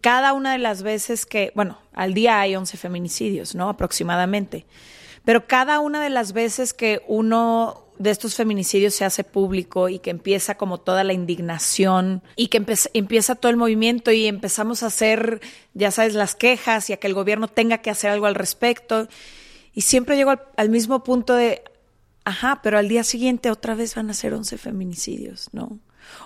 cada 0.00 0.32
una 0.32 0.52
de 0.52 0.58
las 0.58 0.82
veces 0.82 1.26
que, 1.26 1.52
bueno, 1.54 1.78
al 1.92 2.14
día 2.14 2.40
hay 2.40 2.56
11 2.56 2.76
feminicidios, 2.76 3.54
¿no? 3.54 3.68
Aproximadamente. 3.68 4.66
Pero 5.24 5.46
cada 5.46 5.80
una 5.80 6.00
de 6.00 6.10
las 6.10 6.32
veces 6.32 6.72
que 6.72 7.02
uno 7.08 7.86
de 7.98 8.10
estos 8.10 8.34
feminicidios 8.34 8.94
se 8.94 9.04
hace 9.04 9.24
público 9.24 9.88
y 9.88 9.98
que 9.98 10.10
empieza 10.10 10.56
como 10.56 10.78
toda 10.78 11.02
la 11.04 11.12
indignación 11.12 12.22
y 12.36 12.48
que 12.48 12.62
empieza 12.92 13.34
todo 13.34 13.50
el 13.50 13.56
movimiento 13.56 14.12
y 14.12 14.26
empezamos 14.26 14.82
a 14.82 14.86
hacer, 14.86 15.40
ya 15.74 15.90
sabes, 15.90 16.14
las 16.14 16.34
quejas 16.34 16.90
y 16.90 16.92
a 16.92 16.98
que 16.98 17.06
el 17.06 17.14
gobierno 17.14 17.48
tenga 17.48 17.78
que 17.78 17.90
hacer 17.90 18.10
algo 18.10 18.26
al 18.26 18.34
respecto. 18.34 19.08
Y 19.72 19.82
siempre 19.82 20.16
llego 20.16 20.34
al, 20.56 20.68
mismo 20.70 21.02
punto 21.04 21.34
de, 21.34 21.62
ajá, 22.24 22.60
pero 22.62 22.78
al 22.78 22.88
día 22.88 23.04
siguiente 23.04 23.50
otra 23.50 23.74
vez 23.74 23.94
van 23.94 24.10
a 24.10 24.14
ser 24.14 24.34
11 24.34 24.58
feminicidios, 24.58 25.48
¿no? 25.52 25.78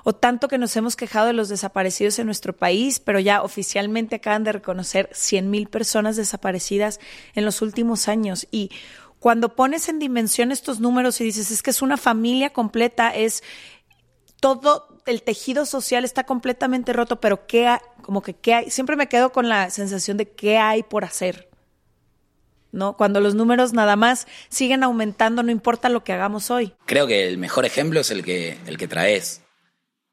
O 0.04 0.14
tanto 0.14 0.48
que 0.48 0.58
nos 0.58 0.76
hemos 0.76 0.96
quejado 0.96 1.26
de 1.26 1.32
los 1.32 1.48
desaparecidos 1.48 2.18
en 2.18 2.26
nuestro 2.26 2.54
país, 2.54 3.00
pero 3.00 3.18
ya 3.18 3.42
oficialmente 3.42 4.16
acaban 4.16 4.44
de 4.44 4.52
reconocer 4.52 5.08
100 5.12 5.50
mil 5.50 5.68
personas 5.68 6.16
desaparecidas 6.16 7.00
en 7.34 7.44
los 7.44 7.62
últimos 7.62 8.08
años. 8.08 8.46
Y 8.50 8.70
cuando 9.18 9.54
pones 9.54 9.88
en 9.88 9.98
dimensión 9.98 10.52
estos 10.52 10.80
números 10.80 11.20
y 11.20 11.24
dices, 11.24 11.50
es 11.50 11.62
que 11.62 11.70
es 11.70 11.82
una 11.82 11.96
familia 11.96 12.50
completa, 12.50 13.10
es 13.10 13.42
todo 14.40 14.88
el 15.06 15.22
tejido 15.22 15.66
social 15.66 16.04
está 16.04 16.24
completamente 16.24 16.92
roto, 16.92 17.20
pero 17.20 17.46
¿qué? 17.46 17.78
Como 18.02 18.22
que 18.22 18.34
¿qué 18.34 18.54
hay? 18.54 18.70
Siempre 18.70 18.96
me 18.96 19.08
quedo 19.08 19.32
con 19.32 19.48
la 19.48 19.70
sensación 19.70 20.16
de 20.16 20.30
qué 20.30 20.56
hay 20.58 20.82
por 20.82 21.04
hacer. 21.04 21.50
¿no? 22.72 22.96
Cuando 22.96 23.20
los 23.20 23.34
números 23.34 23.72
nada 23.72 23.96
más 23.96 24.26
siguen 24.48 24.82
aumentando, 24.84 25.42
no 25.42 25.50
importa 25.50 25.88
lo 25.88 26.04
que 26.04 26.12
hagamos 26.12 26.50
hoy. 26.50 26.74
Creo 26.86 27.06
que 27.06 27.26
el 27.26 27.38
mejor 27.38 27.64
ejemplo 27.66 28.00
es 28.00 28.10
el 28.10 28.24
que, 28.24 28.58
el 28.66 28.78
que 28.78 28.88
traes 28.88 29.42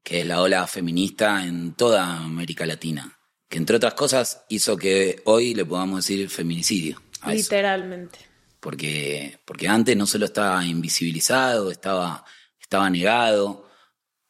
que 0.07 0.21
es 0.21 0.25
la 0.25 0.41
ola 0.41 0.65
feminista 0.67 1.43
en 1.43 1.73
toda 1.73 2.19
América 2.19 2.65
Latina, 2.65 3.19
que 3.49 3.57
entre 3.57 3.75
otras 3.75 3.93
cosas 3.93 4.45
hizo 4.47 4.77
que 4.77 5.21
hoy 5.25 5.53
le 5.53 5.65
podamos 5.65 5.97
decir 5.97 6.29
feminicidio. 6.29 7.01
Literalmente. 7.27 8.17
Porque, 8.61 9.37
porque 9.43 9.67
antes 9.67 9.97
no 9.97 10.05
solo 10.05 10.23
estaba 10.23 10.63
invisibilizado, 10.63 11.69
estaba, 11.71 12.23
estaba 12.57 12.89
negado, 12.89 13.67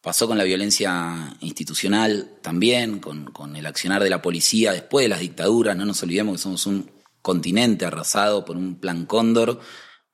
pasó 0.01 0.25
con 0.27 0.39
la 0.39 0.45
violencia 0.45 1.37
institucional 1.41 2.39
también, 2.41 2.97
con, 2.97 3.25
con 3.25 3.55
el 3.55 3.67
accionar 3.67 4.01
de 4.01 4.09
la 4.09 4.23
policía 4.23 4.71
después 4.71 5.05
de 5.05 5.09
las 5.09 5.19
dictaduras, 5.19 5.77
no 5.77 5.85
nos 5.85 6.01
olvidemos 6.01 6.37
que 6.37 6.41
somos 6.41 6.65
un 6.65 6.89
continente 7.21 7.85
arrasado 7.85 8.43
por 8.45 8.57
un 8.57 8.79
plan 8.79 9.05
cóndor, 9.05 9.59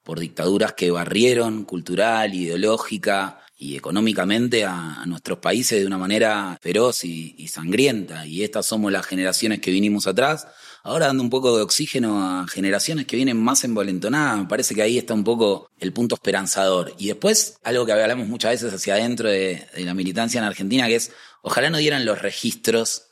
por 0.03 0.19
dictaduras 0.19 0.73
que 0.73 0.91
barrieron 0.91 1.63
cultural, 1.63 2.35
ideológica, 2.35 3.42
y 3.63 3.77
económicamente 3.77 4.65
a, 4.65 5.05
nuestros 5.05 5.39
países 5.39 5.79
de 5.79 5.87
una 5.87 5.97
manera 5.97 6.57
feroz 6.61 7.05
y, 7.05 7.47
sangrienta. 7.47 8.25
Y 8.25 8.43
estas 8.43 8.65
somos 8.65 8.91
las 8.91 9.05
generaciones 9.05 9.61
que 9.61 9.71
vinimos 9.71 10.05
atrás, 10.05 10.47
ahora 10.83 11.07
dando 11.07 11.23
un 11.23 11.29
poco 11.29 11.55
de 11.55 11.63
oxígeno 11.63 12.21
a 12.21 12.47
generaciones 12.47 13.05
que 13.05 13.15
vienen 13.15 13.41
más 13.41 13.63
envalentonadas. 13.63 14.39
Me 14.39 14.47
parece 14.47 14.75
que 14.75 14.81
ahí 14.81 14.97
está 14.97 15.13
un 15.13 15.23
poco 15.23 15.69
el 15.79 15.93
punto 15.93 16.15
esperanzador. 16.15 16.93
Y 16.97 17.07
después, 17.07 17.57
algo 17.63 17.85
que 17.85 17.93
hablamos 17.93 18.27
muchas 18.27 18.51
veces 18.51 18.73
hacia 18.73 18.95
adentro 18.95 19.29
de, 19.29 19.65
de 19.73 19.85
la 19.85 19.93
militancia 19.93 20.39
en 20.39 20.45
Argentina, 20.45 20.87
que 20.87 20.95
es, 20.95 21.13
ojalá 21.41 21.69
no 21.69 21.77
dieran 21.77 22.05
los 22.05 22.21
registros 22.21 23.07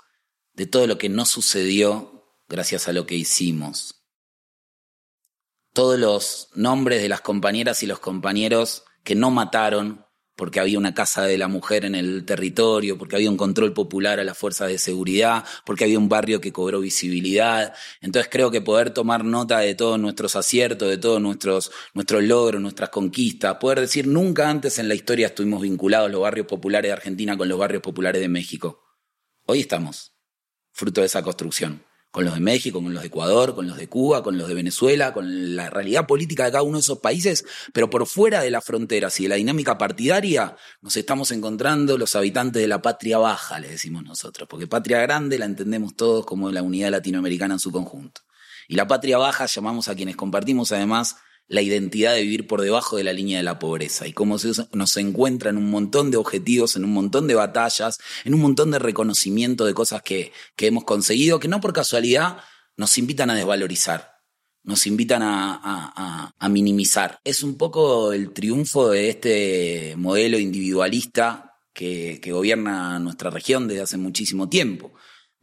de 0.53 0.65
todo 0.65 0.85
lo 0.85 0.97
que 0.97 1.07
no 1.07 1.25
sucedió 1.25 2.25
gracias 2.49 2.89
a 2.89 2.93
lo 2.93 3.05
que 3.05 3.15
hicimos. 3.15 4.03
Todos 5.73 5.97
los 5.97 6.49
nombres 6.55 7.01
de 7.01 7.07
las 7.07 7.21
compañeras 7.21 7.83
y 7.83 7.87
los 7.87 7.99
compañeros 7.99 8.83
que 9.05 9.15
no 9.15 9.31
mataron 9.31 10.05
porque 10.41 10.59
había 10.59 10.79
una 10.79 10.95
casa 10.95 11.21
de 11.25 11.37
la 11.37 11.47
mujer 11.47 11.85
en 11.85 11.93
el 11.93 12.25
territorio, 12.25 12.97
porque 12.97 13.15
había 13.15 13.29
un 13.29 13.37
control 13.37 13.73
popular 13.73 14.19
a 14.19 14.23
las 14.23 14.35
fuerzas 14.35 14.69
de 14.69 14.79
seguridad, 14.79 15.45
porque 15.67 15.83
había 15.83 15.99
un 15.99 16.09
barrio 16.09 16.41
que 16.41 16.51
cobró 16.51 16.79
visibilidad. 16.79 17.75
Entonces 18.01 18.27
creo 18.31 18.49
que 18.49 18.59
poder 18.59 18.89
tomar 18.89 19.23
nota 19.23 19.59
de 19.59 19.75
todos 19.75 19.99
nuestros 19.99 20.35
aciertos, 20.35 20.89
de 20.89 20.97
todos 20.97 21.21
nuestros, 21.21 21.71
nuestros 21.93 22.23
logros, 22.23 22.59
nuestras 22.59 22.89
conquistas, 22.89 23.57
poder 23.57 23.81
decir 23.81 24.07
nunca 24.07 24.49
antes 24.49 24.79
en 24.79 24.87
la 24.87 24.95
historia 24.95 25.27
estuvimos 25.27 25.61
vinculados 25.61 26.09
los 26.09 26.21
barrios 26.21 26.47
populares 26.47 26.89
de 26.89 26.93
Argentina 26.93 27.37
con 27.37 27.47
los 27.47 27.59
barrios 27.59 27.83
populares 27.83 28.19
de 28.19 28.27
México. 28.27 28.81
Hoy 29.45 29.59
estamos, 29.59 30.11
fruto 30.71 31.01
de 31.01 31.05
esa 31.05 31.21
construcción 31.21 31.83
con 32.11 32.25
los 32.25 32.33
de 32.33 32.41
México, 32.41 32.83
con 32.83 32.93
los 32.93 33.01
de 33.01 33.07
Ecuador, 33.07 33.55
con 33.55 33.67
los 33.67 33.77
de 33.77 33.87
Cuba, 33.87 34.21
con 34.21 34.37
los 34.37 34.47
de 34.47 34.53
Venezuela, 34.53 35.13
con 35.13 35.55
la 35.55 35.69
realidad 35.69 36.05
política 36.05 36.45
de 36.45 36.51
cada 36.51 36.63
uno 36.63 36.77
de 36.77 36.81
esos 36.81 36.99
países, 36.99 37.45
pero 37.73 37.89
por 37.89 38.05
fuera 38.05 38.41
de 38.41 38.51
las 38.51 38.65
fronteras 38.65 39.17
y 39.19 39.23
de 39.23 39.29
la 39.29 39.35
dinámica 39.35 39.77
partidaria 39.77 40.55
nos 40.81 40.97
estamos 40.97 41.31
encontrando 41.31 41.97
los 41.97 42.15
habitantes 42.15 42.61
de 42.61 42.67
la 42.67 42.81
patria 42.81 43.17
baja, 43.17 43.59
le 43.59 43.69
decimos 43.69 44.03
nosotros, 44.03 44.47
porque 44.49 44.67
patria 44.67 44.99
grande 44.99 45.39
la 45.39 45.45
entendemos 45.45 45.95
todos 45.95 46.25
como 46.25 46.51
la 46.51 46.61
unidad 46.61 46.91
latinoamericana 46.91 47.55
en 47.55 47.59
su 47.59 47.71
conjunto. 47.71 48.21
Y 48.67 48.75
la 48.75 48.87
patria 48.87 49.17
baja 49.17 49.45
llamamos 49.45 49.87
a 49.87 49.95
quienes 49.95 50.15
compartimos 50.15 50.71
además 50.71 51.15
la 51.47 51.61
identidad 51.61 52.13
de 52.13 52.21
vivir 52.21 52.47
por 52.47 52.61
debajo 52.61 52.97
de 52.97 53.03
la 53.03 53.13
línea 53.13 53.37
de 53.37 53.43
la 53.43 53.59
pobreza 53.59 54.07
y 54.07 54.13
cómo 54.13 54.37
se, 54.39 54.51
nos 54.71 54.95
encuentra 54.97 55.49
en 55.49 55.57
un 55.57 55.69
montón 55.69 56.09
de 56.09 56.17
objetivos, 56.17 56.75
en 56.75 56.85
un 56.85 56.93
montón 56.93 57.27
de 57.27 57.35
batallas, 57.35 57.99
en 58.23 58.33
un 58.33 58.41
montón 58.41 58.71
de 58.71 58.79
reconocimiento 58.79 59.65
de 59.65 59.73
cosas 59.73 60.01
que, 60.01 60.31
que 60.55 60.67
hemos 60.67 60.85
conseguido, 60.85 61.39
que 61.39 61.49
no 61.49 61.59
por 61.59 61.73
casualidad 61.73 62.37
nos 62.77 62.97
invitan 62.97 63.29
a 63.29 63.35
desvalorizar, 63.35 64.13
nos 64.63 64.87
invitan 64.87 65.23
a, 65.23 65.59
a, 65.61 66.33
a, 66.37 66.49
minimizar. 66.49 67.19
Es 67.23 67.43
un 67.43 67.57
poco 67.57 68.13
el 68.13 68.31
triunfo 68.31 68.89
de 68.89 69.09
este 69.09 69.95
modelo 69.97 70.39
individualista 70.39 71.59
que, 71.73 72.19
que 72.21 72.31
gobierna 72.31 72.97
nuestra 72.99 73.29
región 73.29 73.67
desde 73.67 73.81
hace 73.81 73.97
muchísimo 73.97 74.47
tiempo. 74.47 74.93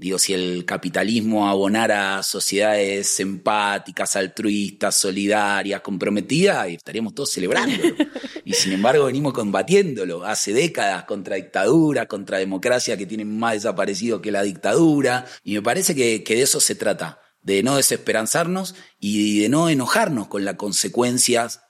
Digo, 0.00 0.16
si 0.16 0.32
el 0.32 0.64
capitalismo 0.64 1.48
abonara 1.48 2.18
a 2.18 2.22
sociedades 2.22 3.18
empáticas, 3.18 4.14
altruistas, 4.14 4.94
solidarias, 4.94 5.80
comprometidas, 5.80 6.68
estaríamos 6.68 7.14
todos 7.14 7.32
celebrándolo. 7.32 7.94
Y 8.44 8.54
sin 8.54 8.72
embargo 8.72 9.04
venimos 9.04 9.34
combatiéndolo 9.34 10.24
hace 10.24 10.54
décadas 10.54 11.04
contra 11.04 11.36
dictadura, 11.36 12.06
contra 12.06 12.38
democracia 12.38 12.96
que 12.96 13.04
tienen 13.04 13.38
más 13.38 13.52
desaparecido 13.52 14.22
que 14.22 14.32
la 14.32 14.42
dictadura. 14.42 15.26
Y 15.44 15.52
me 15.52 15.60
parece 15.60 15.94
que, 15.94 16.24
que 16.24 16.36
de 16.36 16.42
eso 16.42 16.58
se 16.58 16.74
trata, 16.74 17.20
de 17.42 17.62
no 17.62 17.76
desesperanzarnos 17.76 18.74
y 18.98 19.40
de 19.40 19.50
no 19.50 19.68
enojarnos 19.68 20.28
con 20.28 20.46
las 20.46 20.54
consecuencias 20.54 21.60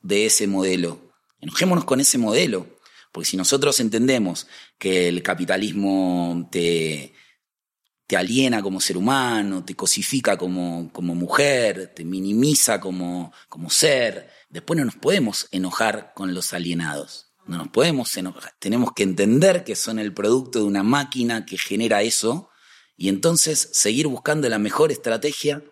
de 0.00 0.24
ese 0.24 0.46
modelo. 0.46 1.12
Enojémonos 1.42 1.84
con 1.84 2.00
ese 2.00 2.16
modelo, 2.16 2.78
porque 3.12 3.28
si 3.28 3.36
nosotros 3.36 3.78
entendemos 3.78 4.46
que 4.78 5.08
el 5.08 5.22
capitalismo 5.22 6.48
te 6.50 7.12
te 8.08 8.16
aliena 8.16 8.62
como 8.62 8.80
ser 8.80 8.96
humano, 8.96 9.66
te 9.66 9.76
cosifica 9.76 10.38
como, 10.38 10.90
como 10.94 11.14
mujer, 11.14 11.92
te 11.94 12.06
minimiza 12.06 12.80
como, 12.80 13.34
como 13.50 13.68
ser. 13.68 14.30
Después 14.48 14.78
no 14.78 14.86
nos 14.86 14.96
podemos 14.96 15.46
enojar 15.50 16.14
con 16.14 16.32
los 16.32 16.54
alienados. 16.54 17.26
No 17.46 17.58
nos 17.58 17.68
podemos 17.68 18.16
enojar. 18.16 18.54
Tenemos 18.58 18.92
que 18.94 19.02
entender 19.02 19.62
que 19.62 19.76
son 19.76 19.98
el 19.98 20.14
producto 20.14 20.60
de 20.60 20.64
una 20.64 20.82
máquina 20.82 21.44
que 21.44 21.58
genera 21.58 22.00
eso 22.00 22.48
y 22.96 23.10
entonces 23.10 23.68
seguir 23.74 24.06
buscando 24.06 24.48
la 24.48 24.58
mejor 24.58 24.90
estrategia 24.90 25.62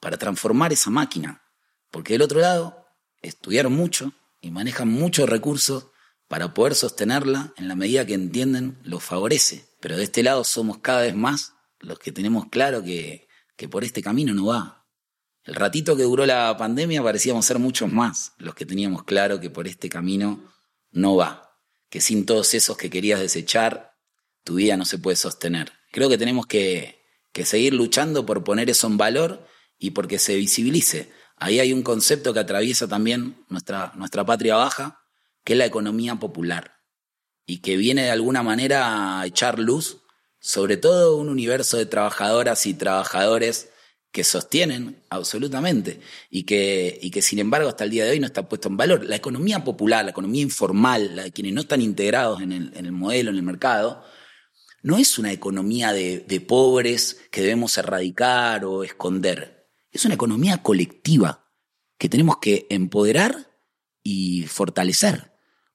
para 0.00 0.16
transformar 0.16 0.72
esa 0.72 0.88
máquina. 0.88 1.42
Porque 1.90 2.14
del 2.14 2.22
otro 2.22 2.40
lado 2.40 2.86
estudiaron 3.20 3.74
mucho 3.74 4.14
y 4.40 4.50
manejan 4.50 4.88
muchos 4.88 5.28
recursos 5.28 5.88
para 6.30 6.54
poder 6.54 6.76
sostenerla 6.76 7.52
en 7.56 7.66
la 7.66 7.74
medida 7.74 8.06
que 8.06 8.14
entienden 8.14 8.78
lo 8.84 9.00
favorece. 9.00 9.64
Pero 9.80 9.96
de 9.96 10.04
este 10.04 10.22
lado 10.22 10.44
somos 10.44 10.78
cada 10.78 11.02
vez 11.02 11.16
más 11.16 11.54
los 11.80 11.98
que 11.98 12.12
tenemos 12.12 12.46
claro 12.50 12.84
que, 12.84 13.26
que 13.56 13.68
por 13.68 13.82
este 13.82 14.00
camino 14.00 14.32
no 14.32 14.46
va. 14.46 14.86
El 15.42 15.56
ratito 15.56 15.96
que 15.96 16.04
duró 16.04 16.24
la 16.26 16.56
pandemia 16.56 17.02
parecíamos 17.02 17.46
ser 17.46 17.58
muchos 17.58 17.92
más 17.92 18.34
los 18.38 18.54
que 18.54 18.64
teníamos 18.64 19.02
claro 19.02 19.40
que 19.40 19.50
por 19.50 19.66
este 19.66 19.88
camino 19.88 20.48
no 20.92 21.16
va, 21.16 21.50
que 21.88 22.00
sin 22.00 22.24
todos 22.26 22.54
esos 22.54 22.76
que 22.76 22.90
querías 22.90 23.18
desechar, 23.18 23.96
tu 24.44 24.54
vida 24.54 24.76
no 24.76 24.84
se 24.84 24.98
puede 24.98 25.16
sostener. 25.16 25.72
Creo 25.90 26.08
que 26.08 26.16
tenemos 26.16 26.46
que, 26.46 27.02
que 27.32 27.44
seguir 27.44 27.74
luchando 27.74 28.24
por 28.24 28.44
poner 28.44 28.70
eso 28.70 28.86
en 28.86 28.98
valor 28.98 29.48
y 29.78 29.90
porque 29.90 30.20
se 30.20 30.36
visibilice. 30.36 31.10
Ahí 31.34 31.58
hay 31.58 31.72
un 31.72 31.82
concepto 31.82 32.32
que 32.32 32.38
atraviesa 32.38 32.86
también 32.86 33.44
nuestra, 33.48 33.92
nuestra 33.96 34.24
patria 34.24 34.54
baja, 34.54 34.99
que 35.44 35.54
es 35.54 35.58
la 35.58 35.66
economía 35.66 36.16
popular, 36.16 36.80
y 37.46 37.58
que 37.58 37.76
viene 37.76 38.02
de 38.02 38.10
alguna 38.10 38.42
manera 38.42 39.20
a 39.20 39.26
echar 39.26 39.58
luz 39.58 40.02
sobre 40.40 40.78
todo 40.78 41.16
un 41.16 41.28
universo 41.28 41.76
de 41.76 41.86
trabajadoras 41.86 42.66
y 42.66 42.74
trabajadores 42.74 43.68
que 44.10 44.24
sostienen 44.24 45.02
absolutamente 45.08 46.00
y 46.30 46.42
que, 46.42 46.98
y 47.00 47.10
que 47.10 47.22
sin 47.22 47.38
embargo 47.38 47.68
hasta 47.68 47.84
el 47.84 47.90
día 47.90 48.04
de 48.04 48.12
hoy 48.12 48.20
no 48.20 48.26
está 48.26 48.48
puesto 48.48 48.68
en 48.68 48.76
valor. 48.76 49.04
La 49.04 49.16
economía 49.16 49.62
popular, 49.62 50.04
la 50.04 50.10
economía 50.10 50.42
informal, 50.42 51.14
la 51.14 51.24
de 51.24 51.32
quienes 51.32 51.52
no 51.52 51.60
están 51.60 51.80
integrados 51.80 52.40
en 52.40 52.52
el, 52.52 52.72
en 52.74 52.86
el 52.86 52.92
modelo, 52.92 53.30
en 53.30 53.36
el 53.36 53.42
mercado, 53.42 54.02
no 54.82 54.96
es 54.98 55.18
una 55.18 55.30
economía 55.30 55.92
de, 55.92 56.20
de 56.20 56.40
pobres 56.40 57.20
que 57.30 57.42
debemos 57.42 57.76
erradicar 57.78 58.64
o 58.64 58.82
esconder. 58.82 59.68
Es 59.92 60.04
una 60.06 60.14
economía 60.14 60.62
colectiva 60.62 61.52
que 61.98 62.08
tenemos 62.08 62.38
que 62.38 62.66
empoderar 62.70 63.50
y 64.02 64.46
fortalecer. 64.46 65.29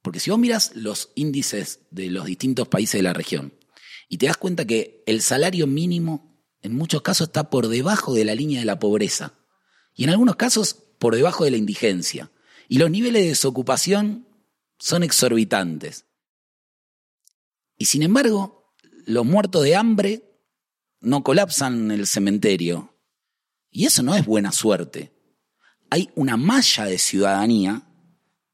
Porque 0.05 0.19
si 0.19 0.29
vos 0.29 0.37
miras 0.37 0.75
los 0.75 1.09
índices 1.15 1.79
de 1.89 2.11
los 2.11 2.25
distintos 2.25 2.67
países 2.67 2.99
de 2.99 3.01
la 3.01 3.13
región 3.13 3.55
y 4.07 4.19
te 4.19 4.27
das 4.27 4.37
cuenta 4.37 4.63
que 4.63 5.03
el 5.07 5.23
salario 5.23 5.65
mínimo 5.65 6.45
en 6.61 6.75
muchos 6.75 7.01
casos 7.01 7.29
está 7.29 7.49
por 7.49 7.69
debajo 7.69 8.13
de 8.13 8.23
la 8.23 8.35
línea 8.35 8.59
de 8.59 8.67
la 8.67 8.77
pobreza 8.77 9.33
y 9.95 10.03
en 10.03 10.11
algunos 10.11 10.35
casos 10.35 10.75
por 10.99 11.15
debajo 11.15 11.43
de 11.43 11.49
la 11.49 11.57
indigencia. 11.57 12.29
Y 12.67 12.77
los 12.77 12.91
niveles 12.91 13.23
de 13.23 13.29
desocupación 13.29 14.27
son 14.77 15.01
exorbitantes. 15.01 16.05
Y 17.75 17.85
sin 17.85 18.03
embargo, 18.03 18.75
los 19.07 19.25
muertos 19.25 19.63
de 19.63 19.75
hambre 19.75 20.39
no 21.01 21.23
colapsan 21.23 21.85
en 21.85 21.99
el 21.99 22.05
cementerio. 22.05 22.95
Y 23.71 23.87
eso 23.87 24.03
no 24.03 24.15
es 24.15 24.23
buena 24.23 24.51
suerte. 24.51 25.13
Hay 25.89 26.11
una 26.13 26.37
malla 26.37 26.85
de 26.85 26.99
ciudadanía 26.99 27.87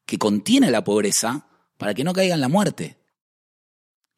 que 0.06 0.18
contiene 0.18 0.70
la 0.70 0.84
pobreza 0.84 1.46
para 1.78 1.94
que 1.94 2.04
no 2.04 2.12
caiga 2.12 2.34
en 2.34 2.40
la 2.40 2.48
muerte. 2.48 2.98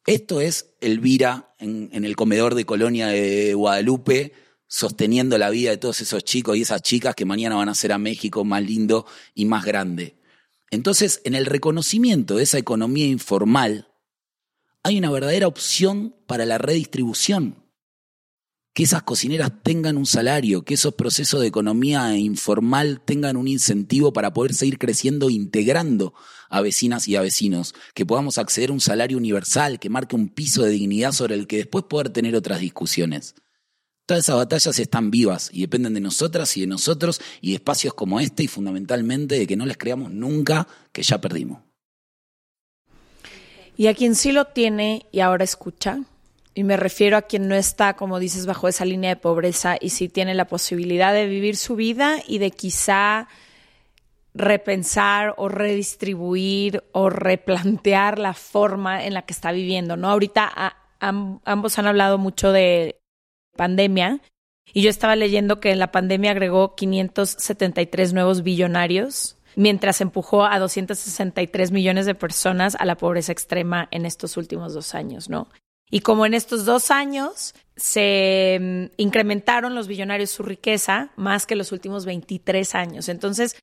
Esto 0.07 0.41
es 0.41 0.75
Elvira 0.81 1.55
en, 1.59 1.89
en, 1.93 2.05
el 2.05 2.15
comedor 2.15 2.55
de 2.55 2.67
Colonia 2.67 3.09
de 3.09 3.55
Guadalupe, 3.55 4.33
sosteniendo 4.67 5.39
la 5.39 5.51
vida 5.51 5.71
de 5.71 5.79
todos 5.79 6.01
esos 6.01 6.25
chicos 6.25 6.57
y 6.57 6.63
esas 6.63 6.83
chicas 6.83 7.15
que 7.15 7.25
mañana 7.25 7.57
van 7.57 7.71
a 7.71 7.75
ser 7.75 7.93
a 7.93 7.99
México 7.99 8.45
más 8.45 8.63
lindo 8.63 9.07
y 9.35 9.47
más 9.47 9.65
grande. 9.65 10.17
Entonces, 10.71 11.21
en 11.25 11.35
el 11.35 11.47
reconocimiento 11.47 12.37
de 12.37 12.43
esa 12.43 12.59
economía 12.59 13.07
informal, 13.07 13.89
hay 14.83 14.99
una 14.99 15.11
verdadera 15.11 15.47
opción 15.47 16.15
para 16.27 16.45
la 16.45 16.59
redistribución 16.59 17.64
que 18.75 18.83
esas 18.83 19.05
cocineras 19.05 19.53
tengan 19.63 19.97
un 19.97 20.05
salario, 20.05 20.63
que 20.63 20.75
esos 20.75 20.95
procesos 20.95 21.41
de 21.41 21.47
economía 21.47 22.17
informal 22.17 23.01
tengan 23.05 23.37
un 23.37 23.47
incentivo 23.47 24.13
para 24.13 24.35
poder 24.35 24.53
seguir 24.53 24.79
creciendo 24.79 25.31
integrando 25.31 26.13
a 26.51 26.61
vecinas 26.61 27.07
y 27.07 27.15
a 27.15 27.21
vecinos, 27.21 27.75
que 27.95 28.05
podamos 28.05 28.37
acceder 28.37 28.71
a 28.71 28.73
un 28.73 28.81
salario 28.81 29.17
universal 29.17 29.79
que 29.79 29.91
marque 29.91 30.17
un 30.17 30.29
piso 30.29 30.65
de 30.65 30.71
dignidad 30.71 31.13
sobre 31.13 31.37
el 31.37 31.47
que 31.47 31.59
después 31.59 31.85
poder 31.85 32.11
tener 32.11 32.35
otras 32.35 32.59
discusiones. 32.59 33.37
Todas 34.07 34.25
esas 34.25 34.37
batallas 34.37 34.79
están 34.79 35.11
vivas 35.11 35.51
y 35.53 35.63
dependen 35.63 35.95
de 35.95 36.01
nosotras 36.01 36.57
y 36.57 36.63
de 36.63 36.67
nosotros 36.67 37.21
y 37.41 37.51
de 37.51 37.55
espacios 37.55 37.95
como 37.95 38.19
este 38.19 38.43
y 38.43 38.49
fundamentalmente 38.49 39.39
de 39.39 39.47
que 39.47 39.57
no 39.57 39.67
les 39.67 39.79
creamos 39.79 40.11
nunca 40.11 40.67
que 40.93 41.03
ya 41.03 41.21
perdimos. 41.21 41.63
Y 43.77 43.87
a 43.87 43.95
quien 43.95 44.15
sí 44.15 44.33
lo 44.33 44.47
tiene 44.47 45.07
y 45.11 45.21
ahora 45.21 45.45
escucha, 45.45 46.01
y 46.55 46.63
me 46.63 46.77
refiero 46.77 47.17
a 47.17 47.23
quien 47.23 47.49
no 47.49 47.57
está, 47.57 47.95
como 47.97 48.21
dices, 48.21 48.47
bajo 48.47 48.69
esa 48.69 48.85
línea 48.85 49.11
de 49.11 49.17
pobreza 49.21 49.77
y 49.81 49.91
sí 49.91 50.09
tiene 50.09 50.35
la 50.35 50.47
posibilidad 50.47 51.13
de 51.13 51.27
vivir 51.27 51.57
su 51.57 51.75
vida 51.75 52.19
y 52.27 52.39
de 52.39 52.53
quizá 52.53 53.29
repensar 54.35 55.35
o 55.37 55.49
redistribuir 55.49 56.85
o 56.93 57.11
replantear 57.11 58.19
la 58.19 58.35
forma 58.35 59.05
en 59.05 59.15
la 59.15 59.23
que 59.23 59.33
está 59.33 59.53
viviendo, 59.53 59.97
¿no? 59.97 60.09
Ahorita 60.09 60.77
ambos 61.01 61.79
han 61.79 61.87
hablado 61.87 62.19
mucho 62.19 62.53
de 62.53 63.01
pandemia 63.57 64.21
y 64.73 64.83
yo 64.83 64.91
estaba 64.91 65.17
leyendo 65.17 65.61
que 65.61 65.75
la 65.75 65.93
pandemia 65.93 66.31
agregó 66.31 66.75
573 66.75 68.13
nuevos 68.13 68.43
billonarios 68.43 69.37
mientras 69.57 70.01
empujó 70.01 70.45
a 70.45 70.59
263 70.59 71.71
millones 71.71 72.07
de 72.07 72.15
personas 72.15 72.77
a 72.79 72.85
la 72.85 72.97
pobreza 72.97 73.33
extrema 73.33 73.89
en 73.91 74.07
estos 74.07 74.37
últimos 74.37 74.75
dos 74.75 74.95
años, 74.95 75.29
¿no? 75.29 75.49
Y 75.91 76.01
como 76.01 76.27
en 76.27 76.35
estos 76.35 76.65
dos 76.65 76.91
años 76.91 77.55
se 77.77 78.59
mm, 78.61 78.85
incrementaron 78.97 79.75
los 79.75 79.89
billonarios 79.89 80.31
su 80.31 80.43
riqueza 80.43 81.11
más 81.17 81.47
que 81.47 81.57
los 81.57 81.73
últimos 81.73 82.05
23 82.05 82.75
años. 82.75 83.09
Entonces, 83.09 83.57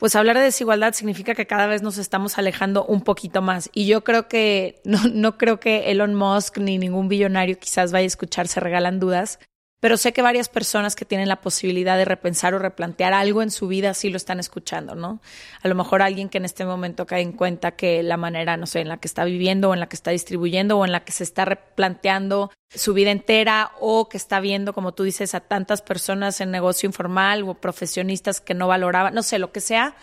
pues 0.00 0.16
hablar 0.16 0.38
de 0.38 0.44
desigualdad 0.44 0.94
significa 0.94 1.34
que 1.34 1.46
cada 1.46 1.66
vez 1.66 1.82
nos 1.82 1.98
estamos 1.98 2.38
alejando 2.38 2.86
un 2.86 3.02
poquito 3.02 3.42
más. 3.42 3.68
Y 3.74 3.86
yo 3.86 4.02
creo 4.02 4.28
que, 4.28 4.80
no, 4.84 4.98
no 5.12 5.36
creo 5.36 5.60
que 5.60 5.90
Elon 5.90 6.14
Musk 6.14 6.58
ni 6.58 6.78
ningún 6.78 7.08
billonario 7.08 7.58
quizás 7.58 7.92
vaya 7.92 8.04
a 8.04 8.06
escuchar 8.06 8.48
Se 8.48 8.60
Regalan 8.60 8.98
Dudas, 8.98 9.38
pero 9.80 9.96
sé 9.96 10.12
que 10.12 10.20
varias 10.20 10.50
personas 10.50 10.94
que 10.94 11.06
tienen 11.06 11.28
la 11.28 11.40
posibilidad 11.40 11.96
de 11.96 12.04
repensar 12.04 12.52
o 12.54 12.58
replantear 12.58 13.14
algo 13.14 13.42
en 13.42 13.50
su 13.50 13.66
vida 13.66 13.94
sí 13.94 14.10
lo 14.10 14.18
están 14.18 14.38
escuchando, 14.38 14.94
¿no? 14.94 15.20
A 15.62 15.68
lo 15.68 15.74
mejor 15.74 16.02
alguien 16.02 16.28
que 16.28 16.36
en 16.36 16.44
este 16.44 16.66
momento 16.66 17.06
cae 17.06 17.22
en 17.22 17.32
cuenta 17.32 17.72
que 17.72 18.02
la 18.02 18.18
manera, 18.18 18.58
no 18.58 18.66
sé, 18.66 18.80
en 18.80 18.88
la 18.88 18.98
que 18.98 19.08
está 19.08 19.24
viviendo 19.24 19.70
o 19.70 19.74
en 19.74 19.80
la 19.80 19.88
que 19.88 19.96
está 19.96 20.10
distribuyendo 20.10 20.78
o 20.78 20.84
en 20.84 20.92
la 20.92 21.04
que 21.04 21.12
se 21.12 21.24
está 21.24 21.46
replanteando 21.46 22.52
su 22.68 22.92
vida 22.92 23.10
entera 23.10 23.72
o 23.80 24.10
que 24.10 24.18
está 24.18 24.38
viendo, 24.38 24.74
como 24.74 24.92
tú 24.92 25.02
dices, 25.02 25.34
a 25.34 25.40
tantas 25.40 25.80
personas 25.80 26.42
en 26.42 26.50
negocio 26.50 26.86
informal 26.86 27.42
o 27.44 27.54
profesionistas 27.54 28.42
que 28.42 28.52
no 28.52 28.68
valoraban, 28.68 29.14
no 29.14 29.22
sé, 29.22 29.38
lo 29.38 29.50
que 29.50 29.62
sea, 29.62 29.96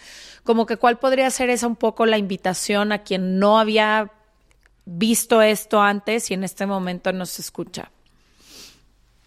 como 0.44 0.66
que 0.66 0.78
cuál 0.78 0.98
podría 0.98 1.30
ser 1.30 1.52
esa 1.52 1.68
un 1.68 1.76
poco 1.76 2.08
la 2.08 2.18
invitación 2.18 2.92
a 2.92 3.04
quien 3.04 3.38
no 3.38 3.60
había 3.60 4.12
visto 4.86 5.42
esto 5.42 5.82
antes 5.82 6.32
y 6.32 6.34
en 6.34 6.44
este 6.44 6.66
momento 6.66 7.12
nos 7.14 7.38
escucha. 7.40 7.92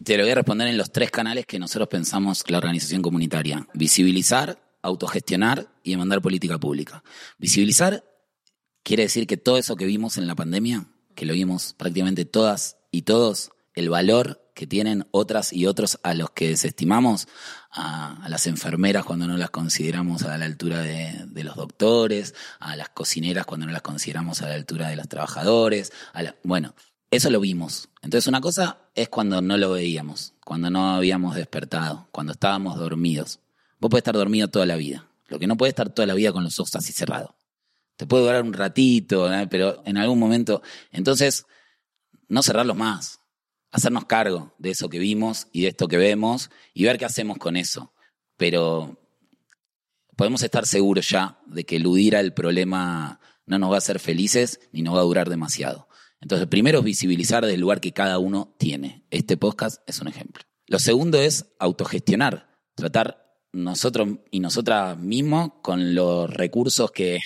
Te 0.02 0.16
lo 0.16 0.22
voy 0.22 0.32
a 0.32 0.36
responder 0.36 0.68
en 0.68 0.78
los 0.78 0.92
tres 0.92 1.10
canales 1.10 1.44
que 1.44 1.58
nosotros 1.58 1.88
pensamos 1.88 2.42
la 2.48 2.56
organización 2.56 3.02
comunitaria. 3.02 3.68
Visibilizar, 3.74 4.58
autogestionar 4.80 5.68
y 5.82 5.90
demandar 5.90 6.22
política 6.22 6.58
pública. 6.58 7.04
Visibilizar 7.38 8.02
quiere 8.82 9.02
decir 9.02 9.26
que 9.26 9.36
todo 9.36 9.58
eso 9.58 9.76
que 9.76 9.84
vimos 9.84 10.16
en 10.16 10.26
la 10.26 10.34
pandemia, 10.34 10.86
que 11.14 11.26
lo 11.26 11.34
vimos 11.34 11.74
prácticamente 11.76 12.24
todas 12.24 12.78
y 12.90 13.02
todos, 13.02 13.50
el 13.74 13.90
valor 13.90 14.50
que 14.54 14.66
tienen 14.66 15.06
otras 15.10 15.52
y 15.52 15.66
otros 15.66 16.00
a 16.02 16.14
los 16.14 16.30
que 16.30 16.48
desestimamos, 16.48 17.28
a, 17.70 18.26
las 18.28 18.46
enfermeras 18.46 19.04
cuando 19.04 19.26
no 19.26 19.36
las 19.36 19.50
consideramos 19.50 20.22
a 20.22 20.38
la 20.38 20.46
altura 20.46 20.80
de, 20.80 21.26
de, 21.26 21.44
los 21.44 21.56
doctores, 21.56 22.34
a 22.58 22.74
las 22.74 22.88
cocineras 22.88 23.44
cuando 23.44 23.66
no 23.66 23.72
las 23.72 23.82
consideramos 23.82 24.40
a 24.40 24.48
la 24.48 24.54
altura 24.54 24.88
de 24.88 24.96
los 24.96 25.08
trabajadores, 25.08 25.92
a 26.14 26.22
la, 26.22 26.36
bueno, 26.42 26.74
eso 27.10 27.30
lo 27.30 27.40
vimos. 27.40 27.88
Entonces 28.02 28.28
una 28.28 28.40
cosa 28.40 28.78
es 28.94 29.08
cuando 29.08 29.40
no 29.42 29.56
lo 29.56 29.72
veíamos, 29.72 30.34
cuando 30.44 30.70
no 30.70 30.94
habíamos 30.94 31.34
despertado, 31.34 32.08
cuando 32.12 32.32
estábamos 32.32 32.78
dormidos. 32.78 33.40
Vos 33.80 33.90
podés 33.90 34.00
estar 34.00 34.14
dormido 34.14 34.48
toda 34.48 34.66
la 34.66 34.76
vida. 34.76 35.08
Lo 35.28 35.38
que 35.38 35.46
no 35.46 35.56
puede 35.56 35.70
estar 35.70 35.90
toda 35.90 36.06
la 36.06 36.14
vida 36.14 36.32
con 36.32 36.44
los 36.44 36.58
ojos 36.58 36.74
así 36.76 36.92
cerrados. 36.92 37.30
Te 37.96 38.06
puede 38.06 38.24
durar 38.24 38.42
un 38.42 38.52
ratito, 38.52 39.32
¿eh? 39.32 39.46
pero 39.48 39.82
en 39.84 39.96
algún 39.96 40.18
momento. 40.18 40.62
Entonces, 40.90 41.46
no 42.28 42.42
cerrarlos 42.42 42.76
más. 42.76 43.20
Hacernos 43.70 44.06
cargo 44.06 44.54
de 44.58 44.70
eso 44.70 44.88
que 44.88 44.98
vimos 44.98 45.48
y 45.52 45.62
de 45.62 45.68
esto 45.68 45.86
que 45.86 45.96
vemos 45.96 46.50
y 46.74 46.84
ver 46.84 46.98
qué 46.98 47.04
hacemos 47.04 47.38
con 47.38 47.56
eso. 47.56 47.92
Pero 48.36 48.98
podemos 50.16 50.42
estar 50.42 50.66
seguros 50.66 51.08
ya 51.08 51.38
de 51.46 51.64
que 51.64 51.76
eludir 51.76 52.16
al 52.16 52.34
problema 52.34 53.20
no 53.46 53.58
nos 53.58 53.70
va 53.70 53.76
a 53.76 53.78
hacer 53.78 53.98
felices 53.98 54.60
ni 54.72 54.82
nos 54.82 54.94
va 54.94 55.00
a 55.00 55.04
durar 55.04 55.28
demasiado. 55.28 55.88
Entonces, 56.20 56.48
primero 56.48 56.80
es 56.80 56.84
visibilizar 56.84 57.44
del 57.46 57.60
lugar 57.60 57.80
que 57.80 57.92
cada 57.92 58.18
uno 58.18 58.54
tiene. 58.58 59.04
Este 59.10 59.36
podcast 59.36 59.82
es 59.86 60.00
un 60.00 60.08
ejemplo. 60.08 60.44
Lo 60.66 60.78
segundo 60.78 61.20
es 61.20 61.46
autogestionar, 61.58 62.58
tratar 62.74 63.38
nosotros 63.52 64.08
y 64.30 64.40
nosotras 64.40 64.98
mismos 64.98 65.50
con 65.62 65.94
los 65.94 66.30
recursos 66.30 66.90
que, 66.92 67.18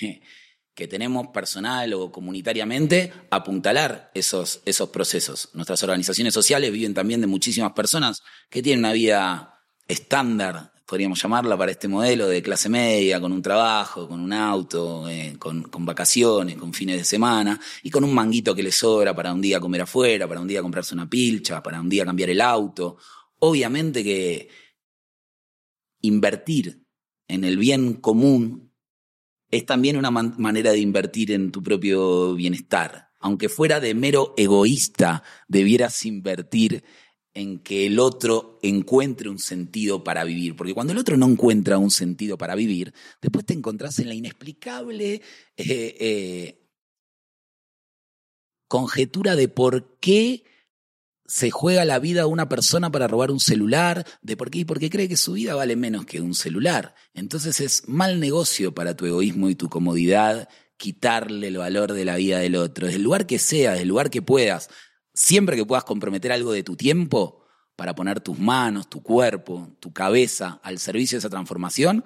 que 0.73 0.87
tenemos 0.87 1.27
personal 1.27 1.93
o 1.93 2.11
comunitariamente, 2.11 3.13
apuntalar 3.29 4.11
esos, 4.13 4.61
esos 4.65 4.89
procesos. 4.89 5.49
Nuestras 5.53 5.83
organizaciones 5.83 6.33
sociales 6.33 6.71
viven 6.71 6.93
también 6.93 7.21
de 7.21 7.27
muchísimas 7.27 7.73
personas 7.73 8.23
que 8.49 8.63
tienen 8.63 8.79
una 8.79 8.93
vida 8.93 9.61
estándar 9.87 10.73
podríamos 10.85 11.21
llamarla, 11.21 11.57
para 11.57 11.71
este 11.71 11.87
modelo 11.87 12.27
de 12.27 12.41
clase 12.41 12.69
media, 12.69 13.19
con 13.19 13.31
un 13.31 13.41
trabajo, 13.41 14.07
con 14.07 14.19
un 14.19 14.31
auto, 14.31 15.09
eh, 15.09 15.35
con, 15.39 15.67
vacaciones, 15.79 16.55
con 16.55 16.73
fines 16.73 16.97
de 16.97 17.03
semana, 17.03 17.59
y 17.83 17.89
con 17.89 18.03
un 18.03 18.13
manguito 18.13 18.53
que 18.53 18.63
le 18.63 18.71
sobra 18.71 19.15
para 19.15 19.33
un 19.33 19.41
día 19.41 19.59
comer 19.59 19.81
afuera, 19.81 20.27
para 20.27 20.41
un 20.41 20.47
día 20.47 20.61
comprarse 20.61 20.93
una 20.93 21.09
pilcha, 21.09 21.63
para 21.63 21.81
un 21.81 21.89
día 21.89 22.05
cambiar 22.05 22.29
el 22.29 22.41
auto. 22.41 22.97
Obviamente 23.39 24.03
que, 24.03 24.49
invertir 26.01 26.83
en 27.27 27.43
el 27.43 27.57
bien 27.57 27.95
común 27.95 28.71
es 29.49 29.65
también 29.65 29.97
una 29.97 30.11
manera 30.11 30.71
de 30.71 30.79
invertir 30.79 31.31
en 31.31 31.51
tu 31.51 31.63
propio 31.63 32.35
bienestar. 32.35 33.09
Aunque 33.19 33.49
fuera 33.49 33.79
de 33.79 33.95
mero 33.95 34.33
egoísta, 34.37 35.23
debieras 35.47 36.05
invertir 36.05 36.83
en 37.35 37.59
que 37.59 37.85
el 37.85 37.99
otro 37.99 38.57
encuentre 38.63 39.29
un 39.29 39.39
sentido 39.39 40.03
para 40.03 40.23
vivir. 40.23 40.55
Porque 40.55 40.73
cuando 40.73 40.93
el 40.93 40.99
otro 40.99 41.17
no 41.17 41.27
encuentra 41.27 41.77
un 41.77 41.91
sentido 41.91 42.37
para 42.37 42.55
vivir, 42.55 42.93
después 43.21 43.45
te 43.45 43.53
encontrás 43.53 43.99
en 43.99 44.07
la 44.07 44.15
inexplicable 44.15 45.15
eh, 45.15 45.21
eh, 45.57 46.65
conjetura 48.67 49.35
de 49.35 49.49
por 49.49 49.99
qué 49.99 50.45
se 51.27 51.51
juega 51.51 51.83
la 51.85 51.99
vida 51.99 52.21
a 52.21 52.27
una 52.27 52.47
persona 52.47 52.91
para 52.91 53.07
robar 53.07 53.31
un 53.31 53.39
celular, 53.39 54.05
de 54.21 54.37
por 54.37 54.49
qué 54.49 54.59
y 54.59 54.65
porque 54.65 54.89
cree 54.89 55.09
que 55.09 55.17
su 55.17 55.33
vida 55.33 55.55
vale 55.55 55.75
menos 55.75 56.05
que 56.05 56.21
un 56.21 56.35
celular. 56.35 56.95
Entonces 57.13 57.59
es 57.59 57.87
mal 57.89 58.19
negocio 58.21 58.73
para 58.73 58.95
tu 58.95 59.05
egoísmo 59.05 59.49
y 59.49 59.55
tu 59.55 59.67
comodidad 59.67 60.47
quitarle 60.77 61.47
el 61.47 61.57
valor 61.57 61.93
de 61.93 62.05
la 62.05 62.15
vida 62.15 62.39
del 62.39 62.55
otro, 62.55 62.85
desde 62.85 62.97
el 62.97 63.03
lugar 63.03 63.25
que 63.25 63.39
sea, 63.39 63.71
desde 63.71 63.83
el 63.83 63.89
lugar 63.89 64.09
que 64.09 64.21
puedas, 64.21 64.69
siempre 65.15 65.55
que 65.55 65.65
puedas 65.65 65.85
comprometer 65.85 66.31
algo 66.31 66.51
de 66.51 66.61
tu 66.61 66.75
tiempo 66.75 67.43
para 67.75 67.95
poner 67.95 68.19
tus 68.19 68.37
manos, 68.37 68.89
tu 68.89 69.01
cuerpo, 69.01 69.69
tu 69.79 69.91
cabeza 69.91 70.59
al 70.61 70.77
servicio 70.77 71.15
de 71.15 71.19
esa 71.19 71.29
transformación, 71.29 72.05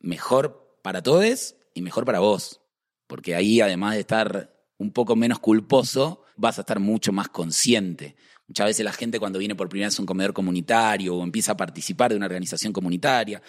mejor 0.00 0.78
para 0.82 1.02
todos 1.02 1.54
y 1.74 1.80
mejor 1.80 2.04
para 2.04 2.20
vos. 2.20 2.60
Porque 3.06 3.34
ahí, 3.34 3.60
además 3.60 3.94
de 3.94 4.00
estar 4.00 4.54
un 4.78 4.92
poco 4.92 5.16
menos 5.16 5.38
culposo, 5.38 6.24
vas 6.36 6.58
a 6.58 6.62
estar 6.62 6.80
mucho 6.80 7.12
más 7.12 7.28
consciente. 7.28 8.16
Muchas 8.48 8.66
veces 8.66 8.84
la 8.84 8.92
gente 8.92 9.18
cuando 9.18 9.38
viene 9.38 9.54
por 9.54 9.68
primera 9.68 9.88
vez 9.88 9.98
a 9.98 10.02
un 10.02 10.06
comedor 10.06 10.32
comunitario 10.32 11.14
o 11.14 11.22
empieza 11.22 11.52
a 11.52 11.56
participar 11.56 12.10
de 12.10 12.16
una 12.16 12.26
organización 12.26 12.72
comunitaria, 12.72 13.40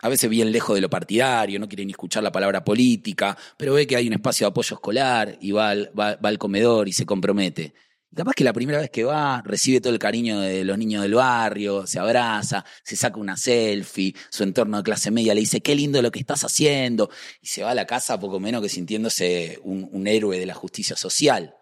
a 0.00 0.08
veces 0.08 0.30
bien 0.30 0.52
lejos 0.52 0.76
de 0.76 0.80
lo 0.80 0.88
partidario, 0.88 1.58
no 1.58 1.68
quiere 1.68 1.84
ni 1.84 1.90
escuchar 1.90 2.22
la 2.22 2.30
palabra 2.30 2.64
política, 2.64 3.36
pero 3.56 3.74
ve 3.74 3.86
que 3.86 3.96
hay 3.96 4.06
un 4.06 4.12
espacio 4.12 4.46
de 4.46 4.50
apoyo 4.50 4.76
escolar 4.76 5.36
y 5.40 5.50
va 5.50 5.70
al, 5.70 5.90
va, 5.98 6.10
al 6.22 6.38
comedor 6.38 6.88
y 6.88 6.92
se 6.92 7.04
compromete. 7.04 7.74
Y 8.10 8.16
capaz 8.16 8.32
que 8.32 8.44
la 8.44 8.54
primera 8.54 8.80
vez 8.80 8.90
que 8.90 9.04
va, 9.04 9.42
recibe 9.44 9.80
todo 9.80 9.92
el 9.92 9.98
cariño 9.98 10.40
de 10.40 10.64
los 10.64 10.78
niños 10.78 11.02
del 11.02 11.14
barrio, 11.14 11.86
se 11.86 11.98
abraza, 11.98 12.64
se 12.82 12.96
saca 12.96 13.20
una 13.20 13.36
selfie, 13.36 14.14
su 14.30 14.44
entorno 14.44 14.78
de 14.78 14.82
clase 14.82 15.10
media 15.10 15.34
le 15.34 15.40
dice, 15.40 15.60
qué 15.60 15.74
lindo 15.74 16.00
lo 16.00 16.10
que 16.10 16.20
estás 16.20 16.42
haciendo, 16.42 17.10
y 17.42 17.48
se 17.48 17.62
va 17.62 17.72
a 17.72 17.74
la 17.74 17.86
casa 17.86 18.18
poco 18.18 18.40
menos 18.40 18.62
que 18.62 18.70
sintiéndose 18.70 19.60
un, 19.62 20.06
héroe 20.06 20.38
de 20.38 20.46
la 20.46 20.54
justicia 20.54 20.96
social. 20.96 21.54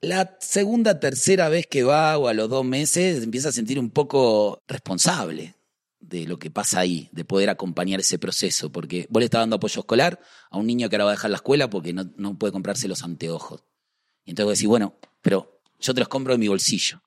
La 0.00 0.36
segunda, 0.40 1.00
tercera 1.00 1.48
vez 1.48 1.66
que 1.66 1.82
va 1.82 2.16
o 2.18 2.28
a 2.28 2.34
los 2.34 2.48
dos 2.48 2.64
meses 2.64 3.22
empieza 3.22 3.48
a 3.48 3.52
sentir 3.52 3.80
un 3.80 3.90
poco 3.90 4.62
responsable 4.68 5.56
de 5.98 6.26
lo 6.26 6.38
que 6.38 6.50
pasa 6.50 6.80
ahí, 6.80 7.08
de 7.12 7.24
poder 7.24 7.50
acompañar 7.50 8.00
ese 8.00 8.18
proceso, 8.18 8.70
porque 8.70 9.06
vos 9.10 9.20
le 9.20 9.24
estás 9.24 9.40
dando 9.40 9.56
apoyo 9.56 9.80
escolar 9.80 10.20
a 10.50 10.58
un 10.58 10.66
niño 10.66 10.88
que 10.88 10.96
ahora 10.96 11.04
va 11.06 11.10
a 11.12 11.14
dejar 11.14 11.30
la 11.30 11.36
escuela 11.36 11.68
porque 11.70 11.92
no, 11.92 12.12
no 12.16 12.38
puede 12.38 12.52
comprarse 12.52 12.86
los 12.86 13.02
anteojos. 13.02 13.64
Y 14.24 14.30
entonces 14.30 14.46
vos 14.46 14.58
decís, 14.58 14.68
bueno, 14.68 14.98
pero 15.20 15.60
yo 15.80 15.94
te 15.94 16.00
los 16.00 16.08
compro 16.08 16.34
en 16.34 16.40
mi 16.40 16.48
bolsillo. 16.48 17.02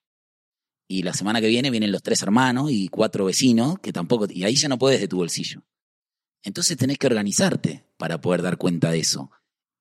Y 0.88 1.04
la 1.04 1.14
semana 1.14 1.42
que 1.42 1.48
viene 1.48 1.72
vienen 1.72 1.92
los 1.92 2.04
tres 2.04 2.22
hermanos 2.22 2.70
y 2.72 2.88
cuatro 2.90 3.26
vecinos 3.26 3.80
que 3.80 3.92
tampoco, 3.92 4.28
y 4.30 4.44
ahí 4.44 4.56
ya 4.56 4.70
no 4.70 4.78
puedes 4.78 5.00
de 5.00 5.08
tu 5.08 5.18
bolsillo. 5.18 5.64
Entonces 6.44 6.78
tenés 6.78 6.98
que 6.98 7.08
organizarte 7.08 7.88
para 7.98 8.22
poder 8.22 8.42
dar 8.42 8.58
cuenta 8.58 8.92
de 8.92 9.00
eso 9.00 9.32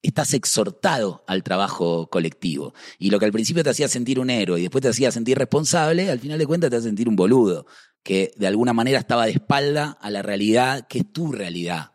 estás 0.05 0.35
exhortado 0.35 1.25
al 1.27 1.43
trabajo 1.43 2.09
colectivo. 2.11 2.75
Y 2.99 3.11
lo 3.11 3.19
que 3.19 3.25
al 3.25 3.33
principio 3.33 3.65
te 3.65 3.71
hacía 3.71 3.89
sentir 3.89 4.21
un 4.21 4.29
héroe 4.29 4.61
y 4.61 4.63
después 4.63 4.83
te 4.83 4.89
hacía 4.89 5.11
sentir 5.11 5.39
responsable, 5.39 6.11
al 6.11 6.21
final 6.21 6.39
de 6.39 6.47
cuentas 6.47 6.71
te 6.71 6.77
hace 6.77 6.87
sentir 6.87 7.09
un 7.09 7.17
boludo, 7.17 7.67
que 8.03 8.33
de 8.37 8.47
alguna 8.47 8.75
manera 8.75 8.99
estaba 8.99 9.25
de 9.25 9.33
espalda 9.33 9.97
a 10.01 10.11
la 10.11 10.21
realidad 10.21 10.87
que 10.87 10.99
es 10.99 11.13
tu 11.13 11.33
realidad. 11.33 11.93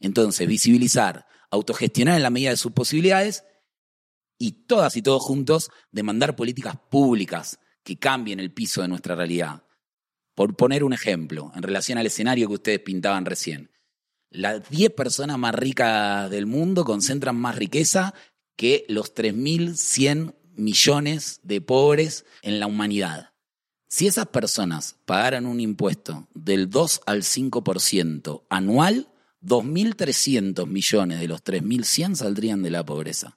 Entonces, 0.00 0.48
visibilizar, 0.48 1.26
autogestionar 1.50 2.16
en 2.16 2.22
la 2.22 2.30
medida 2.30 2.50
de 2.50 2.56
sus 2.56 2.72
posibilidades 2.72 3.44
y 4.40 4.66
todas 4.66 4.96
y 4.96 5.02
todos 5.02 5.22
juntos 5.22 5.70
demandar 5.92 6.34
políticas 6.34 6.74
públicas 6.90 7.60
que 7.84 7.96
cambien 7.96 8.40
el 8.40 8.52
piso 8.52 8.82
de 8.82 8.88
nuestra 8.88 9.14
realidad. 9.14 9.62
Por 10.34 10.56
poner 10.56 10.82
un 10.82 10.92
ejemplo, 10.92 11.52
en 11.54 11.62
relación 11.62 11.98
al 11.98 12.06
escenario 12.06 12.48
que 12.48 12.54
ustedes 12.54 12.80
pintaban 12.80 13.24
recién 13.24 13.70
las 14.30 14.68
10 14.70 14.92
personas 14.92 15.38
más 15.38 15.54
ricas 15.54 16.30
del 16.30 16.46
mundo 16.46 16.84
concentran 16.84 17.36
más 17.36 17.56
riqueza 17.56 18.14
que 18.56 18.84
los 18.88 19.14
3.100 19.14 20.34
millones 20.54 21.40
de 21.42 21.60
pobres 21.60 22.24
en 22.42 22.60
la 22.60 22.66
humanidad. 22.66 23.32
Si 23.88 24.06
esas 24.06 24.28
personas 24.28 24.96
pagaran 25.04 25.46
un 25.46 25.58
impuesto 25.58 26.28
del 26.32 26.70
2 26.70 27.00
al 27.06 27.22
5% 27.22 28.44
anual, 28.48 29.08
2.300 29.42 30.66
millones 30.66 31.18
de 31.18 31.26
los 31.26 31.42
3.100 31.42 32.14
saldrían 32.14 32.62
de 32.62 32.70
la 32.70 32.84
pobreza. 32.84 33.36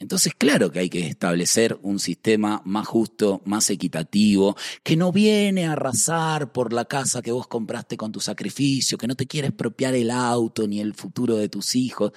Entonces, 0.00 0.32
claro 0.38 0.70
que 0.70 0.78
hay 0.78 0.88
que 0.88 1.08
establecer 1.08 1.78
un 1.82 1.98
sistema 1.98 2.62
más 2.64 2.86
justo, 2.86 3.42
más 3.44 3.68
equitativo, 3.70 4.56
que 4.84 4.96
no 4.96 5.10
viene 5.10 5.66
a 5.66 5.72
arrasar 5.72 6.52
por 6.52 6.72
la 6.72 6.84
casa 6.84 7.20
que 7.20 7.32
vos 7.32 7.48
compraste 7.48 7.96
con 7.96 8.12
tu 8.12 8.20
sacrificio, 8.20 8.96
que 8.96 9.08
no 9.08 9.16
te 9.16 9.26
quiere 9.26 9.48
expropiar 9.48 9.94
el 9.94 10.10
auto 10.10 10.68
ni 10.68 10.80
el 10.80 10.94
futuro 10.94 11.36
de 11.36 11.48
tus 11.48 11.74
hijos, 11.74 12.12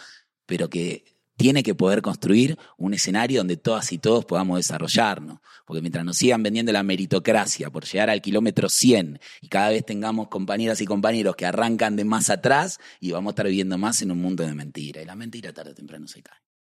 pero 0.45 0.69
que 0.69 1.05
tiene 1.37 1.63
que 1.63 1.73
poder 1.73 2.03
construir 2.03 2.55
un 2.77 2.93
escenario 2.93 3.39
donde 3.39 3.57
todas 3.57 3.91
y 3.91 3.97
todos 3.97 4.25
podamos 4.25 4.59
desarrollarnos. 4.59 5.39
Porque 5.65 5.81
mientras 5.81 6.05
nos 6.05 6.17
sigan 6.17 6.43
vendiendo 6.43 6.71
la 6.71 6.83
meritocracia 6.83 7.71
por 7.71 7.85
llegar 7.85 8.11
al 8.11 8.21
kilómetro 8.21 8.69
100 8.69 9.19
y 9.41 9.47
cada 9.47 9.69
vez 9.69 9.83
tengamos 9.83 10.27
compañeras 10.27 10.81
y 10.81 10.85
compañeros 10.85 11.35
que 11.35 11.47
arrancan 11.47 11.95
de 11.95 12.05
más 12.05 12.29
atrás 12.29 12.77
y 12.99 13.11
vamos 13.11 13.31
a 13.31 13.33
estar 13.33 13.47
viviendo 13.47 13.79
más 13.79 14.03
en 14.03 14.11
un 14.11 14.21
mundo 14.21 14.43
de 14.43 14.53
mentira. 14.53 15.01
Y 15.01 15.05
la 15.05 15.15
mentira 15.15 15.51
tarde 15.51 15.71
o 15.71 15.73
temprano 15.73 16.07
se 16.07 16.21
cae. 16.21 16.50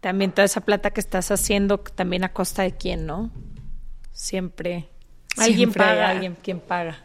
También 0.00 0.32
toda 0.32 0.46
esa 0.46 0.62
plata 0.62 0.90
que 0.90 1.00
estás 1.00 1.30
haciendo, 1.30 1.78
también 1.78 2.24
a 2.24 2.32
costa 2.32 2.62
de 2.62 2.72
quién, 2.76 3.06
¿no? 3.06 3.30
Siempre. 4.12 4.88
Alguien 5.36 5.72
paga. 5.72 6.08
alguien 6.08 6.36
quien 6.42 6.60
paga. 6.60 6.98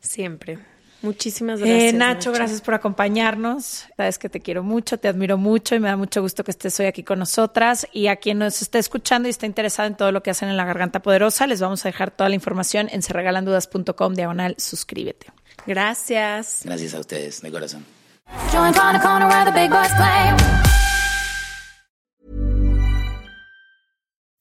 Siempre. 0.00 0.58
Muchísimas 1.02 1.60
Eh, 1.60 1.66
gracias. 1.66 1.94
Nacho, 1.94 2.32
gracias 2.32 2.60
por 2.60 2.74
acompañarnos. 2.74 3.86
Sabes 3.96 4.18
que 4.18 4.28
te 4.28 4.40
quiero 4.40 4.62
mucho, 4.62 4.98
te 4.98 5.08
admiro 5.08 5.36
mucho 5.38 5.74
y 5.74 5.80
me 5.80 5.88
da 5.88 5.96
mucho 5.96 6.22
gusto 6.22 6.42
que 6.42 6.50
estés 6.50 6.78
hoy 6.80 6.86
aquí 6.86 7.04
con 7.04 7.18
nosotras. 7.18 7.86
Y 7.92 8.06
a 8.08 8.16
quien 8.16 8.38
nos 8.38 8.60
esté 8.62 8.78
escuchando 8.78 9.28
y 9.28 9.30
está 9.30 9.46
interesado 9.46 9.88
en 9.88 9.96
todo 9.96 10.10
lo 10.12 10.22
que 10.22 10.30
hacen 10.30 10.48
en 10.48 10.56
la 10.56 10.64
Garganta 10.64 11.00
Poderosa, 11.02 11.46
les 11.46 11.60
vamos 11.60 11.84
a 11.84 11.88
dejar 11.88 12.10
toda 12.10 12.28
la 12.28 12.34
información 12.34 12.88
en 12.90 13.02
serregalandudas.com 13.02 14.14
diagonal 14.14 14.54
suscríbete. 14.58 15.26
Gracias. 15.66 16.62
Gracias 16.64 16.94
a 16.94 17.00
ustedes, 17.00 17.42
de 17.42 17.50
corazón. 17.50 17.84